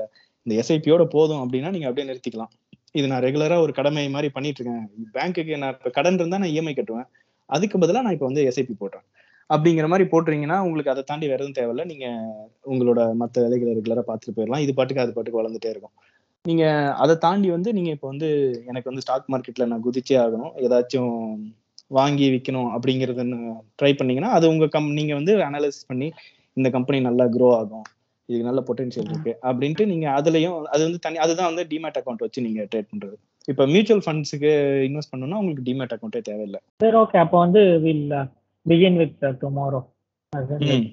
[0.46, 2.52] இந்த எஸ்ஐபியோட போதும் அப்படின்னா நீங்க அப்படியே நிறுத்திக்கலாம்.
[2.92, 4.84] இது நான் ரெகுலரா ஒரு கடமை மாதிரி பண்ணிட்டு இருக்கேன்.
[5.14, 7.08] பேங்க்குக்கு நான் இப்ப கடன் இருந்தா நான் இஎம்ஐ கட்டுவேன்.
[7.50, 9.06] அதுக்கு பதிலா நான் இப்போ வந்து எஸ்ஐபி போடுறேன்.
[9.54, 11.84] அப்படிங்கிற மாதிரி போட்டுறீங்கன்னா உங்களுக்கு அதை தாண்டி வேற எதுவும் தேவையில்ல.
[11.92, 12.06] நீங்க
[12.72, 15.94] உங்களோட மற்ற வேலைகளை ரெகுலரா பார்த்துட்டு போயிடலாம் இது பாட்டுக்கு அது பாட்டுக்கு வளர்ந்துட்டே இருக்கும்.
[16.44, 16.64] நீங்க
[17.02, 18.28] அதை தாண்டி வந்து நீங்க இப்போ வந்து
[18.70, 20.52] எனக்கு வந்து ஸ்டாக் மார்க்கெட்ல நான் குதிச்சே ஆகணும்.
[20.66, 21.14] ஏதாச்சும்
[21.98, 23.38] வாங்கி விற்கணும் அப்படிங்கறதுன்னு
[23.80, 26.08] ட்ரை பண்ணீங்கன்னா அது உங்க கம் நீங்க வந்து அனாலிசிஸ் பண்ணி
[26.56, 27.86] இந்த கம்பெனி நல்லா க்ரோ ஆகும்.
[28.28, 29.32] இதுக்கு நல்ல பொட்டன்ஷியல் இருக்கு.
[29.48, 33.16] அப்படின்ட்டு நீங்க அதுலயும் அது வந்து தனி அதுதான் வந்து டிமேட் அக்கௌண்ட் வச்சு நீங்க ட்ரேட் பண்றது.
[33.52, 34.50] இப்போ மியூச்சுவல் ஃபண்ட்ஸுக்கு
[34.88, 36.60] இன்வெஸ்ட் பண்ணணும்னா உங்களுக்கு டிமேட் அக்கௌண்ட்டே தேவையில்லை.
[36.84, 38.08] சரி ஓகே அப்போ வந்து வில்
[38.66, 39.80] பிகின் வித் டுமாரோ
[40.68, 40.86] ம்.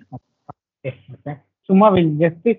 [1.69, 2.49] சும்மா வில் ஜஸ்ட்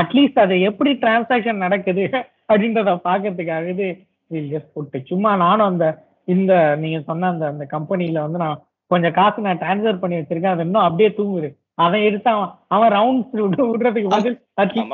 [0.00, 2.04] அட்லீஸ்ட் அது எப்படி டிரான்சாக்ஷன் நடக்குது
[2.48, 3.86] அப்படின்றத பாக்குறதுக்காக இது
[4.30, 5.86] வில் ஜஸ்ட் போட்டு சும்மா நானும் அந்த
[6.28, 6.52] இந்த
[6.82, 8.60] நீங்க சொன்ன அந்த அந்த கம்பெனில வந்து நான்
[8.90, 10.54] கொஞ்சம் காசு நான் டிரான்ஸ்ஃபர் பண்ணி வச்சிருக்கேன்.
[10.54, 11.48] அது இன்னும் அப்படியே தூங்குது.
[11.78, 13.32] அதை எடுத்து அவன் அவன் ரவுண்ட்ஸ்
[13.68, 14.92] விடுறதுக்கு பதில் அட்லீஸ்ட்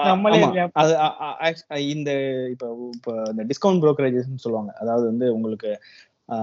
[1.91, 2.11] இந்த
[2.53, 2.67] இப்போ
[2.97, 4.73] இப்போ இந்த டிஸ்கவுண்ட் ப்ரோக்கரேஜஸ் சொல்லுவாங்க.
[4.83, 5.71] அதாவது வந்து உங்களுக்கு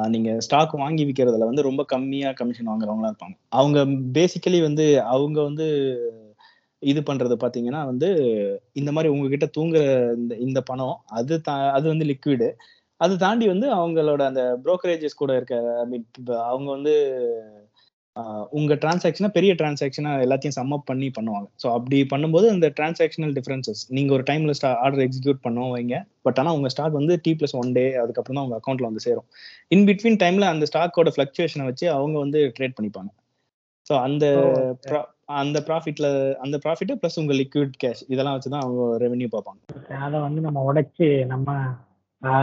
[0.10, 3.36] நீங்க ஸ்டாக் வாங்கி விற்கிறதுல வந்து ரொம்ப கம்மியா கமிஷன் வாங்குறவங்களா இருப்பாங்க.
[3.50, 3.80] அவங்க
[4.14, 5.68] பேசிக்கலி வந்து அவங்க வந்து
[6.82, 8.10] இது பண்றது பாத்தீங்கன்னா வந்து
[8.74, 9.84] இந்த மாதிரி உங்ககிட்ட தூங்குற
[10.16, 12.50] இந்த இந்த பணம் அது அது வந்து லிக்விடு
[13.02, 16.06] அது தாண்டி வந்து அவங்களோட அந்த ப்ரோக்கரேஜஸ் கூட இருக்க ஐ மீன்
[16.44, 16.94] அவங்க வந்து
[18.58, 21.48] உங்க டிரான்சாக்ஷனை பெரிய டிரான்சாக்ஷனா எல்லாத்தையும் சம் அப் பண்ணி பண்ணுவாங்க.
[21.62, 25.98] ஸோ அப்படி பண்ணும்போது அந்த டிரான்சாக்ஷனல் டிஃபரன்சஸ் நீங்க ஒரு டைம்ல ஸ்டா ஆர்டர் எக்ஸிக்யூட் பண்ணோம் வைங்க.
[26.28, 29.28] பட் ஆனா உங்க ஸ்டாக் வந்து டி பிளஸ் ஒன் டே அதுக்கப்புறம் தான் உங்க அக்கௌண்ட்ல வந்து சேரும்.
[29.76, 33.12] இன் பிட்வீன் டைம்ல அந்த ஸ்டாக்கோட ஃபிளக்சுவேஷனை வச்சு அவங்க வந்து ட்ரேட் பண்ணிப்பாங்க.
[33.90, 34.26] ஸோ அந்த
[35.42, 36.08] அந்த ப்ராஃபிட்ல
[36.44, 39.60] அந்த ப்ராஃபிட் ப்ளஸ் உங்க லிக்விட் கேஷ் இதெல்லாம் வச்சு தான் அவங்க ரெவென்யூ பார்ப்பாங்க.
[40.06, 41.56] அதை வந்து நம்ம உடைச்சு நம்ம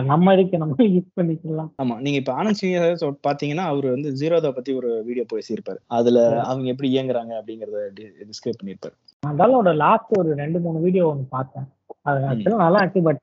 [0.03, 1.71] நம்ம இதுக்கு நம்ம யூஸ் பண்ணிக்கலாம்.
[1.83, 5.79] ஆமா நீங்க இப்ப ஆனந்த் ஸ்ரீனிவாஸ் சொ- பாத்தீங்கன்னா அவர் வந்து ஜீரோதா பத்தி ஒரு வீடியோ பேசியிருப்பாரு.
[5.91, 7.81] அதுல அவங்க எப்படி இயங்குறாங்க அப்படிங்கறத
[8.23, 8.95] டிஸ்கிரைப் பண்ணியிருப்பாரு.
[9.23, 11.67] அதோட லாஸ்ட் ஒரு ரெண்டு மூணு வீடியோ ஒன்று பார்த்தேன்.
[12.03, 12.21] அது
[12.57, 13.23] நல்லா இருந்துச்சு பட்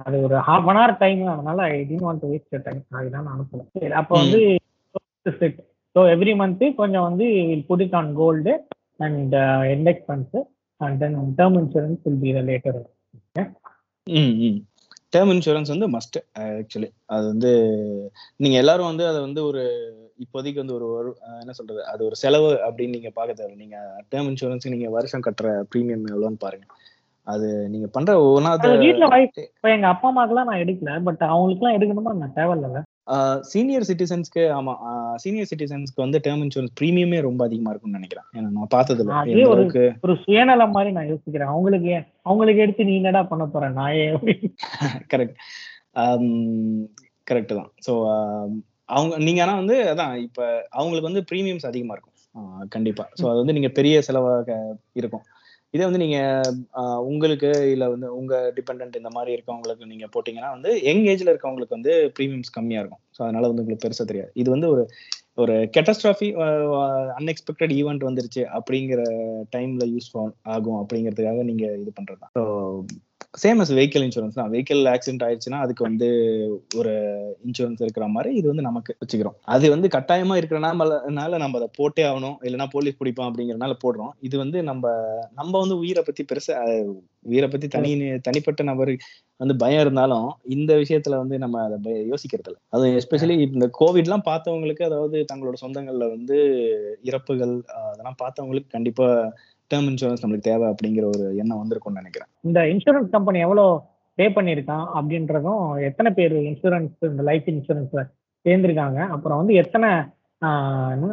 [0.00, 3.36] அது ஒரு ஹாஃப் அன் ஹவர் டைம் அதனால I didn't want to waste time அதுதான் நான்
[3.36, 3.62] அனுப்பல.
[3.72, 4.40] சரி அப்போ வந்து
[5.38, 5.60] செட்
[5.96, 8.52] ஸோ எவ்ரி மந்த் கொஞ்சம் வந்து will put it on gold
[9.00, 9.34] and
[9.72, 10.40] index funds
[10.80, 12.82] and then term insurance will be related
[14.06, 14.58] ம்.
[15.16, 17.50] டேர்ம் இன்சூரன்ஸ் வந்து மஸ்ட் ஆக்சுவலி அது வந்து
[18.36, 19.62] நீங்க எல்லாரும் வந்து அதை வந்து ஒரு
[20.18, 20.86] இப்போதைக்கு வந்து ஒரு
[21.40, 23.78] என்ன சொல்றது அது ஒரு செலவு அப்படின்னு நீங்க பார்க்க தேவை நீங்க
[24.12, 26.66] டேர்ம் இன்சூரன்ஸ் நீங்க வருஷம் கட்டுற ப்ரீமியம் எவ்வளோன்னு பாருங்க.
[27.26, 32.12] அது நீங்க பண்ற ஒன்னாவது வீட்டில் வைஃப் இப்போ எங்கள் அப்பா அம்மாக்கெல்லாம் நான் எடுக்கல பட் அவங்களுக்குலாம் எடுக்கணுமா?
[32.20, 32.80] நான் தேவையில்ல.
[33.40, 34.74] சீனியர் சிட்டிசன்ஸ்க்கு ஆமா
[35.14, 38.24] சீனியர் சிட்டிசன்ஸ்க்கு வந்து டேர்ம் இன்சூரன்ஸ் ப்ரீமியமே ரொம்ப அதிகமா இருக்கும்னு நினைக்கிறேன்.
[38.34, 39.28] ஏன்னா நான் பார்த்ததுல
[40.02, 41.46] ஒரு- சுயநலம் மாதிரி நான் யோசிக்கிறேன்.
[41.46, 44.54] அவங்களுக்கு ஏன் அவங்களுக்கு எடுத்து நீ என்னடா பண்ண போற அப்படின்னு.
[45.14, 45.34] கரெக்ட்
[47.30, 47.72] கரெக்ட் தான்.
[47.88, 48.06] ஸோ
[48.84, 52.68] அவங்க நீங்க ஆனா வந்து அதான் இப்ப அவங்களுக்கு வந்து ப்ரீமியம்ஸ் அதிகமா இருக்கும்.
[52.68, 53.08] கண்டிப்பா.
[53.22, 55.22] ஸோ அது வந்து நீங்க பெரிய செலவாக இருக்கும்.
[55.76, 56.18] இதே வந்து நீங்க
[57.10, 61.94] உங்களுக்கு இல்ல வந்து உங்க டிபெண்ட் இந்த மாதிரி இருக்கவங்களுக்கு நீங்க போட்டீங்கன்னா வந்து யங் ஏஜ்ல இருக்கவங்களுக்கு வந்து
[62.18, 63.02] ப்ரீமியம்ஸ் கம்மியா இருக்கும்.
[63.16, 64.32] ஸோ அதனால வந்து உங்களுக்கு பெருசா தெரியாது.
[64.34, 64.84] இது வந்து ஒரு
[65.42, 66.28] ஒரு கெட்டஸ்ட்ராஃபி
[67.18, 69.00] அன்எக்ஸ்பெக்டட் ஈவெண்ட் வந்துருச்சு அப்படிங்கிற
[69.56, 70.08] டைம்ல யூஸ்
[70.54, 72.44] ஆகும் அப்படிங்கிறதுக்காக நீங்க இது பண்றது so
[73.36, 74.50] same as vehicle insurance தான்.
[74.50, 76.06] வெஹிக்கல் ஆக்சிடென்ட் ஆயிடுச்சுன்னா அதுக்கு வந்து
[76.76, 76.92] ஒரு
[77.46, 79.36] இன்சூரன்ஸ் இருக்கிற மாதிரி இது வந்து நமக்கு வச்சுக்கிறோம்.
[79.48, 82.36] அது வந்து கட்டாயமா இருக்கிறனால நம்ம அதை போட்டே ஆகணும்.
[82.42, 84.12] இல்லைன்னா போலீஸ் பிடிப்போம் அப்படிங்கறனால போடுறோம்.
[84.20, 84.84] இது வந்து நம்ம
[85.34, 86.56] நம்ம வந்து உயிரை பத்தி பெருசா
[87.24, 87.90] உயிரை பத்தி தனி
[88.22, 88.92] தனிப்பட்ட நபர்
[89.40, 92.60] வந்து பயம் இருந்தாலும் இந்த விஷயத்துல வந்து நம்ம அதை பய- யோசிக்கிறது இல்லை.
[92.70, 96.38] அது எஸ்பெஷலி இந்த கோவிட்லாம் பார்த்தவங்களுக்கு அதாவது தங்களோட சொந்தங்கள்ல வந்து
[97.02, 99.08] இறப்புகள் அஹ், அதெல்லாம் பார்த்தவங்களுக்கு கண்டிப்பா
[99.72, 102.30] டேர்ம் இன்சூரன்ஸ் நம்மளுக்கு தேவை அப்படிங்கிற ஒரு எண்ணம் வந்திருக்கும்னு நினைக்கிறேன்.
[102.48, 103.64] இந்த இன்சூரன்ஸ் கம்பெனி எவ்வளோ
[104.18, 108.02] பே பண்ணியிருக்கான் அப்படின்றதும் எத்தனை பேர் இன்சூரன்ஸ் இந்த லைஃப் இன்சூரன்ஸ்ல
[108.44, 109.00] சேர்ந்திருக்காங்க.
[109.14, 109.90] அப்புறம் வந்து எத்தனை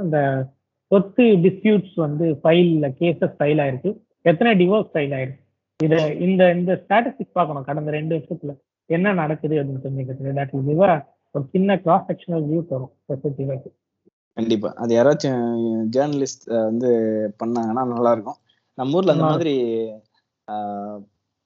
[0.03, 0.19] இந்த
[0.91, 3.91] சொத்து டிஸ்பியூட்ஸ் வந்து ஃபைல்ல கேசஸ் ஃபைல் ஆயிருக்கு.
[4.31, 5.41] எத்தனை டிவோர்ஸ் ஃபைல் ஆயிருக்கு.
[5.79, 7.67] இதை இந்த இந்த ஸ்டாட்டிஸ்டிக் பார்க்கணும்.
[7.69, 8.53] கடந்த ரெண்டு வருஷத்துல
[8.89, 10.83] என்ன நடக்குது அப்படின்னு தெரிஞ்சுக்கிறது தட் வில்
[11.35, 12.91] ஒரு சின்ன கிராஸ் செக்ஷனல் வியூ தரும்.
[13.09, 13.43] சொசைட்டி
[14.37, 14.73] கண்டிப்பா.
[14.75, 15.41] அது யாராச்சும்
[15.95, 16.89] ஜேர்னலிஸ்ட் வந்து
[17.43, 18.39] பண்ணாங்கன்னா நல்லா இருக்கும்
[18.77, 19.53] நம்ம ஊர்ல அந்த மாதிரி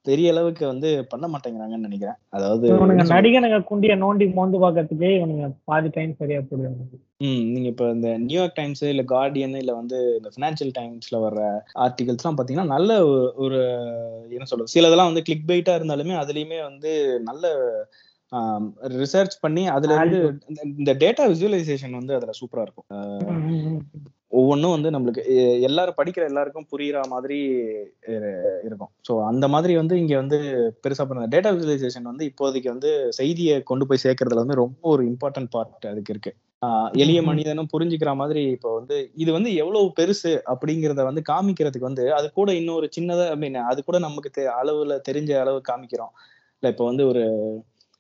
[0.06, 2.18] பெரிய அளவுக்கு வந்து பண்ண மாட்டேங்கிறாங்கன்னு நினைக்கிறேன்.
[2.30, 2.68] அதாவது?
[3.10, 6.84] நடிகனுங்க குண்டிய நோண்டி மோந்து பார்க்கறதுக்கே இவனுங்க பாதி டைம் சரியா போடுவாங்க.
[7.18, 11.42] ம் நீங்க இப்ப இந்த நியூயார்க் டைம்ஸ் இல்ல கார்டியன் இல்ல வந்து இந்த ஃபினான்ஷியல் டைம்ஸ்ல வர்ற
[11.76, 13.60] ஆர்டிகல்ஸ் எல்லாம் பாத்தீங்கன்னா நல்ல ஒரு- ஒரு
[14.30, 14.74] என்ன சொல்றது?
[14.74, 17.46] சிலதெல்லாம் வந்து கிளிக் பைட்டா இருந்தாலுமே அதுலயுமே வந்து நல்ல
[18.98, 20.20] ரிசர்ச் பண்ணி அதுல வந்து
[20.66, 23.86] இந்த- டேட்டா விசுவலைசேஷன் வந்து அதுல சூப்பரா இருக்கும்.
[24.30, 25.22] ஒவ்வொன்றும் வந்து நம்மளுக்கு
[25.62, 27.38] எல்லாரும் படிக்கிற எல்லாருக்கும் புரியுற மாதிரி
[28.08, 28.90] இரு- இருக்கும்.
[29.10, 30.38] ஸோ அந்த மாதிரி வந்து இங்க வந்து
[30.84, 35.50] பெருசா பண்ண டேட்டா விசுவலைசேஷன் வந்து இப்போதைக்கு வந்து செய்தியை கொண்டு போய் சேர்க்கறதுல வந்து ரொம்ப ஒரு இம்பார்ட்டன்ட்
[35.50, 36.34] பார்ட் அதுக்கு இருக்கு.
[36.94, 37.22] எளிய.
[37.22, 42.54] மனிதனும் புரிஞ்சுக்கிற மாதிரி இப்போ வந்து இது வந்து எவ்வளவு பெருசு அப்படிங்கிறத வந்து காமிக்கிறதுக்கு வந்து அது கூட
[42.54, 46.14] இன்னொரு சின்னதா ஐ மீன் அது கூட நமக்கு அளவுல தெரிஞ்ச அளவு காமிக்கிறோம்.
[46.64, 47.24] இல்ல இப்போ வந்து ஒரு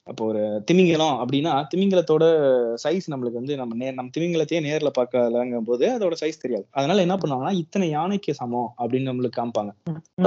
[0.07, 2.25] அப்போ ஒரு திமிங்கலம் அப்படின்னா திமிங்கலத்தோட
[2.83, 6.65] சைஸ் நம்மளுக்கு வந்து நம்ம நே நம்ம திமிங்கலத்தையே நேர்ல பார்க்கலங்கும் போது அதோட சைஸ் தெரியாது.
[6.71, 9.71] அதனால என்ன பண்ணுவாங்கன்னா இத்தனை யானைக்கு சமம் அப்படின்னு நம்மளுக்கு காமிப்பாங்க.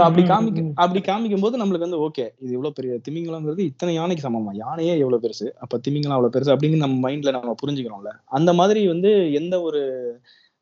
[0.05, 4.53] அப்படி காமிக்க அப்படி காமிக்கும் போது நம்மளுக்கு வந்து ஓகே இது இவ்வளவு பெரிய திமிங்கலங்கிறது இத்தனை யானைக்கு சமமா?
[4.65, 5.49] யானையே எவ்வளவு பெருசு?
[5.65, 8.13] அப்ப திமிங்கலம் அவ்வளவு பெருசு அப்படின்னு நம்ம மைண்ட்ல நம்ம புரிஞ்சுக்கிறோம்ல.
[8.39, 9.83] அந்த மாதிரி வந்து எந்த ஒரு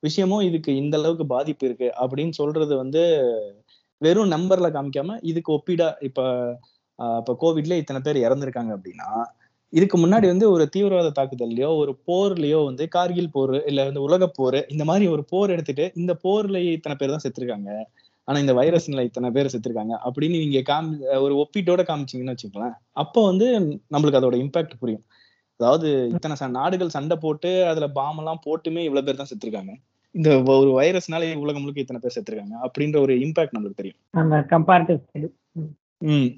[0.02, 3.00] விஷயமும் இதுக்கு இந்த அளவுக்கு பாதிப்பு இருக்கு அப்படின்னு சொல்றது வந்து
[4.00, 6.20] வெறும் நம்பர்ல காமிக்காம இதுக்கு ஒப்பீடா இப்ப
[6.98, 9.10] இப்ப கோவிட்ல இத்தனை பேர் இறந்திருக்காங்க அப்படின்னா
[9.72, 14.58] இதுக்கு முன்னாடி வந்து ஒரு தீவிரவாத தாக்குதல்லையோ ஒரு போர்லயோ வந்து கார்கில் போர் இல்ல வந்து உலக போர்
[14.74, 17.70] இந்த மாதிரி ஒரு போர் எடுத்துட்டு இந்த போர்ல இத்தனை பேர் தான் செத்துருக்காங்க.
[18.28, 20.94] ஆனா இந்த வைரஸ்ல இத்தனை பேர் செத்துருக்காங்க அப்படின்னு நீங்க காமி
[21.26, 23.46] ஒரு ஒப்பீட்டோட காமிச்சீங்கன்னு வச்சுக்கலாம் அப்போ வந்து
[23.94, 25.04] நம்மளுக்கு அதோட இம்பாக்ட் புரியும்.
[25.60, 29.72] அதாவது இத்தனை நாடுகள் சண்டை போட்டு அதுல பாம் எல்லாம் போட்டுமே இவ்வளவு பேர் தான் செத்துருக்காங்க.
[30.14, 30.28] இந்த
[30.60, 34.00] ஒரு வைரஸ்னால உலகம் முழுக்க இத்தனை பேர் செத்துருக்காங்க அப்படின்ற ஒரு இம்பாக்ட் நம்மளுக்கு தெரியும்.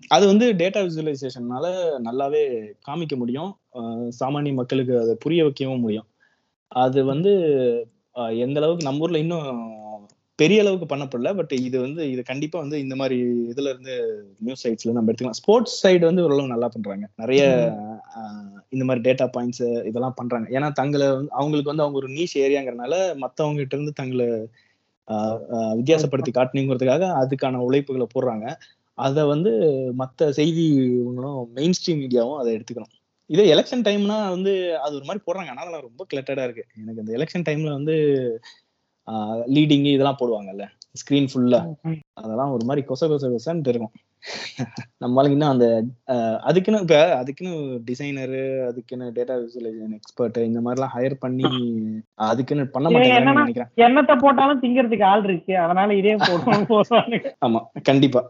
[0.07, 3.57] அது வந்து டேட்டா விசுவலைசேஷன்னால நல்லாவே காமிக்க முடியும்.
[4.21, 6.07] சாமானிய மக்களுக்கு அதை புரிய வைக்கவும் முடியும்.
[6.69, 7.31] அது வந்து
[8.15, 9.79] எந்த அளவுக்கு நம்ம ஊர்ல இன்னும்
[10.35, 14.93] பெரிய அளவுக்கு பண்ணப்படல பட் இது வந்து இது கண்டிப்பா வந்து இந்த மாதிரி இதுல இருந்து நியூஸ் சைட்ஸ்ல
[14.93, 15.31] நம்ம எடுத்துக்கலாம்.
[15.31, 17.09] ஸ்போர்ட்ஸ் சைடு வந்து ஓரளவு நல்லா பண்றாங்க.
[17.17, 17.75] நிறைய
[18.69, 20.61] இந்த மாதிரி டேட்டா பாயிண்ட்ஸ் இதெல்லாம் பண்றாங்க.
[20.61, 24.49] ஏன்னா தங்களை வந்து- அவங்களுக்கு வந்து அவங்க ஒரு நீஷ் ஏரியாங்கிறனால மத்தவங்க கிட்ட இருந்து தங்களை
[25.53, 28.55] வித்தியாசப்படுத்தி காட்டணுங்கிறதுக்காக அதுக்கான உழைப்புகளை போடுறாங்க.
[29.07, 29.51] அதை வந்து
[30.01, 32.95] மத்த செய்தி இவங்களும் மெயின் ஸ்ட்ரீம் மீடியாவும் அதை எடுத்துக்கணும்.
[33.31, 34.53] இதே எலெக்ஷன் டைம்னா வந்து
[34.85, 35.51] அது ஒரு மாதிரி போடுறாங்க.
[35.53, 36.65] ஆனா அதெல்லாம் ரொம்ப கிளட்டடா இருக்கு.
[36.83, 37.97] எனக்கு இந்த எலெக்ஷன் டைம்ல வந்து
[39.57, 40.65] லீடிங் இதெல்லாம் போடுவாங்கல்ல
[41.01, 41.61] ஸ்கிரீன் ஃபுல்லா
[42.21, 43.95] அதெல்லாம் ஒரு மாதிரி கொச கொச கொசன்ட்டு இருக்கும்.
[45.05, 45.67] நம்மளுக்கு இன்னும் அந்த
[46.41, 47.55] அதுக்குன்னு இப்ப அதுக்குன்னு
[47.91, 51.45] டிசைனரு அதுக்குன்னு டேட்டா விசுவலைசேஷன் எக்ஸ்பர்ட் இந்த மாதிரிலாம் ஹையர் பண்ணி
[52.15, 53.71] அதுக்குன்னு பண்ண என்னன்னா- நினைக்கிறேன்.
[53.79, 55.59] என்னத்தை போட்டாலும் திங்கிறதுக்கு ஆள் இருக்கு.
[55.59, 58.23] அதனால இதே போடுவோம் ஆமா கண்டிப்பா.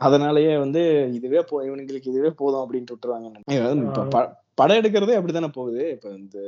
[0.00, 4.34] அதனாலயே வந்து இதுவே போ இவனுங்களுக்கு இதுவே போதும் அப்படின்ட்டு விட்டுருவாங்க.
[4.58, 5.82] படம் எடுக்கிறதே அப்படித்தானே போகுது?
[5.94, 6.38] இப்ப இந்த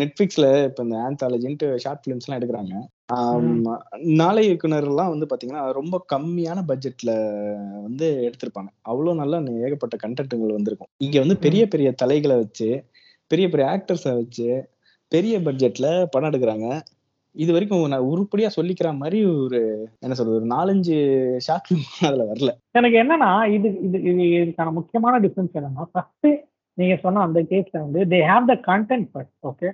[0.00, 2.74] நெட்ஃபிளிக்ஸ்ல இப்ப இந்த ஆந்தாலஜின்ட்டு ஷார்ட் பிலிம்ஸ் எல்லாம் எடுக்கிறாங்க
[4.20, 7.12] நாளை இயக்குனர் எல்லாம் வந்து பாத்தீங்கன்னா ரொம்ப கம்மியான பட்ஜெட்ல
[7.86, 8.70] வந்து எடுத்திருப்பாங்க.
[8.90, 10.90] அவ்வளவு நல்ல ஏகப்பட்ட கண்டென்ட்டுகள் வந்திருக்கும்.
[11.06, 12.68] இங்க வந்து பெரிய பெரிய தலைகளை வச்சு
[13.30, 14.48] பெரிய பெரிய ஆக்டர்ஸை வச்சு
[15.12, 16.68] பெரிய பட்ஜெட்ல படம் எடுக்கிறாங்க.
[17.36, 19.58] இது வரைக்கும் நான் உருப்படியா சொல்லிக்கிற மாதிரி ஒரு
[20.04, 20.96] என்ன சொல்றது ஒரு நாலஞ்சு
[21.46, 21.72] ஷார்ட்
[22.08, 22.52] அதுல வரல.
[22.78, 26.28] எனக்கு என்னன்னா இது இது இது இதுக்கான முக்கியமான டிஃபரன்ஸ் என்னன்னா ஃபர்ஸ்ட்
[26.78, 29.68] நீங்க சொன்ன அந்த கேஸ்ல வந்து they have the content first okay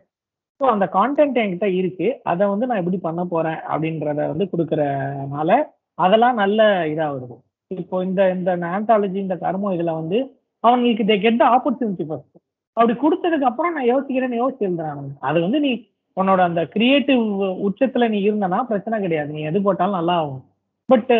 [0.60, 2.08] so அந்த கான்டென்ட் என்கிட்ட இருக்கு.
[2.30, 5.50] அதை வந்து நான் எப்படி பண்ண போறேன் அப்படின்றத வந்து கொடுக்கறனால
[5.98, 6.60] அதெல்லாம் நல்ல
[6.92, 7.42] இதாக இருக்கும்.
[7.70, 10.18] இப்போ இந்த இந்த ஆன்டாலஜி இந்த கர்மம் இதுல வந்து
[10.64, 12.38] அவங்களுக்கு இதை கெட் ஆப்பர்ச்சுனிட்டி ஃபர்ஸ்ட்
[12.76, 15.08] அப்படி கொடுத்ததுக்கு அப்புறம் நான் யோசிக்கிறேன்னு யோசிச்சு எழுதுறாங்க.
[15.28, 15.72] அது வந்து நீ
[16.16, 17.24] உன்னோட அந்த கிரியேட்டிவ்
[17.68, 19.30] உச்சத்துல நீ இருந்தனா பிரச்சனை கிடையாது.
[19.36, 20.42] நீ எது போட்டாலும் நல்லா ஆகும்.
[20.88, 21.12] பட்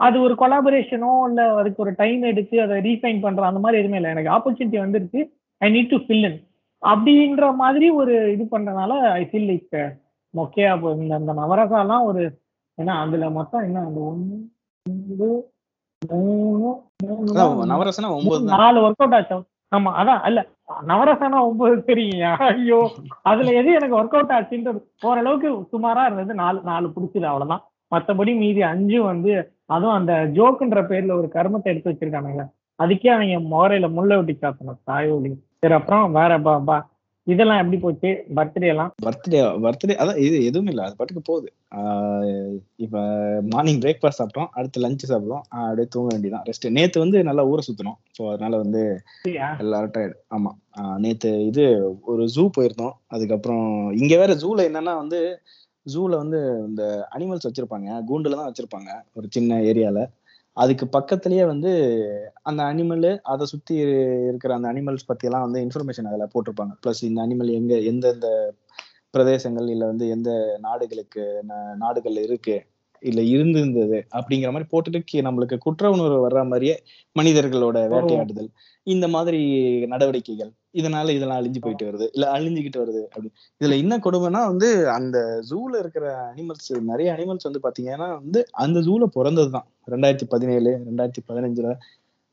[0.00, 4.12] அது ஒரு கொலாபரேஷனோ இல்ல அதுக்கு ஒரு டைம் எடுத்து அதை ரீஃபைன் பண்ற அந்த மாதிரி எதுவுமே இல்லை.
[4.14, 5.20] எனக்கு ஆப்பர்ச்சுனிட்டி வந்துருச்சு.
[5.60, 6.38] I need to fill in
[6.82, 9.78] அப்படின்ற மாதிரி ஒரு இது பண்றதுனால ஐ ஃபீல் லைக்
[10.34, 10.72] மொக்கையா
[11.02, 12.22] இந்த அந்த நவரசாலாம் ஒரு
[12.78, 14.00] ஏன்னா அதுல மொத்தம் என்ன அந்த
[14.86, 15.28] ரெண்டு
[16.02, 16.68] மூணு
[17.72, 19.38] நவரசனா ஒன்பது நாலு ஒர்க் அவுட் ஆச்சு.
[19.72, 20.40] ஆமா அதான் இல்ல
[20.90, 22.26] நவரசனா ஒன்பது தெரியுங்க.
[22.50, 22.78] ஐயோ
[23.30, 27.64] அதுல எது எனக்கு ஒர்க் அவுட் ஆச்சுன்றது ஓரளவுக்கு சுமாரா இருந்தது நாலு நாலு பிடிச்சது அவ்வளவுதான்.
[27.94, 32.50] மத்தபடி மீதி அஞ்சும் வந்து அதுவும் அந்த ஜோக்குன்ற பேர்ல ஒரு கர்மத்தை எடுத்து வச்சிருக்கானுங்க.
[32.82, 36.86] அதுக்கே அவங்க முகரையில முள்ள விட்டு சாத்தணும் தாயோலி சரி அப்புறம் வேற பா- பா-
[37.22, 38.24] இதெல்லாம் எப்படி போச்சு?
[38.36, 38.94] பர்த்டே எல்லாம்?
[39.06, 40.84] பர்த்டே பர்த்டே அதான் இது எதுவும் இல்லை.
[40.84, 41.52] அது பாட்டுக்கு போகுது.
[42.76, 42.98] இப்ப
[43.50, 45.40] மார்னிங் பிரேக்ஃபாஸ்ட் சாப்பிட்டோம் அடுத்து லஞ்ச் சாப்பிடுவோம்.
[45.48, 49.00] அப்படியே தூங்க வேண்டியதான் ரெஸ்ட் நேத்து வந்து நல்லா ஊரை சுத்தணும் ஸோ அதனால வந்து?
[49.58, 50.80] எல்லாரும் டயர்டு ஆமா.
[50.80, 52.92] ஆஹ் நேத்து இது ஒரு ஜூ போயிருந்தோம்.
[53.06, 55.40] அதுக்கப்புறம் இங்க வேற ஜூல என்னன்னா வந்து
[55.94, 60.08] ஜூல வந்து இந்த அனிமல்ஸ் வச்சிருப்பாங்க கூண்டுல தான் வச்சிருப்பாங்க ஒரு சின்ன ஏரியால
[60.52, 61.70] அதுக்கு பக்கத்துலயே வந்து
[62.42, 63.74] அந்த அனிமல் அதை சுத்தி
[64.28, 66.72] இருக்கிற அந்த அனிமல்ஸ் பத்தி எல்லாம் வந்து இன்ஃபர்மேஷன் அதுல போட்டிருப்பாங்க.
[66.86, 68.54] ப்ளஸ் இந்த அனிமல் எங்க எந்தெந்த
[69.14, 72.66] பிரதேசங்கள் இல்ல வந்து எந்த நாடுகளுக்கு நா- நாடுகள் இருக்கு
[73.00, 76.82] இல்ல இருந்திருந்தது அப்படிங்கிற மாதிரி போட்டுட்டு நம்மளுக்கு குற்ற உணர்வு வர்ற மாதிரியே
[77.18, 78.48] மனிதர்களோட வேட்டையாடுதல்.
[78.82, 79.40] இந்த மாதிரி
[79.86, 80.52] நடவடிக்கைகள்.
[80.80, 82.06] இதனால இதெல்லாம் அழிஞ்சு போயிட்டு வருது.
[82.14, 83.28] இல்ல அழிஞ்சுக்கிட்டு வருது அப்படி.
[83.60, 85.18] இதுல என்ன கொடுமைன்னா வந்து அந்த
[85.50, 89.68] ஜூல இருக்கிற அனிமல்ஸ் நிறைய அனிமல்ஸ் வந்து பாத்தீங்கன்னா வந்து அந்த ஜூல பிறந்ததுதான்.
[89.90, 91.70] ரெண்டாயிரத்தி பதினேழு ரெண்டாயிரத்தி பதினஞ்சுல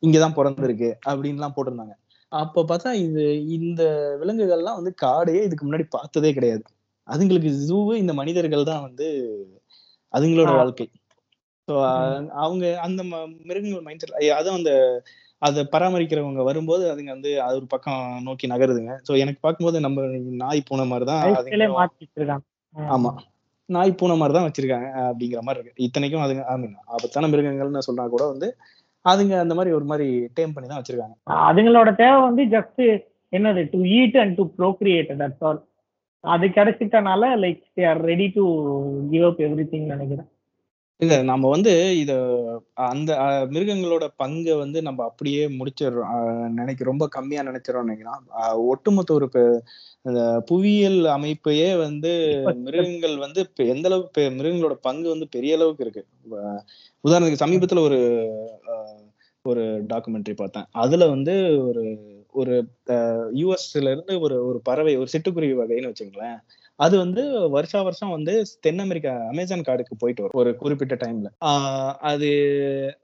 [0.03, 1.95] இங்கதான் பிறந்திருக்கு அப்படின்லாம் போட்டிருந்தாங்க.
[2.31, 3.23] அப்ப பார்த்தா இது
[3.57, 3.83] இந்த
[4.21, 6.63] விலங்குகள்லாம் வந்து காடையே இதுக்கு முன்னாடி பார்த்ததே கிடையாது.
[7.07, 9.07] அதுங்களுக்கு ஜூவு இந்த மனிதர்கள் தான் வந்து
[10.13, 10.51] அதுங்களோட.
[10.61, 10.87] வாழ்க்கை.
[11.67, 11.75] ஸோ
[12.43, 13.01] அவங்க அந்த
[13.47, 14.73] மிருகங்கள் மைண்ட் செட் அதுவும் அந்த
[15.45, 18.93] அதை பராமரிக்கிறவங்க வரும்போது அதுங்க வந்து அது ஒரு பக்கம் நோக்கி நகருதுங்க.
[19.07, 20.05] ஸோ எனக்கு பார்க்கும்போது நம்ம
[20.43, 22.45] நாய் பூனை மாதிரி தான் லைஃப்ல அதுங்களும் மாத்தி வச்சிருக்காங்க.
[22.73, 22.89] ம்.
[22.95, 23.11] ஆமா.
[23.69, 25.83] நாய் பூனை மாதிரி தான் வச்சிருக்காங்க அப்படிங்கிற மாதிரி இருக்கு.
[25.85, 28.47] இத்தனைக்கும் அதுங்க mean, ஆபத்தான மிருகங்கள்னு சொன்னா கூட வந்து
[29.05, 31.15] அதுங்க அந்த மாதிரி ஒரு மாதிரி டேம் பண்ணி தான் வச்சிருக்காங்க.
[31.47, 32.83] அதுங்களோட தேவை வந்து ஜஸ்ட்
[33.33, 35.61] என்னது to eat and to procreate that's all
[36.23, 38.43] அது கிடைச்சிட்டனால like they are ready to
[39.11, 39.41] give up
[39.73, 40.29] everything நினைக்கிறேன்.
[40.99, 41.71] இல்ல நம்ம வந்து
[42.01, 42.11] இத
[42.85, 43.11] அந்த
[43.51, 46.13] மிருகங்களோட பங்கை வந்து நம்ம அப்படியே முடிச்சிடுறோம்.
[46.53, 49.27] நினைக்க ரொம்ப கம்மியா நினைச்சிடறோம் நினைக்கிறோம் அஹ், ஒட்டுமொத்த ஒரு
[50.47, 52.11] புவியியல் அமைப்பையே வந்து
[52.65, 56.03] மிருகங்கள் வந்து இப்ப எந்த அளவுக்கு மிருகங்களோட பங்கு வந்து பெரிய அளவுக்கு இருக்கு.
[57.03, 57.99] உதாரணத்துக்கு சமீபத்துல ஒரு
[58.73, 59.03] அஹ்,
[59.45, 60.67] ஒரு டாக்குமெண்ட்ரி பார்த்தேன்.
[60.79, 61.35] அதுல வந்து
[61.69, 61.83] ஒரு
[62.35, 62.55] ஒரு
[63.39, 66.39] யூஎஸ்ல இருந்து ஒரு ஒரு பறவை ஒரு சிட்டுக்குருவி வகைன்னு வச்சுங்களேன்.
[66.79, 67.21] அது வந்து
[67.53, 68.33] வருஷா வருஷம் வந்து
[68.65, 71.29] தென் அமெரிக்கா அமேசான் காடுக்கு போயிட்டு வரும் ஒரு குறிப்பிட்ட டைம்ல
[72.09, 72.29] அது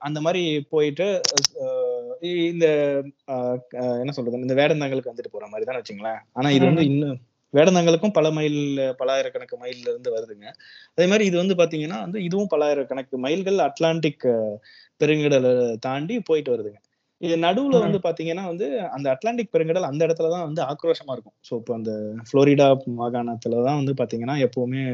[0.06, 0.42] அந்த மாதிரி
[0.72, 1.06] போயிட்டு
[2.50, 2.66] இந்த
[4.00, 6.20] என்ன சொல்றது இந்த வேடந்தாங்களுக்கு வந்துட்டு போற மாதிரி தான் வச்சுங்களேன்.
[6.38, 7.16] ஆனா இது வந்து இன்னும்
[7.54, 8.58] வேடந்தாங்களுக்கும் பல மைல்
[9.00, 10.46] பல ஆயிரக்கணக்கு மைல்ல இருந்து வருதுங்க.
[10.94, 14.26] அதே மாதிரி இது வந்து பாத்தீங்கன்னா வந்து இதுவும் பல ஆயிரக்கணக்கு மைல்கள் அட்லாண்டிக்
[15.00, 15.52] பெருங்கடலை
[15.86, 16.80] தாண்டி போயிட்டு வருதுங்க.
[17.22, 21.34] இது நடுவுல வந்து பாத்தீங்கன்னா வந்து அந்த அட்லாண்டிக் பெருங்கடல் அந்த இடத்துல தான் வந்து ஆக்ரோஷமா இருக்கும்.
[21.48, 21.92] ஸோ இப்போ அந்த
[22.30, 22.66] புளோரிடா
[23.00, 24.84] மாகாணத்துல தான் வந்து பாத்தீங்கன்னா எப்பவுமே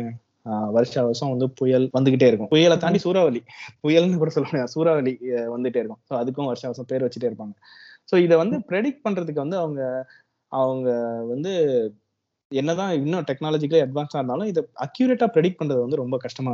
[0.77, 2.49] வருஷா வருஷம் வந்து புயல் வந்துகிட்டே இருக்கும்.
[2.49, 3.41] புயலை தாண்டி சூறாவளி.
[3.83, 4.73] புயல்னு கூட சொல்ல முடியாது.
[4.77, 5.13] சூறாவளி
[5.55, 6.03] வந்துட்டே இருக்கும்.
[6.11, 7.55] ஸோ அதுக்கும் வருஷா வருஷம் பேர் வச்சுட்டே இருப்பாங்க.
[8.13, 9.81] ஸோ இதை வந்து ப்ரெடிக்ட் பண்றதுக்கு வந்து அவங்க
[10.53, 10.89] அவங்க
[11.29, 11.53] வந்து
[12.51, 16.53] என்னதான் இன்னும் டெக்னாலஜிக்கலி அட்வான்ஸா இருந்தாலும் இதை அக்யூரேட்டா ப்ரெடிக்ட் பண்றது வந்து ரொம்ப கஷ்டமா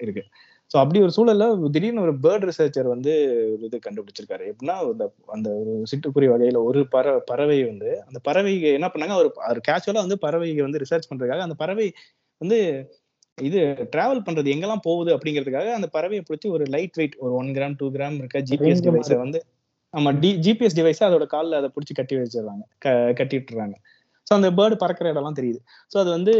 [0.00, 0.22] இருக்கு.
[0.70, 3.12] ஸோ அப்படி ஒரு சூழல்ல திடீர்னு ஒரு பேர்ட் ரிசர்ச்சர் வந்து
[3.52, 4.44] ஒரு இது கண்டுபிடிச்சிருக்காரு.
[4.50, 9.30] எப்படின்னா அந்த அந்த ஒரு சிட்டுக்குருவி வகையில ஒரு பற பறவை வந்து அந்த பறவை என்ன பண்ணாங்க ஒரு
[9.50, 11.86] ஒரு கேஷுவலா வந்து பறவையை வந்து ரிசர்ச் பண்றதுக்காக அந்த பறவை
[12.40, 12.58] வந்து
[13.38, 13.60] இது
[13.94, 17.88] டிராவல் பண்றது எங்கெல்லாம் போகுது அப்படிங்கிறதுக்காக அந்த பறவையை பிடிச்சி ஒரு லைட் வெயிட் ஒரு ஒன் கிராம் டூ
[17.96, 19.40] கிராம் இருக்க ஜிபிஎஸ் டிவைஸை வந்து
[19.94, 22.64] ஆமா டி ஜிபிஎஸ் டிவைஸை அதோட காலில் அதை பிடிச்சி கட்டி வச்சிடுறாங்க.
[22.78, 23.76] க கட்டி விட்டுறாங்க
[24.26, 25.58] ஸோ அந்த பேர்டு பறக்கிற இடம்லாம் தெரியுது.
[25.92, 26.34] ஸோ அது வந்து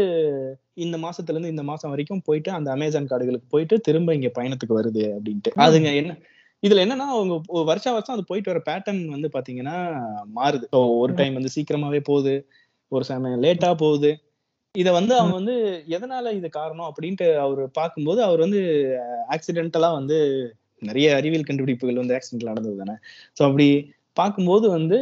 [0.77, 5.03] இந்த மாசத்துல இருந்து இந்த மாசம் வரைக்கும் போயிட்டு அந்த அமேசான் காடுகளுக்கு போயிட்டு திரும்ப இங்க பயணத்துக்கு வருது
[5.15, 5.53] அப்படின்ட்டு.
[5.65, 6.15] அதுங்க என்ன
[6.63, 7.33] இதுல என்னன்னா அவங்க
[7.63, 9.75] வருஷா வருஷம் அது போயிட்டு வர பேட்டர்ன் வந்து பாத்தீங்கன்னா
[10.35, 10.65] மாறுது.
[11.01, 12.33] ஒரு டைம் வந்து சீக்கிரமாவே போகுது
[12.91, 14.11] ஒரு சமயம் லேட்டா போகுது.
[14.75, 15.55] இத வந்து அவங்க வந்து
[15.87, 18.59] எதனால இது காரணம் அப்படின்ட்டு அவர் பார்க்கும்போது அவர் வந்து
[19.35, 20.17] ஆக்சிடென்டலா வந்து
[20.81, 22.95] நிறைய அறிவியல் கண்டுபிடிப்புகள் வந்து ஆக்சிடென்ட்ல நடந்தது தானே.
[23.37, 23.67] ஸோ அப்படி
[24.19, 24.97] பார்க்கும்போது வந்து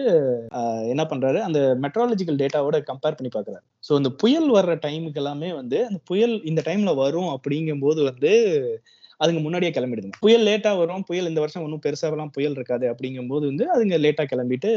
[0.92, 1.40] என்ன பண்றாரு?
[1.48, 6.36] அந்த மெட்ராலஜிக்கல் டேட்டாவோட கம்பேர் பண்ணி பாக்குறாரு ஸோ இந்த புயல் வர்ற டைமுக்கு எல்லாமே வந்து அந்த புயல்
[6.52, 8.32] இந்த டைம்ல வரும் அப்படிங்கும்போது வந்து
[9.20, 10.18] அதுங்க முன்னாடியே கிளம்பிடுதுங்க.
[10.24, 14.72] புயல் லேட்டா வரும் புயல் இந்த வருஷம் ஒன்றும் பெருசாவெல்லாம் புயல் இருக்காது அப்படிங்கும்போது வந்து அதுங்க லேட்டா கிளம்பிட்டு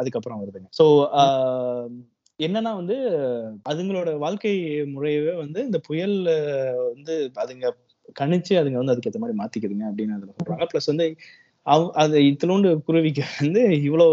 [0.00, 0.68] அதுக்கப்புறம் வருதுங்க.
[0.78, 0.84] ஸோ
[2.40, 2.96] என்னன்னா வந்து
[3.64, 4.52] அதுங்களோட வாழ்க்கை
[4.92, 6.16] முறையவே வந்து இந்த புயல்
[6.94, 7.66] வந்து அதுங்க
[8.16, 10.68] கணிச்சு அதுங்க வந்து அதுக்கேற்ற மாதிரி மாத்திக்குதுங்க அப்படின்னு அதுல சொல்றாங்க.
[10.72, 11.06] ப்ளஸ் வந்து
[11.62, 14.06] அவ் அது இத்தலோண்டு குருவிக்கு வந்து இவ்வளோ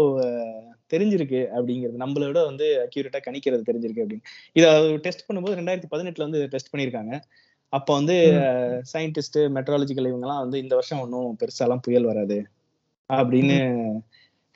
[0.92, 1.96] தெரிஞ்சிருக்கு அப்படிங்கிறது.
[2.02, 4.26] நம்மளோட வந்து அக்யூரேட்டா கணிக்கிறது தெரிஞ்சிருக்கு அப்படின்னு.
[4.52, 7.20] இதை டெஸ்ட் பண்ணும்போது ரெண்டாயிரத்தி பதினெட்டுல வந்து டெஸ்ட் பண்ணியிருக்காங்க.
[7.72, 8.16] அப்போ வந்து
[8.92, 12.38] சயின்டிஸ்ட் மெட்ராலஜிக்கல் இவங்கெல்லாம் வந்து இந்த வருஷம் ஒன்றும் பெருசாலாம் புயல் வராது
[13.10, 13.56] அப்படின்னு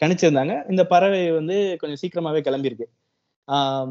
[0.01, 0.55] கணிச்சிருந்தாங்க.
[0.71, 2.89] இந்த பறவை வந்து கொஞ்சம் சீக்கிரமாவே கிளம்பியிருக்கு.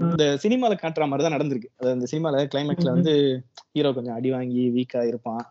[0.04, 1.70] இந்த சினிமால காட்டுற மாதிரி தான் நடந்திருக்கு.
[1.78, 3.14] அதாவது இந்த சினிமால கிளைமேக்ஸ்ல வந்து
[3.74, 5.42] ஹீரோ கொஞ்சம் அடி வாங்கி வீக்கா இருப்பான்.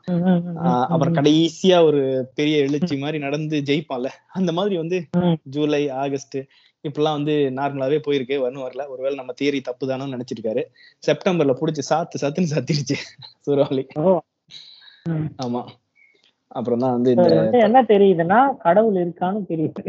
[0.88, 2.00] அப்புறம் கடைசியா ஒரு
[2.34, 4.10] பெரிய எழுச்சி மாதிரி நடந்து ஜெயிப்பான்ல.
[4.32, 4.98] அந்த மாதிரி வந்து.
[5.48, 6.38] ஜூலை ஆகஸ்ட்
[6.84, 8.36] இப்பெல்லாம் வந்து நார்மலாவே போயிருக்கு.
[8.42, 8.84] வரணும் வரல.
[8.88, 10.64] ஒருவேளை நம்ம தியரி தப்பு தானோன்னு நினைச்சிருக்காரு.
[11.02, 12.96] செப்டம்பர்ல புடிச்சு சாத்து சாத்துன்னு சத்திருச்சு
[13.46, 13.84] சூறாவளி.
[15.44, 15.62] ஆமா.
[16.50, 17.10] அப்புறம் தான் வந்து
[17.66, 19.82] என்ன தெரியுதுன்னா கடவுள் இருக்கான்னு தெரியுது.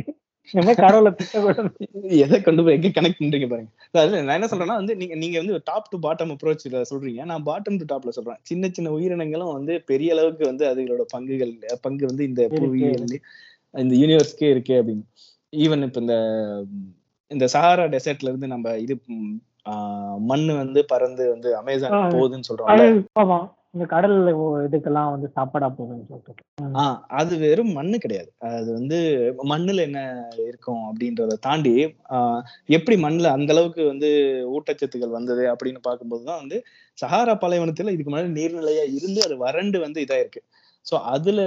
[2.23, 3.69] எதை கொண்டு போய் எங்க கனெக்ட் பண்றீங்க பாருங்க.
[3.93, 7.23] அதாவது நான் என்ன சொல்றேன்னா வந்து நீங்க நீங்க வந்து டாப் டு பாட்டம் அப்ரோச் சொல்றீங்க.
[7.31, 8.39] நான் பாட்டம் டு டாப்ல சொல்றேன்.
[8.49, 11.53] சின்ன சின்ன உயிரினங்களும் வந்து பெரிய அளவுக்கு வந்து அதுகளோட பங்குகள்
[11.85, 12.41] பங்கு வந்து இந்த.
[12.57, 13.05] புவியியல்
[13.73, 15.05] இந்த யூனிவர்ஸ்க்கே இருக்கு அப்படின்னு.
[15.53, 16.15] ஈவன் இப்ப இந்த
[17.31, 18.93] இந்த சஹாரா டெசர்ட்ல இருந்து நம்ம இது
[20.29, 21.95] மண்ணு வந்து பறந்து வந்து அமேசான்.
[22.13, 22.71] போகுதுன்னு சொல்றோம்
[23.74, 26.43] இந்த கடல்ல ஓ- இதுக்கெல்லாம் வந்து சாப்பாடா போகுதுன்னு சொல்லிட்டு.
[26.80, 28.30] ஆஹ் அது வெறும் மண்ணு கிடையாது.
[28.49, 28.97] அது வந்து
[29.51, 29.99] மண்ணுல என்ன
[30.45, 31.74] இருக்கும் அப்படின்றத தாண்டி
[32.11, 34.09] ஆஹ் எப்படி மண்ணுல அந்த அளவுக்கு வந்து
[34.55, 36.57] ஊட்டச்சத்துக்கள் வந்தது அப்படின்னு பார்க்கும்போது தான் வந்து
[36.97, 40.41] சஹாரா பாலைவனத்துல இதுக்கு முன்னாடி நீர்நிலையா இருந்து அது வறண்டு வந்து இதா இருக்கு.
[40.86, 41.41] சோ அதுல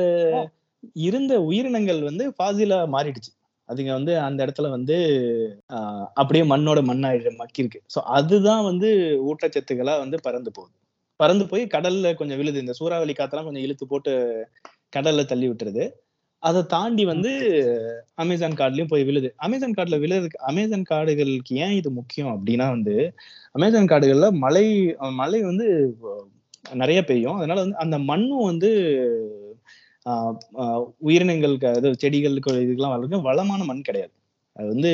[1.05, 3.33] இருந்த உயிரினங்கள் வந்து பாசிலா மாறிடுச்சு.
[3.68, 4.97] அதுங்க வந்து அந்த இடத்துல வந்து
[5.77, 8.89] ஆஹ் அப்படியே மண்ணோட மண்ணாயிடு மக்கி இருக்கு சோ அதுதான் வந்து
[9.29, 10.75] ஊட்டச்சத்துக்களா வந்து பறந்து போகுது.
[11.25, 12.62] பறந்து போய் கடல்ல கொஞ்சம் விழுது.
[12.64, 14.12] இந்த சூறாவளி காத்தெல்லாம் கொஞ்சம் இழுத்து போட்டு
[14.97, 15.85] கடல்ல தள்ளி விட்டுருது.
[16.43, 17.31] அதை தாண்டி வந்து
[18.14, 19.29] அமேசான் கார்டுலயும் போய் விழுது.
[19.37, 22.97] அமேசான் கார்டுல விழுறதுக்கு அமேசான் காடுகளுக்கு ஏன் இது முக்கியம் அப்படின்னா வந்து
[23.55, 24.66] அமேசான் காடுகள்ல மழை
[25.12, 25.66] மழை வந்து
[26.75, 27.39] நிறைய பெய்யும்.
[27.39, 28.70] அதனால வந்து அந்த மண்ணும் வந்து
[30.07, 30.35] ஆஹ்
[31.07, 34.12] உயிரினங்களுக்கு அதாவது செடிகளுக்கு இதுக்கெல்லாம் வளர்க்க வளமான மண் கிடையாது.
[34.57, 34.93] அது வந்து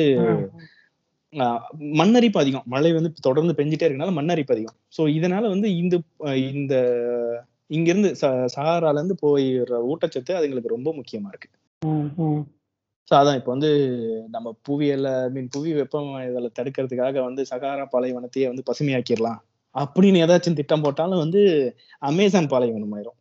[1.79, 2.63] மண்ணரிப்பு அதிகம்.
[2.65, 4.75] மழை வந்து தொடர்ந்து பெஞ்சிட்டே இருக்கனால மண்ணரிப்பு அதிகம்.
[4.97, 5.95] சோ இதனால வந்து இந்த
[6.51, 6.73] இந்த
[7.67, 11.49] இங்க இருந்து ச- சஹாரால இருந்து போயிடுற ஊட்டச்சத்து அதுங்களுக்கு ரொம்ப முக்கியமா இருக்கு.
[13.07, 13.69] ஸோ அதான் இப்போ வந்து
[14.31, 19.39] நம்ம புவியியல மீன் புவி வெப்பமயதலை தடுக்கிறதுக்காக வந்து சகாரா பாலைவனத்தையே வந்து பசுமையாக்கிடலாம்.
[19.75, 21.41] அப்படின்னு ஏதாச்சும் திட்டம் போட்டாலும் வந்து
[21.99, 23.17] அமேசான் பாலைவனம் ஆயிரும்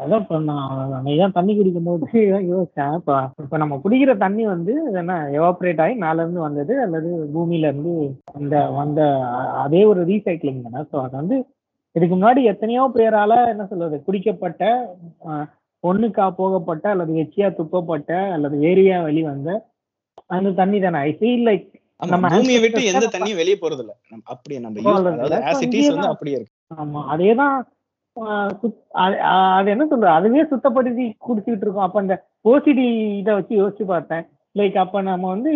[0.00, 2.04] அதான் இப்ப நான் நிறைய தண்ணி குடிக்கும் போது
[2.50, 2.94] யோசிச்சேன்.
[2.98, 7.94] இப்ப இப்ப நம்ம குடிக்கிற தண்ணி வந்து என்ன எவாப்ரேட் ஆகி மேல இருந்து வந்தது அல்லது பூமியில இருந்து
[8.34, 9.00] அந்த வந்த
[9.64, 10.82] அதே ஒரு ரீசைக்ளிங் தானே.
[10.90, 11.38] ஸோ அது வந்து
[11.96, 14.64] இதுக்கு முன்னாடி எத்தனையோ பேரால என்ன சொல்றது குடிக்கப்பட்ட
[15.84, 19.50] ஒண்ணுக்கா போகப்பட்ட அல்லது எச்சியா துப்பப்பட்ட அல்லது வேரியா வெளிவந்த
[20.30, 20.98] அந்த தண்ணி தானே.
[21.02, 21.66] ஐ ஃபீல் லைக்
[22.10, 23.92] நம்ம பூமியை விட்டு எந்த தண்ணியும் வெளியே போறது இல்ல
[24.32, 24.94] அப்படியே நம்ம
[26.12, 26.52] அப்படியே இருக்கு.
[26.76, 27.56] ஆமா அதேதான்
[28.16, 28.68] அது
[29.00, 29.14] ஆஹ்
[29.58, 30.12] அது என்ன சொல்றது?
[30.18, 31.86] அதுவே சுத்தப்படுத்தி குடிச்சிட்டு இருக்கோம்.
[31.86, 32.86] அப்ப அந்த ஓசிடி
[33.20, 34.24] இதை வச்சு யோசிச்சு பார்த்தேன்.
[34.54, 35.52] லைக் அப்ப நம்ம வந்து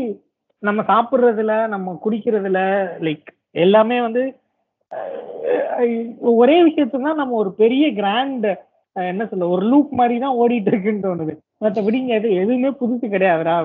[0.62, 2.60] நம்ம சாப்பிடுறதுல நம்ம குடிக்கிறதுல
[3.06, 3.28] லைக்
[3.64, 4.22] எல்லாமே வந்து
[6.40, 8.46] ஒரே விஷயத்துனா தான் நம்ம ஒரு பெரிய கிராண்ட்
[8.96, 11.32] என்ன சொல்ல ஒரு லூப் மாதிரி தான் ஓடிட்டு இருக்குன்னு தோணுது.
[11.60, 13.56] மற்றபடி இங்க எது எதுவுமே புதுசு கிடையாதுடா.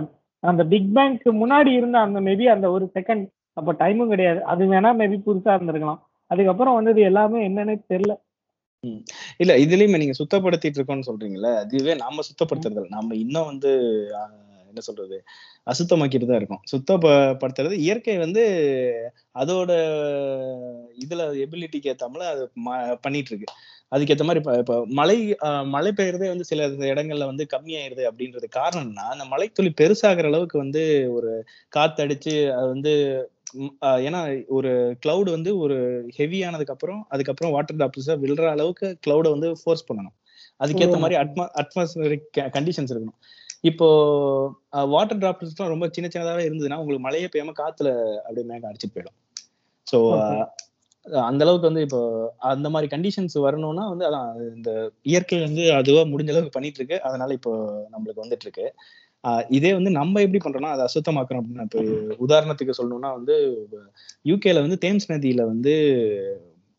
[0.43, 3.25] அந்த பிக் பேங்க்கு முன்னாடி இருந்த அந்த மேபி அந்த ஒரு செகண்ட்
[3.57, 4.39] அப்ப டைமும் கிடையாது.
[4.51, 6.01] அது வேணா மேபி புதுசா இருந்திருக்கலாம்.
[6.31, 8.13] அதுக்கப்புறம் வந்தது எல்லாமே என்னன்னே தெரியல.
[9.39, 13.71] இல்ல இதுலயுமே நீங்க சுத்தப்படுத்திட்டு இருக்கோம்னு சொல்றீங்கல்ல அதுவே நாம சுத்தப்படுத்துறது நாம இன்னும் வந்து
[14.69, 15.17] என்ன சொல்றது
[15.67, 16.61] அசுத்தமாக்கிட்டு தான் இருக்கும்.
[16.71, 18.43] சுத்தப்படுத்துறது இயற்கை வந்து
[19.35, 19.71] அதோட
[20.97, 23.47] இதுல எபிலிட்டிக்கு ஏத்தாமல அது ம- பண்ணிட்டு இருக்கு.
[23.91, 25.17] அதுக்கேத்த மாதிரி இப்ப இப்ப மழை
[25.67, 31.31] மழை பெய்யறதே வந்து சில இடங்கள்ல வந்து கம்மியாயிருது அப்படின்றது காரணம்னா அந்த மழைத்துளி பெருசாகிற அளவுக்கு வந்து ஒரு
[31.73, 32.93] காத்தடிச்சு அது வந்து
[34.07, 34.21] ஏன்னா
[34.57, 34.71] ஒரு
[35.03, 35.77] கிளவுட் வந்து ஒரு
[36.17, 40.15] ஹெவி ஆனதுக்கு அப்புறம் அதுக்கப்புறம் வாட்டர் டிராப்ஸா விழுற அளவுக்கு கிளவுட வந்து ஃபோர்ஸ் பண்ணணும்.
[40.59, 43.19] அதுக்கேத்த மாதிரி அட்மா அட்மாஸ்பியரிக் கண்டிஷன்ஸ் இருக்கணும்.
[43.69, 43.87] இப்போ
[44.93, 47.89] வாட்டர் டிராப்லெட்ஸ்லாம் ரொம்ப சின்ன சின்னதாவே இருந்ததுன்னா உங்களுக்கு மழையே பெய்யாம காத்துல
[48.25, 49.17] அப்படியே மேக அடிச்சிட்டு போயிடும்.
[49.87, 49.97] ஸோ
[51.29, 51.99] அந்த அளவுக்கு வந்து இப்போ
[52.51, 54.71] அந்த மாதிரி கண்டிஷன்ஸ் வரணும்னா வந்து அதான் இந்த
[55.11, 56.97] இயற்கை வந்து அதுவா முடிஞ்ச அளவுக்கு பண்ணிட்டு இருக்கு.
[57.07, 57.51] அதனால இப்போ
[57.93, 58.67] நம்மளுக்கு வந்துட்டு இருக்கு.
[59.49, 61.81] இதே வந்து நம்ம எப்படி பண்றோம்னா அதை அசுத்தமாக்குறோம் அப்படின்னா இப்போ
[62.19, 63.35] உதாரணத்துக்கு சொல்லணும்னா வந்து
[64.25, 65.73] யூகேல வந்து தேம்ஸ் நதியில வந்து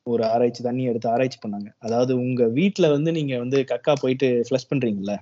[0.07, 1.68] ஒரு ஆராய்ச்சி தண்ணி எடுத்து ஆராய்ச்சி பண்ணாங்க.
[1.78, 5.14] அதாவது உங்க வீட்ல வந்து நீங்க வந்து கக்கா போயிட்டு ஃப்ளஷ் பண்றீங்கல்ல?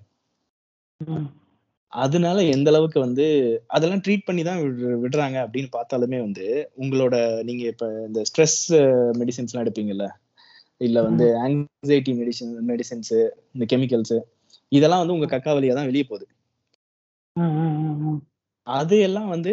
[1.93, 3.27] அதனால எந்த அளவுக்கு வந்து
[3.67, 6.47] அதெல்லாம் ட்ரீட் பண்ணி தான் விடு- விடுறாங்க அப்படின்னு பார்த்தாலுமே வந்து
[6.77, 8.59] உங்களோட நீங்க இப்ப இந்த ஸ்ட்ரெஸ்
[9.21, 10.07] மெடிசின்ஸ்லாம் எடுப்பீங்கல்ல?
[10.81, 13.15] இல்ல வந்து ஆங்ஸைட்டி மெடிசின் மெடிசின்ஸ்
[13.55, 14.17] இந்த கெமிக்கல்ஸ்
[14.73, 16.27] இதெல்லாம் வந்து உங்க கக்கா வழியா தான் வெளியே போகுது.
[18.67, 19.53] அது எல்லாம் வந்து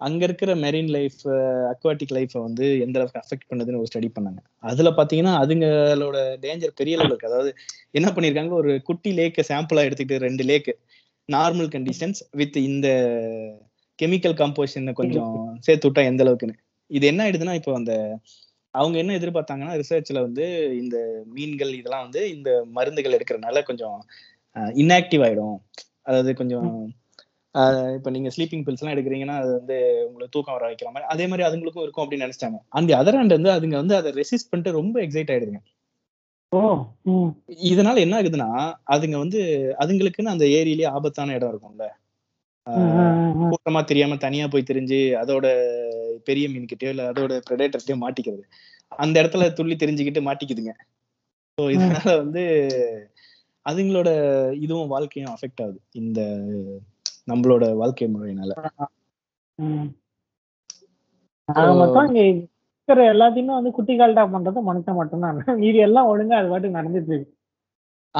[0.00, 1.20] அங்க இருக்கிற மெரின் லைஃப்
[1.72, 4.40] அக்வாட்டிக் லைஃப்பை வந்து எந்த அளவுக்கு அஃபெக்ட் பண்ணுதுன்னு ஒரு ஸ்டடி பண்ணாங்க.
[4.70, 7.30] அதுல பாத்தீங்கன்னா அதுங்களோட டேஞ்சர் பெரிய லெவல் இருக்கு.
[7.30, 7.50] அதாவது
[7.90, 8.52] என்ன பண்ணிருக்காங்க?
[8.52, 10.74] ஒரு குட்டி லேக்கை சாம்பிளா எடுத்துக்கிட்டு ரெண்டு லேக்கு
[11.28, 12.88] நார்மல் கண்டிஷன்ஸ் வித் இந்த
[13.98, 16.56] கெமிக்கல் காம்போசிஷன் கொஞ்சம் சேர்த்து விட்டா எந்த அளவுக்குன்னு.
[16.90, 17.92] இது என்ன ஆயிடுதுன்னா இப்போ அந்த
[18.70, 20.44] அவங்க என்ன எதிர்பார்த்தாங்கன்னா ரிசர்ச்ல வந்து
[20.82, 23.98] இந்த மீன்கள் இதெல்லாம் வந்து இந்த மருந்துகள் எடுக்கிறனால கொஞ்சம்
[24.82, 25.56] இன்ஆக்டிவ் ஆயிடும்.
[26.06, 26.68] அதாவது கொஞ்சம்
[27.96, 29.76] இப்ப நீங்க ஸ்லீப்பிங் பில்ஸ் எல்லாம் எடுக்கிறீங்கன்னா அது வந்து
[30.06, 31.08] உங்களுக்கு தூக்கம் வர வைக்கிற மாதிரி.
[31.12, 32.58] அதே மாதிரி அதுங்களுக்கும் இருக்கும் அப்படின்னு நினைச்சிட்டாங்க.
[32.78, 35.60] அந்த அதர் ஹேண்ட் வந்து அதுங்க வந்து அதை ரெசிஸ்ட் பண்ணிட்டு ரொம்ப எக்ஸைட் ஆயிடுதுங்க.
[37.68, 38.48] இதனால என்ன ஆகுதுன்னா
[38.94, 39.40] அதுங்க வந்து
[39.82, 41.86] அதுங்களுக்குன்னு அந்த ஏரியிலேயே ஆபத்தான இடம் இருக்கும்ல.
[43.50, 45.46] கூட்டமா தெரியாம தனியா போய் தெரிஞ்சு அதோட
[46.28, 48.44] பெரிய மீன்கிட்டயோ இல்ல அதோட பிரெடேட்டர்கிட்டயோ மாட்டிக்கிறது.
[48.98, 50.74] அந்த இடத்துல துள்ளி தெரிஞ்சுக்கிட்டு மாட்டிக்குதுங்க.
[51.58, 52.44] ஸோ இதனால வந்து
[53.66, 54.08] அதுங்களோட
[54.60, 55.78] இதுவும் வாழ்க்கையும் அஃபெக்ட் ஆகுது.
[56.00, 56.20] இந்த
[57.30, 58.52] நம்மளோட வாழ்க்கை முறையினால.
[62.88, 65.38] இருக்கிற எல்லாத்தையுமே வந்து குட்டி கால்டா பண்றது மனுஷன் மட்டும்தான்.
[65.62, 67.32] மீதி எல்லாம் ஒழுங்கா அது பாட்டுக்கு நடந்துட்டு இருக்கு.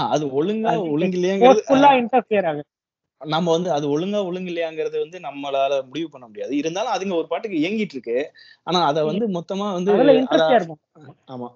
[0.04, 1.08] அது ஒழுங்கா ஆகுது.
[3.20, 6.52] நம்ம வந்து அது ஒழுங்கா ஒழுங்கில்லையாங்கிறது வந்து நம்மளால முடிவு பண்ண முடியாது.
[6.60, 8.16] இருந்தாலும் அதுங்க ஒரு பாட்டுக்கு இயங்கிட்டு இருக்கு.
[8.66, 9.94] ஆனா அத வந்து மொத்தமா வந்து
[11.32, 11.48] ஆமா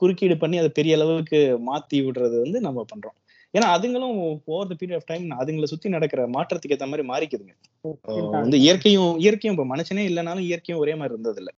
[0.00, 3.16] குறுக்கீடு பண்ணி அதை பெரிய அளவுக்கு மாத்தி விடுறது வந்து நம்ம பண்றோம்.
[3.54, 4.16] ஏன்னா அதுங்களும்
[4.48, 7.54] over the period of time அதுங்களை சுத்தி நடக்கிற மாற்றத்துக்கு ஏத்த மாதிரி மாறிக்குதுங்க.
[8.36, 11.50] வந்து இயற்கையும் இயற்கையும் இப்ப மனுஷனே இல்லைனாலும் இயற்கையும் ஒரே மாதிரி இருந்தது இல்ல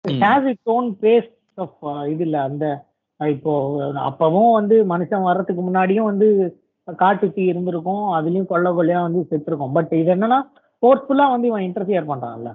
[1.58, 1.74] ஆஃப்
[2.08, 2.64] இது இல்ல அந்த
[3.20, 3.52] இப்போ
[4.04, 6.28] அப்பவும் வந்து மனுஷன் வர்றதுக்கு முன்னாடியும் வந்து
[6.98, 9.74] காட்டு தீ இருந்திருக்கும் அதுலயும் கொள்ள கொள்ளையா வந்து செத்துருக்கும்.
[9.76, 10.38] பட் இது என்னன்னா
[10.82, 12.50] ஃபோர்ஸ்ஃபுல்லா வந்து இவன் இன்டர்ஃபியர் பண்றான்ல.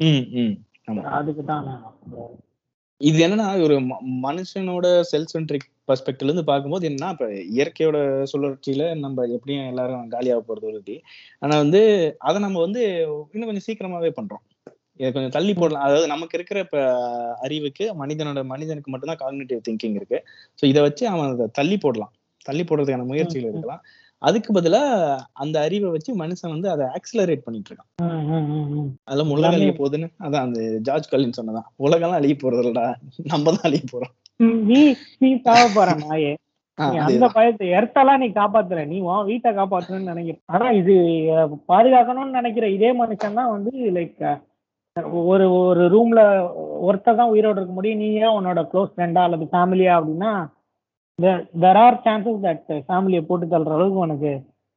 [0.00, 0.54] ம் ம்
[0.88, 1.02] ஆமா.
[1.16, 1.64] அதுக்கு தான்
[3.00, 7.26] இது என்னன்னா ஒரு ம- மனுஷனோட செல்ஃப் சென்ட்ரிக் பர்ஸ்பெக்டிவ்ல இருந்து பார்க்கும்போது என்னன்னா இப்ப
[7.56, 7.98] இயற்கையோட
[8.32, 10.96] சுழற்சியில நம்ம எப்படியும் எல்லாரும் காலியாக போறது உறுதி
[11.42, 11.80] ஆனா வந்து
[12.28, 12.82] அதை நம்ம வந்து
[13.34, 14.44] இன்னும் கொஞ்சம் சீக்கிரமாவே பண்றோம்.
[15.00, 15.84] இதை கொஞ்சம் தள்ளி போடலாம்.
[15.86, 16.78] அதாவது நமக்கு இருக்கிற இப்ப
[17.40, 20.18] அறிவுக்கு மனிதனோட மனிதனுக்கு மட்டும்தான் காக்னிட்டிவ் திங்கிங் இருக்கு.
[20.58, 22.12] ஸோ இதை வச்சு அவன் அதை தள்ளி போடலாம்.
[22.46, 23.82] தள்ளி போடுறதுக்கான முயற்சிகள் எடுக்கலாம்.
[24.22, 24.80] அதுக்கு பதிலா
[25.42, 27.90] அந்த அறிவை வச்சு மனுஷன் வந்து அதை ஆக்சிலரேட் பண்ணிட்டு இருக்கான்.
[29.06, 31.66] அதெல்லாம் உலகம் அழிய போகுதுன்னு அதான் அந்த ஜார்ஜ் கலின் சொன்னதான்.
[31.86, 32.86] உலகம்லாம் அழிய போறது இல்லடா
[33.32, 34.12] நம்ம தான் அழிய போறோம்.
[34.70, 34.80] நீ
[35.22, 36.32] நீ சாவ போற நாயே.
[36.78, 37.26] அந்த.
[37.36, 40.38] பயத்தை எர்த்தெல்லாம் நீ காப்பாத்துற நீ உன் வீட்டை காப்பாத்தணும்னு நினைக்கிற.
[40.54, 40.94] ஆனா இது
[41.72, 44.22] பாதுகாக்கணும்னு நினைக்கிற இதே மனுஷன் தான் வந்து லைக்
[45.32, 46.20] ஒரு ஒரு ரூம்ல
[46.88, 48.00] ஒருத்தர் தான் உயிரோட இருக்க முடியும்.
[48.02, 50.32] நீ ஏன் உன்னோட க்ளோஸ் ஃப்ரெண்டா அல்லது ஃபேமிலியா அப்படின்னா
[51.62, 54.30] தெர் ஆர் சான்சஸ் தட் ஃபேமிலியை போட்டு தள்ளுற அளவுக்கு உனக்கு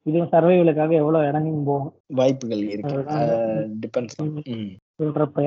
[0.05, 1.93] இதுவும் சர்வைவலுக்காக எவ்வளவு இறங்கி போகும்.
[2.19, 2.97] வாய்ப்புகள் இருக்கு.
[3.83, 4.19] டிபெண்ட்ஸ்
[5.01, 5.39] சொல்றப்ப